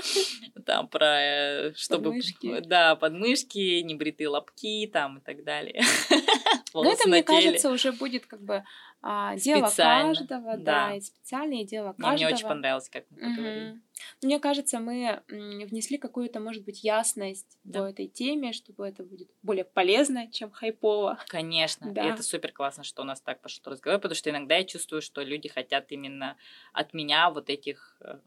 Там 0.65 0.87
про, 0.87 1.05
э, 1.05 1.73
чтобы... 1.75 2.05
Подмышки. 2.05 2.59
Да, 2.61 2.95
подмышки, 2.95 3.81
небритые 3.81 4.29
лобки 4.29 4.89
там 4.91 5.17
и 5.17 5.21
так 5.21 5.43
далее. 5.43 5.81
Но 6.73 6.91
это, 6.91 7.07
мне 7.07 7.23
теле. 7.23 7.23
кажется, 7.23 7.71
уже 7.71 7.91
будет 7.93 8.25
как 8.25 8.41
бы 8.43 8.63
а, 9.07 9.35
дело 9.35 9.67
Специально, 9.67 10.15
каждого, 10.15 10.57
да. 10.57 10.87
да, 10.89 10.95
и 10.95 11.01
специальное 11.01 11.63
дело 11.63 11.93
каждого. 11.93 12.13
Мне 12.13 12.27
очень 12.27 12.47
понравилось, 12.47 12.89
как 12.89 13.05
мы 13.11 13.17
поговорили. 13.17 13.81
Мне 14.21 14.39
кажется, 14.39 14.79
мы 14.79 15.21
внесли 15.27 15.97
какую-то, 15.97 16.39
может 16.39 16.63
быть, 16.65 16.83
ясность 16.83 17.59
Да. 17.63 17.81
по 17.81 17.89
этой 17.89 18.07
теме, 18.07 18.51
чтобы 18.51 18.87
это 18.87 19.03
будет 19.03 19.29
более 19.43 19.63
полезно, 19.63 20.29
чем 20.31 20.49
хайпово. 20.49 21.19
Конечно, 21.27 21.91
Да. 21.91 22.03
и 22.03 22.09
это 22.11 22.23
супер 22.23 22.51
классно, 22.51 22.83
что 22.83 23.03
у 23.03 23.05
нас 23.05 23.21
так 23.21 23.41
пошел 23.41 23.61
разговор, 23.65 23.99
потому 23.99 24.15
что 24.15 24.31
иногда 24.31 24.57
я 24.57 24.63
чувствую, 24.63 25.01
что 25.01 25.21
люди 25.21 25.49
хотят 25.49 25.91
именно 25.91 26.35
от 26.73 26.93
меня 26.93 27.29
вот 27.29 27.49
этих 27.49 27.74
э, 28.01 28.19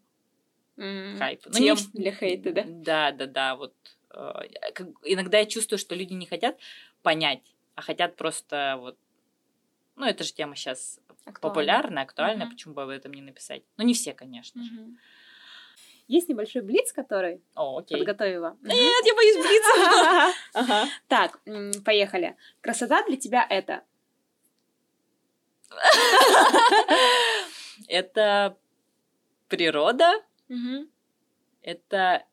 М, 0.79 1.19
хайп. 1.19 1.43
Ну, 1.47 1.59
не 1.59 1.75
для 1.95 2.13
хейта, 2.13 2.53
да? 2.53 2.65
Да, 2.67 3.13
да, 3.13 3.27
да. 3.27 3.57
Вот 3.57 3.75
э, 4.15 4.33
как- 4.75 4.89
иногда 5.05 5.39
я 5.39 5.47
чувствую, 5.47 5.79
что 5.79 5.95
люди 5.95 6.13
не 6.13 6.27
хотят 6.27 6.57
понять, 7.03 7.43
а 7.75 7.83
хотят 7.83 8.17
просто 8.17 8.77
вот. 8.79 8.97
Ну, 9.97 10.07
это 10.07 10.23
же 10.23 10.33
тема 10.33 10.55
сейчас 10.55 11.01
Актуально. 11.25 11.41
популярная, 11.41 12.03
актуальная, 12.05 12.47
Мгм. 12.47 12.55
почему 12.55 12.75
бы 12.75 12.83
об 12.85 12.91
этом 12.91 13.13
не 13.13 13.23
написать? 13.23 13.63
Ну, 13.77 13.85
не 13.85 13.95
все, 13.95 14.15
конечно 14.15 14.63
же. 14.63 14.73
Мгм. 14.73 14.99
Есть 16.07 16.29
небольшой 16.29 16.63
блиц, 16.63 16.93
который 16.93 17.43
О, 17.55 17.79
окей. 17.79 17.99
подготовила. 17.99 18.57
Нет, 18.63 19.05
я 19.05 19.15
боюсь 19.15 19.37
блица. 19.37 20.35
Так, 21.09 21.41
поехали. 21.85 22.37
Красота 22.61 23.03
для 23.07 23.17
тебя 23.17 23.45
это? 23.51 23.83
Это 27.89 28.57
природа, 29.49 30.11
Мгм. 30.49 30.91
это 31.63 32.25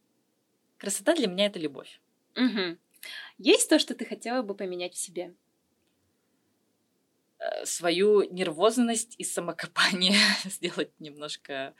красота 0.77 1.15
для 1.15 1.27
меня 1.27 1.47
это 1.47 1.59
любовь. 1.59 1.99
Мгм. 2.35 2.77
Есть 3.37 3.69
то, 3.69 3.79
что 3.79 3.95
ты 3.95 4.05
хотела 4.05 4.41
бы 4.41 4.55
поменять 4.55 4.93
в 4.93 4.97
себе? 4.97 5.33
Э, 7.37 7.65
свою 7.65 8.23
нервозность 8.31 9.15
и 9.17 9.23
самокопание 9.23 10.13
сделать 10.45 10.91
немножко, 10.99 11.73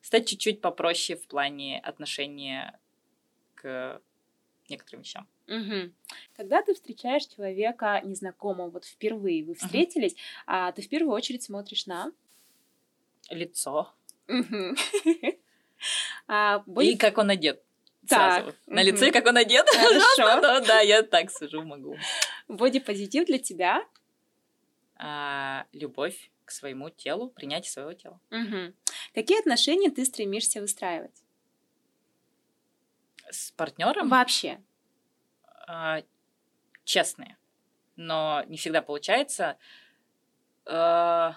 стать 0.00 0.28
чуть-чуть 0.28 0.60
попроще 0.60 1.18
в 1.18 1.26
плане 1.26 1.80
отношения 1.80 2.78
к 3.54 4.00
некоторым 4.68 5.02
вещам. 5.02 5.28
Угу. 5.46 5.92
Когда 6.36 6.62
ты 6.62 6.74
встречаешь 6.74 7.26
человека 7.26 8.00
незнакомого, 8.04 8.70
вот 8.70 8.84
впервые 8.84 9.44
вы 9.44 9.54
встретились, 9.54 10.12
угу. 10.12 10.20
а 10.46 10.72
ты 10.72 10.82
в 10.82 10.88
первую 10.88 11.14
очередь 11.14 11.42
смотришь 11.42 11.86
на 11.86 12.12
лицо. 13.30 13.92
А. 16.28 16.62
И 16.80 16.96
как 16.96 17.18
он 17.18 17.30
одет. 17.30 17.62
Так. 18.08 18.44
Сразу. 18.44 18.56
На 18.66 18.82
лице, 18.82 19.10
как 19.10 19.26
он 19.26 19.36
одет. 19.36 19.66
Хорошо. 19.72 20.40
да, 20.40 20.60
да, 20.60 20.80
я 20.80 21.02
так 21.02 21.30
сижу, 21.30 21.62
могу. 21.62 21.96
Боди-позитив 22.48 23.26
для 23.26 23.38
тебя? 23.38 23.84
А, 24.96 25.66
любовь 25.72 26.30
к 26.44 26.50
своему 26.50 26.90
телу, 26.90 27.30
принятие 27.30 27.70
своего 27.70 27.92
тела. 27.92 28.20
Угу. 28.30 28.74
Какие 29.14 29.40
отношения 29.40 29.90
ты 29.90 30.04
стремишься 30.04 30.60
выстраивать? 30.60 31.22
С 33.30 33.50
партнером? 33.52 34.08
Вообще. 34.08 34.60
А, 35.66 36.02
честные. 36.84 37.36
Но 37.96 38.44
не 38.48 38.56
всегда 38.56 38.82
получается. 38.82 39.56
А, 40.66 41.36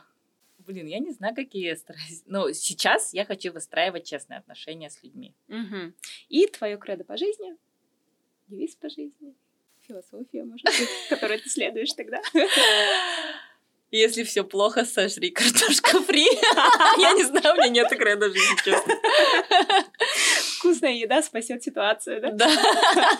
блин, 0.66 0.88
я 0.88 0.99
не 0.99 1.11
знаю, 1.11 1.36
какие 1.36 1.68
я 1.68 1.76
стараюсь. 1.76 2.24
Но 2.26 2.51
сейчас 2.51 3.13
я 3.13 3.26
хочу 3.26 3.51
выстраивать 3.51 4.05
честные 4.05 4.39
отношения 4.39 4.89
с 4.89 5.01
людьми. 5.03 5.34
Угу. 5.47 5.93
И 6.30 6.47
твое 6.47 6.78
кредо 6.78 7.03
по 7.03 7.18
жизни? 7.18 7.55
Девиз 8.47 8.76
по 8.76 8.89
жизни? 8.89 9.36
Философия, 9.82 10.43
может 10.43 10.66
быть, 10.66 10.89
которой 11.09 11.38
ты 11.39 11.49
следуешь 11.49 11.93
тогда? 11.93 12.22
Если 13.91 14.24
все 14.24 14.43
плохо, 14.43 14.84
сожри 14.84 15.30
картошку 15.30 16.01
фри. 16.01 16.26
Я 16.97 17.13
не 17.13 17.24
знаю, 17.24 17.53
у 17.53 17.57
меня 17.57 17.70
нет 17.70 17.89
кредо 17.89 18.28
жизни, 18.28 18.57
честно. 18.63 18.93
Вкусная 20.57 20.91
еда 20.91 21.22
спасет 21.22 21.63
ситуацию, 21.63 22.20
да? 22.20 22.32
Да. 22.32 23.11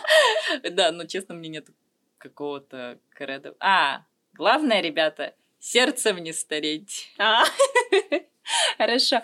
Да, 0.71 0.91
но 0.91 1.05
честно, 1.05 1.35
мне 1.35 1.49
нет 1.49 1.67
какого-то 2.17 2.99
кредо. 3.11 3.55
А, 3.59 4.05
главное, 4.33 4.81
ребята, 4.81 5.35
сердцем 5.66 6.18
не 6.18 6.32
стареть. 6.34 7.11
А, 7.18 7.43
хорошо. 8.78 9.22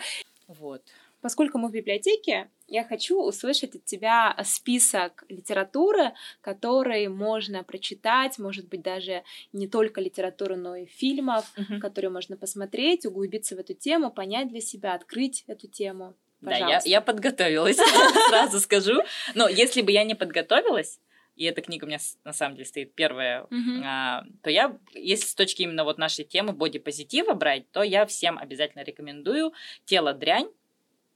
Вот. 0.47 0.81
Поскольку 1.21 1.59
мы 1.59 1.69
в 1.69 1.71
библиотеке, 1.71 2.49
я 2.67 2.83
хочу 2.83 3.21
услышать 3.21 3.75
от 3.75 3.85
тебя 3.85 4.35
список 4.43 5.23
литературы, 5.29 6.13
который 6.41 7.07
можно 7.09 7.63
прочитать, 7.63 8.39
может 8.39 8.67
быть, 8.69 8.81
даже 8.81 9.23
не 9.53 9.67
только 9.67 10.01
литературы, 10.01 10.55
но 10.55 10.75
и 10.75 10.85
фильмов, 10.87 11.45
uh-huh. 11.55 11.77
которые 11.77 12.09
можно 12.09 12.37
посмотреть, 12.37 13.05
углубиться 13.05 13.55
в 13.55 13.59
эту 13.59 13.75
тему, 13.75 14.09
понять 14.09 14.49
для 14.49 14.61
себя, 14.61 14.95
открыть 14.95 15.43
эту 15.45 15.67
тему. 15.67 16.15
Пожалуйста. 16.43 16.65
Да, 16.65 16.89
я, 16.89 16.97
я 16.97 17.01
подготовилась, 17.01 17.77
сразу 18.29 18.59
скажу. 18.59 19.03
Но 19.35 19.47
если 19.47 19.83
бы 19.83 19.91
я 19.91 20.03
не 20.03 20.15
подготовилась, 20.15 20.99
и 21.41 21.45
эта 21.45 21.61
книга 21.61 21.85
у 21.85 21.87
меня 21.87 21.97
на 22.23 22.33
самом 22.33 22.55
деле 22.55 22.67
стоит 22.67 22.93
первая, 22.93 23.47
mm-hmm. 23.49 23.81
а, 23.83 24.23
то 24.43 24.51
я, 24.51 24.77
если 24.93 25.25
с 25.25 25.33
точки 25.33 25.63
именно 25.63 25.83
вот 25.83 25.97
нашей 25.97 26.23
темы 26.23 26.53
боди-позитива 26.53 27.33
брать, 27.33 27.69
то 27.71 27.81
я 27.81 28.05
всем 28.05 28.37
обязательно 28.37 28.83
рекомендую 28.83 29.51
«Тело 29.85 30.13
дрянь», 30.13 30.49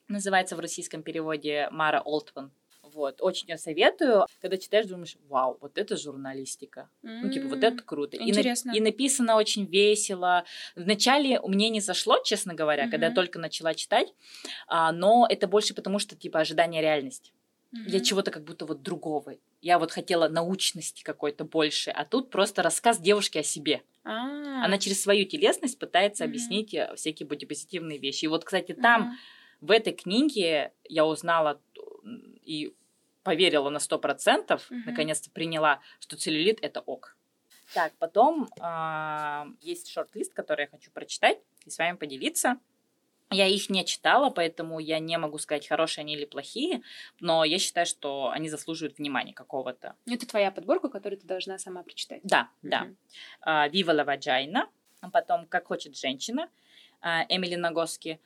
называется 0.08 0.56
в 0.56 0.60
российском 0.60 1.04
переводе 1.04 1.68
Мара 1.70 2.02
Олтман. 2.02 2.52
Вот, 2.82 3.22
очень 3.22 3.50
ее 3.50 3.58
советую. 3.58 4.26
Когда 4.42 4.58
читаешь, 4.58 4.88
думаешь, 4.88 5.16
вау, 5.28 5.60
вот 5.62 5.78
это 5.78 5.96
журналистика. 5.96 6.90
Mm-hmm. 7.04 7.20
Ну, 7.22 7.30
типа, 7.30 7.48
вот 7.50 7.64
это 7.64 7.84
круто. 7.84 8.18
Интересно. 8.18 8.72
И, 8.72 8.74
на, 8.74 8.78
и 8.78 8.82
написано 8.82 9.36
очень 9.36 9.66
весело. 9.66 10.44
Вначале 10.76 11.40
мне 11.42 11.70
не 11.70 11.82
зашло, 11.82 12.18
честно 12.24 12.56
говоря, 12.56 12.86
mm-hmm. 12.86 12.90
когда 12.90 13.08
я 13.08 13.14
только 13.14 13.38
начала 13.38 13.76
читать, 13.76 14.12
а, 14.68 14.92
но 14.92 15.28
это 15.30 15.48
больше 15.48 15.76
потому, 15.76 16.00
что, 16.00 16.16
типа, 16.16 16.40
ожидание 16.40 16.82
реальности. 16.82 17.32
Mm-hmm. 17.74 17.90
Я 17.90 18.00
чего-то 18.00 18.32
как 18.32 18.44
будто 18.44 18.66
вот 18.66 18.82
другого. 18.82 19.36
Я 19.62 19.80
вот 19.80 19.92
хотела 19.92 20.28
научности 20.28 21.04
какой-то 21.04 21.44
больше, 21.46 21.92
а 21.92 22.06
тут 22.06 22.30
просто 22.30 22.64
рассказ 22.64 23.00
девушки 23.00 23.38
о 23.38 23.44
себе. 23.44 23.82
А-а-а. 24.04 24.66
Она 24.66 24.78
через 24.78 25.02
свою 25.02 25.26
телесность 25.26 25.80
пытается 25.80 26.24
mm-hmm. 26.24 26.28
объяснить 26.28 26.74
э, 26.74 26.94
всякие 26.96 27.28
бодипозитивные 27.28 27.98
вещи. 27.98 28.26
И 28.26 28.28
вот, 28.28 28.44
кстати, 28.46 28.74
там... 28.74 29.04
Mm-hmm 29.04 29.36
в 29.62 29.72
этой 29.72 29.94
книге 29.94 30.74
я 30.84 31.06
узнала 31.06 31.62
и 32.44 32.74
поверила 33.24 33.70
на 33.70 33.80
сто 33.80 33.98
процентов, 33.98 34.70
mm 34.70 34.84
наконец-то 34.86 35.32
приняла, 35.32 35.82
что 36.00 36.16
целлюлит 36.16 36.60
это 36.62 36.82
ок. 36.82 37.18
Так, 37.74 37.94
потом 37.98 38.48
э, 38.62 39.46
есть 39.62 39.90
шорт-лист, 39.90 40.34
который 40.34 40.62
я 40.62 40.68
хочу 40.68 40.92
прочитать 40.92 41.40
и 41.66 41.72
с 41.72 41.78
вами 41.80 41.98
поделиться. 41.98 42.60
Я 43.32 43.48
их 43.48 43.70
не 43.70 43.84
читала, 43.86 44.30
поэтому 44.30 44.80
я 44.80 45.00
не 45.00 45.18
могу 45.18 45.38
сказать, 45.40 45.68
хорошие 45.68 46.04
они 46.04 46.14
или 46.14 46.26
плохие, 46.26 46.82
но 47.20 47.44
я 47.44 47.58
считаю, 47.58 47.86
что 47.86 48.30
они 48.30 48.50
заслуживают 48.50 48.98
внимания 48.98 49.34
какого-то. 49.34 49.96
Это 50.06 50.28
твоя 50.28 50.52
подборка, 50.52 50.90
которую 50.90 51.20
ты 51.20 51.26
должна 51.26 51.58
сама 51.58 51.84
прочитать. 51.84 52.22
Да, 52.24 52.50
mm 52.64 52.96
да. 53.44 53.68
Вива 53.68 53.92
uh, 53.92 54.04
Ваджайна, 54.04 54.70
потом 55.12 55.48
«Как 55.48 55.68
хочет 55.68 55.98
женщина», 55.98 56.50
uh, 57.02 57.26
Эмили 57.30 57.56
Нагоски, 57.56 58.20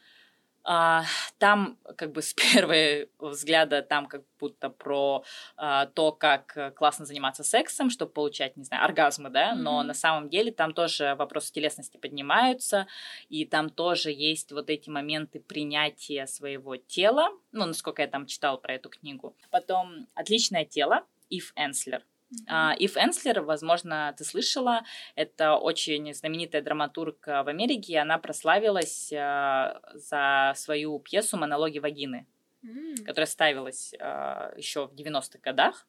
а, 0.64 1.04
там 1.38 1.78
как 1.96 2.12
бы 2.12 2.22
с 2.22 2.34
первого 2.54 3.08
взгляда 3.20 3.82
там 3.82 4.06
как 4.08 4.24
будто 4.40 4.70
про 4.70 5.24
а, 5.58 5.88
то, 5.88 6.12
как 6.12 6.76
классно 6.76 7.06
заниматься 7.06 7.44
сексом, 7.44 7.90
чтобы 7.90 8.12
получать, 8.12 8.58
не 8.58 8.64
знаю, 8.64 8.84
оргазмы, 8.84 9.30
да, 9.30 9.54
mm-hmm. 9.54 9.62
но 9.62 9.84
на 9.84 9.94
самом 9.94 10.30
деле 10.30 10.52
там 10.52 10.74
тоже 10.74 11.16
вопросы 11.16 11.52
телесности 11.52 11.98
поднимаются, 11.98 12.88
и 13.30 13.46
там 13.46 13.70
тоже 13.70 14.12
есть 14.12 14.52
вот 14.52 14.70
эти 14.70 14.90
моменты 14.90 15.40
принятия 15.40 16.28
своего 16.28 16.76
тела, 16.76 17.30
ну, 17.52 17.66
насколько 17.66 18.02
я 18.02 18.08
там 18.08 18.26
читала 18.26 18.58
про 18.58 18.76
эту 18.76 18.90
книгу. 18.90 19.36
Потом 19.50 20.08
«Отличное 20.16 20.66
тело», 20.66 21.06
Ив 21.30 21.54
Энслер. 21.56 22.04
Uh, 22.48 22.76
Ив 22.78 22.96
Энслер, 22.96 23.42
возможно, 23.42 24.14
ты 24.18 24.24
слышала, 24.24 24.84
это 25.16 25.56
очень 25.56 26.14
знаменитая 26.14 26.62
драматург 26.62 27.26
в 27.26 27.48
Америке, 27.48 27.98
она 27.98 28.20
прославилась 28.20 29.12
uh, 29.12 29.80
за 29.96 30.54
свою 30.56 31.00
пьесу 31.00 31.38
«Монологи 31.38 31.80
вагины», 31.80 32.28
mm. 32.64 33.04
которая 33.04 33.26
ставилась 33.26 33.94
uh, 34.00 34.56
еще 34.58 34.88
в 34.88 34.94
90-х 34.94 35.40
годах. 35.42 35.88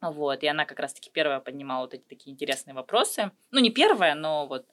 Вот, 0.00 0.42
и 0.42 0.46
она 0.46 0.64
как 0.64 0.80
раз-таки 0.80 1.10
первая 1.10 1.40
поднимала 1.40 1.82
вот 1.82 1.92
эти 1.92 2.04
такие 2.04 2.32
интересные 2.32 2.74
вопросы. 2.74 3.30
Ну, 3.50 3.60
не 3.60 3.70
первая, 3.70 4.14
но 4.14 4.46
вот 4.46 4.66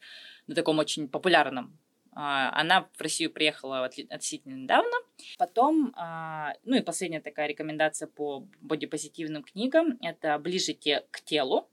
на 0.47 0.55
таком 0.55 0.79
очень 0.79 1.09
популярном 1.09 1.65
а, 1.65 1.86
она 2.19 2.89
в 2.93 3.01
Россию 3.01 3.31
приехала 3.31 3.85
относительно 3.85 4.55
недавно. 4.55 4.95
Потом, 5.37 5.93
а, 5.95 6.53
ну 6.63 6.75
и 6.75 6.81
последняя 6.81 7.21
такая 7.21 7.47
рекомендация 7.47 8.07
по 8.07 8.47
бодипозитивным 8.61 9.43
книгам– 9.43 9.97
это 10.01 10.37
«Ближе 10.39 10.73
те 10.73 11.05
к 11.11 11.21
телу. 11.21 11.69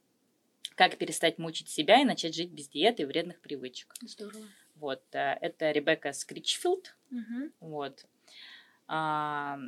Как 0.74 0.98
перестать 0.98 1.38
мучить 1.38 1.70
себя 1.70 2.00
и 2.00 2.04
начать 2.04 2.34
жить 2.34 2.50
без 2.50 2.68
диеты 2.68 3.04
и 3.04 3.06
вредных 3.06 3.40
привычек». 3.40 3.94
Здорово. 4.02 4.44
Вот, 4.74 5.02
э, 5.12 5.38
это 5.40 5.70
Ребекка 5.70 6.12
Скричфилд. 6.12 6.94
Угу. 7.10 7.50
Вот. 7.60 8.04
А, 8.86 9.58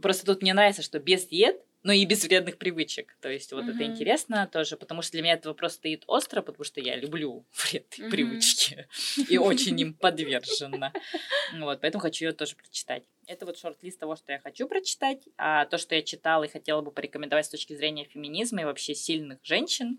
просто 0.00 0.26
тут 0.26 0.42
мне 0.42 0.54
нравится, 0.54 0.82
что 0.82 0.98
без 0.98 1.26
диет 1.26 1.62
но 1.88 1.94
и 1.94 2.04
без 2.04 2.22
вредных 2.22 2.58
привычек. 2.58 3.16
То 3.22 3.30
есть 3.30 3.50
вот 3.50 3.64
mm-hmm. 3.64 3.74
это 3.74 3.84
интересно 3.84 4.46
тоже, 4.46 4.76
потому 4.76 5.00
что 5.00 5.12
для 5.12 5.22
меня 5.22 5.32
этот 5.32 5.46
вопрос 5.46 5.72
стоит 5.72 6.04
остро, 6.06 6.42
потому 6.42 6.62
что 6.64 6.82
я 6.82 6.96
люблю 6.96 7.46
вредные 7.54 7.88
mm-hmm. 7.88 8.10
привычки 8.10 8.86
и 9.26 9.38
очень 9.38 9.80
им 9.80 9.94
подвержена. 10.00 10.92
Вот, 11.54 11.80
поэтому 11.80 12.02
хочу 12.02 12.26
ее 12.26 12.32
тоже 12.32 12.56
прочитать. 12.56 13.04
Это 13.26 13.46
вот 13.46 13.56
шорт-лист 13.56 13.98
того, 13.98 14.16
что 14.16 14.32
я 14.32 14.38
хочу 14.38 14.68
прочитать, 14.68 15.26
а 15.38 15.64
то, 15.64 15.78
что 15.78 15.94
я 15.94 16.02
читала 16.02 16.44
и 16.44 16.48
хотела 16.48 16.82
бы 16.82 16.90
порекомендовать 16.90 17.46
с 17.46 17.48
точки 17.48 17.74
зрения 17.74 18.04
феминизма 18.04 18.60
и 18.60 18.64
вообще 18.64 18.94
сильных 18.94 19.38
женщин, 19.42 19.98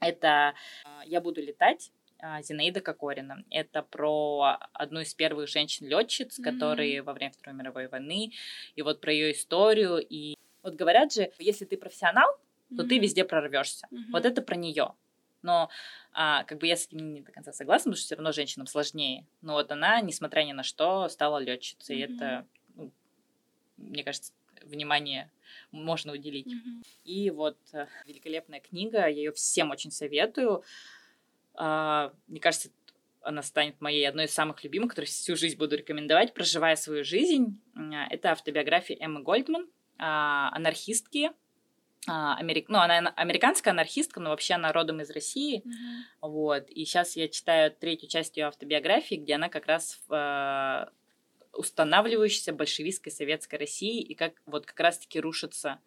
это 0.00 0.54
а, 0.84 1.02
«Я 1.04 1.20
буду 1.20 1.42
летать», 1.42 1.92
а, 2.20 2.40
Зинаида 2.40 2.80
Кокорина. 2.80 3.44
Это 3.50 3.82
про 3.82 4.56
одну 4.72 5.00
из 5.00 5.12
первых 5.12 5.46
женщин-летчиц, 5.50 6.38
mm-hmm. 6.38 6.42
которые 6.42 7.02
во 7.02 7.12
время 7.12 7.32
Второй 7.32 7.54
мировой 7.54 7.88
войны, 7.88 8.32
и 8.76 8.80
вот 8.80 9.02
про 9.02 9.12
ее 9.12 9.32
историю, 9.32 9.98
и 9.98 10.38
вот 10.68 10.78
говорят 10.78 11.12
же, 11.12 11.30
если 11.38 11.64
ты 11.64 11.76
профессионал, 11.76 12.28
то 12.76 12.82
mm-hmm. 12.82 12.88
ты 12.88 12.98
везде 12.98 13.24
прорвешься. 13.24 13.86
Mm-hmm. 13.90 14.12
Вот 14.12 14.24
это 14.24 14.42
про 14.42 14.56
нее. 14.56 14.94
Но 15.42 15.70
а, 16.12 16.44
как 16.44 16.58
бы 16.58 16.66
я 16.66 16.76
с 16.76 16.86
этим 16.86 17.12
не 17.14 17.20
до 17.20 17.32
конца 17.32 17.52
согласна, 17.52 17.90
потому 17.90 17.96
что 17.96 18.06
все 18.06 18.14
равно 18.16 18.32
женщинам 18.32 18.66
сложнее. 18.66 19.26
Но 19.40 19.54
вот 19.54 19.70
она, 19.70 20.00
несмотря 20.00 20.42
ни 20.42 20.52
на 20.52 20.62
что, 20.62 21.08
стала 21.08 21.38
летчицей. 21.38 21.96
Mm-hmm. 21.96 22.10
И 22.10 22.14
это, 22.14 22.46
ну, 22.74 22.92
мне 23.76 24.04
кажется, 24.04 24.32
внимание 24.62 25.30
можно 25.70 26.12
уделить. 26.12 26.52
Mm-hmm. 26.52 26.86
И 27.04 27.30
вот 27.30 27.58
э, 27.72 27.86
великолепная 28.06 28.60
книга, 28.60 28.98
я 28.98 29.08
ее 29.08 29.32
всем 29.32 29.70
очень 29.70 29.90
советую. 29.90 30.64
А, 31.54 32.12
мне 32.26 32.40
кажется, 32.40 32.70
она 33.22 33.42
станет 33.42 33.80
моей 33.80 34.08
одной 34.08 34.24
из 34.24 34.34
самых 34.34 34.62
любимых, 34.64 34.90
которую 34.90 35.08
всю 35.08 35.36
жизнь 35.36 35.56
буду 35.56 35.76
рекомендовать, 35.76 36.34
проживая 36.34 36.76
свою 36.76 37.04
жизнь. 37.04 37.60
Это 38.10 38.32
автобиография 38.32 38.96
Эммы 39.00 39.22
Гольдман 39.22 39.62
а, 39.64 39.68
анархистки. 39.98 41.32
А, 42.06 42.36
америк... 42.36 42.68
Ну, 42.68 42.78
она 42.78 43.12
американская 43.16 43.72
анархистка, 43.72 44.20
но 44.20 44.30
вообще 44.30 44.54
она 44.54 44.72
родом 44.72 45.00
из 45.00 45.10
России. 45.10 45.62
Mm-hmm. 45.64 46.28
Вот. 46.28 46.70
И 46.70 46.84
сейчас 46.84 47.16
я 47.16 47.28
читаю 47.28 47.70
третью 47.72 48.08
часть 48.08 48.36
ее 48.36 48.46
автобиографии, 48.46 49.16
где 49.16 49.34
она 49.34 49.48
как 49.48 49.66
раз 49.66 50.00
в 50.08 50.14
э, 50.14 50.90
устанавливающейся 51.52 52.52
большевистской 52.52 53.12
советской 53.12 53.56
России 53.56 54.00
и 54.00 54.14
как 54.14 54.40
вот 54.46 54.64
как 54.64 54.78
раз-таки 54.80 55.20
рушится 55.20 55.80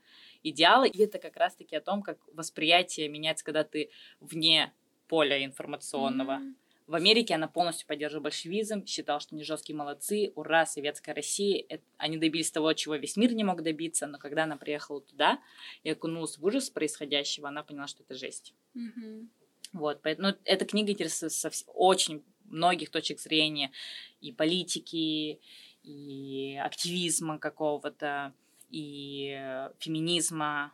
идеалы. 0.43 0.89
И 0.89 1.01
это 1.01 1.17
как 1.17 1.37
раз-таки 1.37 1.75
о 1.75 1.81
том, 1.81 2.03
как 2.03 2.19
восприятие 2.33 3.07
меняется, 3.07 3.45
когда 3.45 3.63
ты 3.63 3.89
вне 4.19 4.73
поля 5.07 5.43
информационного. 5.43 6.39
Mm-hmm. 6.39 6.55
В 6.91 6.95
Америке 6.95 7.35
она 7.35 7.47
полностью 7.47 7.87
поддерживала 7.87 8.23
большевизм, 8.23 8.85
считала, 8.85 9.21
что 9.21 9.33
они 9.33 9.45
жесткие 9.45 9.77
молодцы, 9.77 10.33
ура, 10.35 10.65
советская 10.65 11.15
Россия. 11.15 11.63
Это, 11.69 11.81
они 11.95 12.17
добились 12.17 12.51
того, 12.51 12.73
чего 12.73 12.95
весь 12.95 13.15
мир 13.15 13.33
не 13.33 13.45
мог 13.45 13.63
добиться, 13.63 14.07
но 14.07 14.17
когда 14.17 14.43
она 14.43 14.57
приехала 14.57 14.99
туда 14.99 15.39
и 15.83 15.91
окунулась 15.91 16.37
в 16.37 16.43
ужас 16.43 16.69
происходящего, 16.69 17.47
она 17.47 17.63
поняла, 17.63 17.87
что 17.87 18.03
это 18.03 18.13
жесть. 18.13 18.53
Mm-hmm. 18.75 19.27
Вот, 19.71 20.01
поэтому 20.01 20.31
ну, 20.31 20.35
эта 20.43 20.65
книга 20.65 20.91
интересует 20.91 21.31
со 21.31 21.49
очень 21.67 22.25
многих 22.43 22.89
точек 22.89 23.21
зрения 23.21 23.71
и 24.19 24.33
политики, 24.33 25.39
и 25.83 26.59
активизма 26.61 27.39
какого-то, 27.39 28.33
и 28.69 29.69
феминизма, 29.79 30.73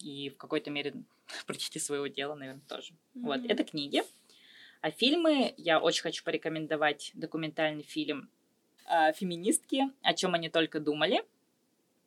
и 0.00 0.28
в 0.28 0.36
какой-то 0.36 0.70
мере 0.70 0.92
прочти 1.46 1.78
своего 1.78 2.08
дела, 2.08 2.34
наверное, 2.34 2.62
тоже. 2.68 2.92
Mm-hmm. 2.92 3.22
Вот, 3.22 3.40
это 3.48 3.64
книги. 3.64 4.02
А 4.80 4.90
фильмы 4.90 5.54
я 5.56 5.80
очень 5.80 6.02
хочу 6.02 6.24
порекомендовать 6.24 7.10
документальный 7.14 7.82
фильм 7.82 8.30
э, 8.88 9.12
«Феминистки», 9.14 9.90
о 10.02 10.14
чем 10.14 10.34
они 10.34 10.48
только 10.48 10.80
думали. 10.80 11.22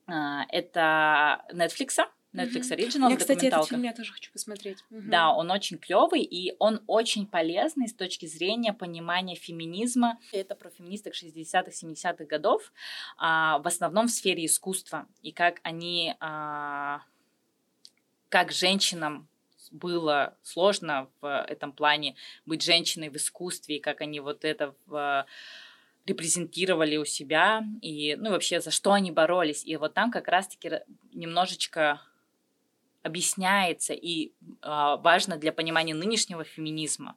Э, 0.08 0.42
это 0.50 1.46
Netflix. 1.52 1.98
Netflix 2.34 2.70
Original. 2.72 3.10
Я, 3.10 3.18
кстати, 3.18 3.46
этот 3.46 3.68
фильм 3.68 3.84
я 3.84 3.94
тоже 3.94 4.14
хочу 4.14 4.32
посмотреть. 4.32 4.84
Угу. 4.92 5.02
Да, 5.06 5.34
он 5.34 5.50
очень 5.50 5.78
клевый 5.78 6.22
и 6.22 6.56
он 6.60 6.82
очень 6.86 7.26
полезный 7.26 7.88
с 7.88 7.94
точки 7.94 8.28
зрения 8.28 8.72
понимания 8.72 9.36
феминизма. 9.36 10.20
Это 10.32 10.56
про 10.56 10.70
феминисток 10.70 11.14
60-х, 11.14 11.72
70-х 11.72 12.26
годов, 12.26 12.72
а, 13.18 13.60
в 13.60 13.68
основном 13.68 14.08
в 14.08 14.12
сфере 14.12 14.46
искусства. 14.46 15.08
И 15.24 15.32
как 15.32 15.60
они, 15.64 16.16
а, 16.20 17.02
как 18.30 18.52
женщинам 18.52 19.28
было 19.72 20.36
сложно 20.44 21.10
в 21.22 21.46
этом 21.48 21.72
плане 21.72 22.16
быть 22.46 22.64
женщиной 22.64 23.10
в 23.10 23.16
искусстве, 23.16 23.78
и 23.78 23.80
как 23.80 24.02
они 24.02 24.20
вот 24.20 24.46
это 24.46 24.76
в 24.86 25.26
репрезентировали 26.06 26.98
у 26.98 27.06
себя, 27.06 27.64
и, 27.82 28.16
ну, 28.20 28.32
вообще, 28.32 28.62
за 28.62 28.72
что 28.72 28.94
они 28.94 29.12
боролись. 29.12 29.64
И 29.64 29.78
вот 29.78 29.94
там 29.94 30.12
как 30.12 30.28
раз-таки 30.28 30.82
немножечко 31.14 32.02
объясняется 33.04 33.94
и 33.94 34.28
э, 34.28 34.32
важно 34.62 35.38
для 35.38 35.52
понимания 35.52 35.94
нынешнего 35.94 36.44
феминизма. 36.44 37.16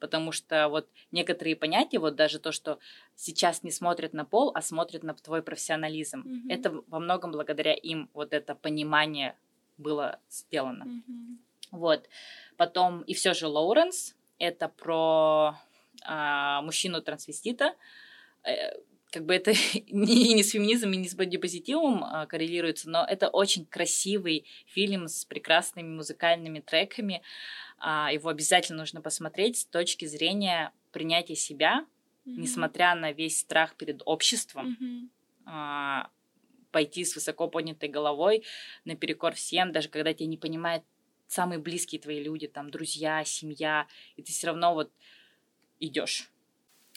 Потому 0.00 0.32
что 0.32 0.68
вот 0.68 0.88
некоторые 1.12 1.56
понятия, 1.56 1.98
вот 1.98 2.16
даже 2.16 2.38
то, 2.38 2.52
что 2.52 2.78
сейчас 3.14 3.62
не 3.62 3.70
смотрят 3.70 4.12
на 4.12 4.24
пол, 4.24 4.52
а 4.54 4.60
смотрят 4.60 5.02
на 5.02 5.14
твой 5.14 5.42
профессионализм, 5.42 6.20
mm-hmm. 6.20 6.52
это 6.52 6.82
во 6.88 6.98
многом 6.98 7.30
благодаря 7.30 7.72
им 7.72 8.10
вот 8.12 8.32
это 8.32 8.54
понимание 8.54 9.36
было 9.78 10.18
сделано. 10.28 10.84
Mm-hmm. 10.84 11.36
Вот. 11.70 12.08
Потом 12.56 13.02
и 13.02 13.14
все 13.14 13.34
же 13.34 13.46
Лоуренс, 13.46 14.14
это 14.38 14.68
про 14.68 15.56
э, 16.06 16.60
мужчину-трансвестита, 16.62 17.74
э, 18.44 18.72
как 19.14 19.26
бы 19.26 19.34
это 19.34 19.52
не, 19.90 20.34
не 20.34 20.42
с 20.42 20.50
феминизмом 20.50 20.94
и 20.94 20.96
не 20.98 21.08
с 21.08 21.14
бодипозитивом 21.14 22.02
а, 22.04 22.26
коррелируется, 22.26 22.90
но 22.90 23.06
это 23.08 23.28
очень 23.28 23.64
красивый 23.64 24.44
фильм 24.66 25.06
с 25.06 25.24
прекрасными 25.24 25.88
музыкальными 25.88 26.60
треками. 26.60 27.22
А, 27.78 28.10
его 28.12 28.28
обязательно 28.28 28.78
нужно 28.78 29.00
посмотреть 29.00 29.58
с 29.58 29.66
точки 29.66 30.04
зрения 30.04 30.72
принятия 30.90 31.36
себя, 31.36 31.86
mm-hmm. 32.26 32.34
несмотря 32.38 32.94
на 32.96 33.12
весь 33.12 33.38
страх 33.38 33.76
перед 33.76 34.02
обществом. 34.04 34.76
Mm-hmm. 34.80 35.08
А, 35.46 36.10
пойти 36.72 37.04
с 37.04 37.14
высоко 37.14 37.46
поднятой 37.46 37.88
головой 37.88 38.42
наперекор 38.84 39.34
всем, 39.34 39.70
даже 39.70 39.88
когда 39.88 40.12
тебя 40.12 40.26
не 40.26 40.36
понимают 40.36 40.82
самые 41.26 41.58
близкие 41.58 42.00
твои 42.00 42.22
люди, 42.22 42.46
там, 42.46 42.70
друзья, 42.70 43.24
семья, 43.24 43.86
и 44.16 44.22
ты 44.22 44.32
все 44.32 44.48
равно 44.48 44.74
вот 44.74 44.92
идешь. 45.80 46.30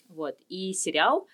Вот. 0.09 0.37
И 0.49 0.73
сериал 0.73 1.27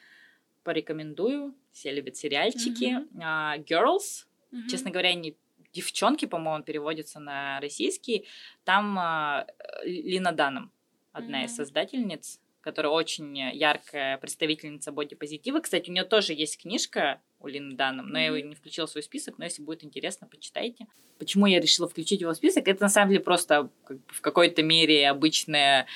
порекомендую. 0.63 1.55
Все 1.71 1.91
любят 1.91 2.15
сериальчики. 2.15 2.95
Mm-hmm. 2.95 3.19
Uh, 3.19 3.65
Girls. 3.65 4.25
Mm-hmm. 4.51 4.67
Честно 4.69 4.91
говоря, 4.91 5.13
не 5.13 5.35
девчонки, 5.73 6.25
по-моему, 6.25 6.63
переводится 6.63 7.19
на 7.19 7.59
российский. 7.59 8.27
Там 8.63 8.97
uh, 8.97 9.45
Лина 9.83 10.31
Даном, 10.31 10.71
одна 11.11 11.41
mm-hmm. 11.41 11.45
из 11.45 11.55
создательниц, 11.55 12.39
которая 12.63 12.91
очень 12.91 13.37
яркая 13.37 14.17
представительница 14.17 14.91
бодипозитива. 14.91 15.59
Кстати, 15.59 15.89
у 15.89 15.93
нее 15.93 16.05
тоже 16.05 16.33
есть 16.33 16.61
книжка 16.61 17.21
у 17.39 17.47
Лины 17.47 17.75
Даном, 17.75 18.07
но 18.07 18.17
mm-hmm. 18.17 18.21
я 18.21 18.27
его 18.27 18.47
не 18.47 18.55
включила 18.55 18.87
в 18.87 18.89
свой 18.89 19.03
список, 19.03 19.37
но 19.37 19.43
если 19.43 19.61
будет 19.61 19.83
интересно, 19.83 20.27
почитайте. 20.27 20.87
Почему 21.19 21.45
я 21.45 21.59
решила 21.59 21.89
включить 21.89 22.21
его 22.21 22.31
в 22.31 22.37
список? 22.37 22.67
Это 22.67 22.83
на 22.83 22.89
самом 22.89 23.09
деле 23.09 23.21
просто 23.21 23.69
в 24.07 24.21
какой-то 24.21 24.63
мере 24.63 25.09
обычная 25.09 25.87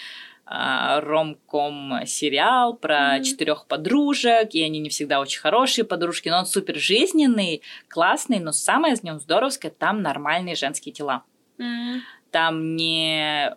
а, 0.46 1.02
ромком 1.02 2.06
сериал 2.06 2.76
про 2.76 3.18
mm-hmm. 3.18 3.24
четырех 3.24 3.66
подружек, 3.68 4.54
и 4.54 4.62
они 4.62 4.80
не 4.80 4.90
всегда 4.90 5.22
очень 5.22 5.40
хорошие 5.40 5.86
подружки, 5.86 6.30
но 6.30 6.40
он 6.40 6.46
супер 6.46 6.76
жизненный, 6.76 7.62
классный, 7.88 8.40
но 8.40 8.52
самое 8.52 8.94
из 8.94 9.04
него 9.04 9.20
здоровское, 9.20 9.72
там 9.72 10.02
нормальные 10.02 10.56
женские 10.56 10.94
тела. 10.94 11.24
Mm-hmm. 11.60 12.00
Там 12.32 12.76
не 12.76 13.56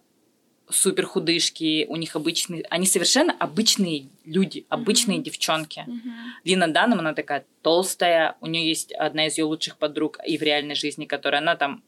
супер 0.73 1.07
худышки, 1.07 1.87
у 1.89 1.97
них 1.97 2.17
обычные, 2.17 2.65
они 2.71 2.87
совершенно 2.87 3.33
обычные 3.39 4.09
люди, 4.25 4.67
обычные 4.69 5.19
mm-hmm. 5.19 5.23
девчонки. 5.23 5.85
Mm-hmm. 5.87 6.11
Лина 6.45 6.69
Даном, 6.69 7.01
она 7.01 7.15
такая 7.15 7.45
толстая, 7.63 8.37
у 8.41 8.47
нее 8.47 8.69
есть 8.69 8.93
одна 8.93 9.27
из 9.27 9.39
ее 9.39 9.45
лучших 9.45 9.77
подруг 9.77 10.19
и 10.27 10.39
в 10.39 10.43
реальной 10.43 10.75
жизни, 10.75 11.05
которая, 11.05 11.41
она 11.41 11.57
там 11.57 11.83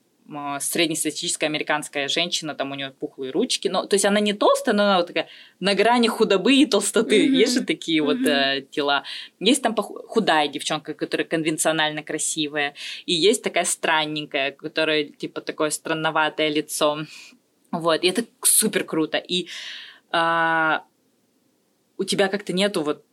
среднестатистическая 0.61 1.47
американская 1.47 2.09
женщина, 2.09 2.55
там 2.55 2.71
у 2.71 2.75
нее 2.75 2.93
пухлые 2.99 3.33
ручки, 3.33 3.69
но, 3.69 3.85
то 3.87 3.95
есть 3.95 4.05
она 4.05 4.21
не 4.21 4.33
толстая, 4.33 4.75
но 4.75 4.85
она 4.85 4.97
вот 4.99 5.09
такая 5.09 5.29
на 5.61 5.75
грани 5.75 6.09
худобы 6.09 6.55
и 6.55 6.65
толстоты, 6.65 7.27
mm-hmm. 7.27 7.37
есть 7.37 7.55
же 7.55 7.65
такие 7.65 8.01
mm-hmm. 8.01 8.05
вот 8.05 8.27
э, 8.27 8.67
тела. 8.71 9.05
Есть 9.41 9.63
там 9.63 9.75
худая 9.75 10.49
девчонка, 10.49 10.95
которая 10.95 11.27
конвенционально 11.27 12.03
красивая, 12.03 12.75
и 13.05 13.13
есть 13.13 13.43
такая 13.43 13.65
странненькая, 13.65 14.53
которая 14.53 15.05
типа 15.05 15.41
такое 15.41 15.71
странноватое 15.71 16.49
лицо, 16.49 17.01
вот, 17.73 18.05
и 18.05 18.09
это 18.09 18.25
супер 18.43 18.85
круто, 18.85 19.19
и 19.19 19.49
а, 20.11 20.85
у 21.97 22.05
тебя 22.05 22.29
как-то 22.29 22.53
нету 22.53 22.83
вот 22.83 23.05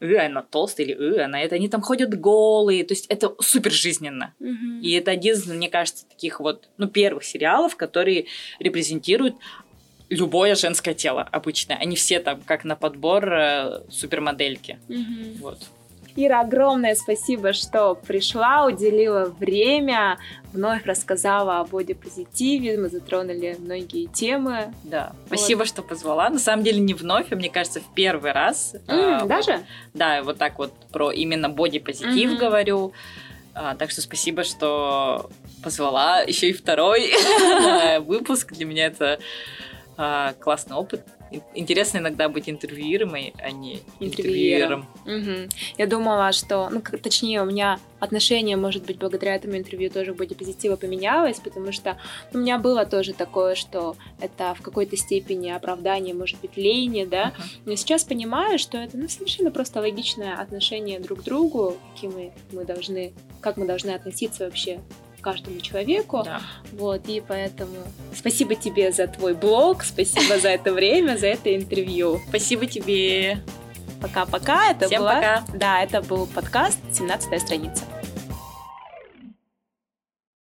э, 0.00 0.16
она 0.16 0.42
толстая 0.42 0.86
или 0.86 0.94
э, 0.94 1.24
она 1.24 1.40
это, 1.40 1.54
они 1.54 1.68
там 1.68 1.80
ходят 1.80 2.18
голые, 2.18 2.84
то 2.84 2.92
есть 2.92 3.06
это 3.06 3.34
супер 3.40 3.72
жизненно. 3.72 4.34
Mm-hmm. 4.40 4.80
И 4.82 4.92
это 4.92 5.10
один 5.10 5.34
из, 5.34 5.46
мне 5.46 5.68
кажется, 5.68 6.06
таких 6.06 6.40
вот, 6.40 6.68
ну, 6.76 6.86
первых 6.88 7.24
сериалов, 7.24 7.76
которые 7.76 8.26
репрезентируют 8.58 9.36
любое 10.10 10.54
женское 10.54 10.94
тело 10.94 11.22
обычное. 11.22 11.76
Они 11.78 11.96
все 11.96 12.20
там 12.20 12.42
как 12.42 12.64
на 12.64 12.76
подбор 12.76 13.32
э, 13.32 13.82
супермодельки. 13.90 14.78
Mm-hmm. 14.88 15.38
Вот. 15.38 15.60
Ира, 16.16 16.40
огромное 16.40 16.94
спасибо, 16.94 17.52
что 17.52 17.94
пришла, 17.94 18.66
уделила 18.66 19.24
время, 19.24 20.18
вновь 20.52 20.86
рассказала 20.86 21.58
о 21.58 21.64
бодипозитиве, 21.64 22.78
мы 22.78 22.88
затронули 22.88 23.56
многие 23.58 24.06
темы. 24.06 24.72
Да, 24.84 25.12
вот. 25.28 25.38
спасибо, 25.38 25.64
что 25.64 25.82
позвала. 25.82 26.30
На 26.30 26.38
самом 26.38 26.62
деле 26.62 26.78
не 26.78 26.94
вновь, 26.94 27.32
а 27.32 27.36
мне 27.36 27.50
кажется, 27.50 27.80
в 27.80 27.94
первый 27.94 28.32
раз. 28.32 28.76
Mm, 28.86 29.22
а, 29.22 29.26
даже? 29.26 29.52
Вот, 29.52 29.64
да, 29.94 30.22
вот 30.22 30.38
так 30.38 30.58
вот 30.58 30.72
про 30.92 31.10
именно 31.10 31.48
бодипозитив 31.48 32.32
mm-hmm. 32.32 32.38
говорю. 32.38 32.92
А, 33.54 33.74
так 33.74 33.90
что 33.90 34.00
спасибо, 34.00 34.44
что 34.44 35.30
позвала. 35.62 36.20
Еще 36.20 36.50
и 36.50 36.52
второй 36.52 37.12
выпуск. 38.00 38.52
Для 38.52 38.66
меня 38.66 38.86
это 38.86 39.18
а, 39.96 40.32
классный 40.34 40.76
опыт 40.76 41.02
интересно 41.54 41.98
иногда 41.98 42.28
быть 42.28 42.48
интервьюируемой, 42.48 43.34
а 43.42 43.50
не 43.50 43.80
интервьюером. 44.00 44.86
Угу. 45.04 45.50
Я 45.78 45.86
думала, 45.86 46.32
что, 46.32 46.68
ну, 46.70 46.80
точнее, 46.80 47.42
у 47.42 47.46
меня 47.46 47.78
отношение, 48.00 48.56
может 48.56 48.84
быть, 48.84 48.98
благодаря 48.98 49.34
этому 49.34 49.56
интервью 49.56 49.90
тоже 49.90 50.12
в 50.12 50.16
бодипозитива 50.16 50.76
поменялось, 50.76 51.40
потому 51.40 51.72
что 51.72 51.98
у 52.32 52.38
меня 52.38 52.58
было 52.58 52.84
тоже 52.84 53.14
такое, 53.14 53.54
что 53.54 53.96
это 54.20 54.54
в 54.54 54.62
какой-то 54.62 54.96
степени 54.96 55.50
оправдание, 55.50 56.14
может 56.14 56.40
быть, 56.40 56.56
лени, 56.56 57.04
да, 57.04 57.28
uh-huh. 57.28 57.60
но 57.66 57.76
сейчас 57.76 58.04
понимаю, 58.04 58.58
что 58.58 58.78
это, 58.78 58.96
ну, 58.96 59.08
совершенно 59.08 59.50
просто 59.50 59.80
логичное 59.80 60.34
отношение 60.34 61.00
друг 61.00 61.20
к 61.20 61.22
другу, 61.22 61.76
какие 61.94 62.10
мы, 62.10 62.32
мы 62.52 62.64
должны, 62.64 63.12
как 63.40 63.56
мы 63.56 63.66
должны 63.66 63.90
относиться 63.90 64.44
вообще 64.44 64.80
каждому 65.24 65.60
человеку. 65.60 66.22
Да. 66.24 66.40
Вот, 66.72 67.08
и 67.08 67.22
поэтому 67.26 67.76
спасибо 68.14 68.54
тебе 68.54 68.92
за 68.92 69.06
твой 69.06 69.34
блог, 69.34 69.82
спасибо 69.82 70.38
за 70.38 70.50
это 70.50 70.72
время, 70.72 71.16
за 71.16 71.28
это 71.28 71.56
интервью. 71.56 72.20
Спасибо 72.28 72.66
тебе. 72.66 73.38
Пока-пока. 74.00 74.70
Это 74.70 74.86
Всем 74.86 75.00
была... 75.00 75.14
пока. 75.14 75.44
Да, 75.54 75.82
это 75.82 76.02
был 76.02 76.26
подкаст 76.26 76.78
«17 76.92 77.38
страница». 77.38 77.84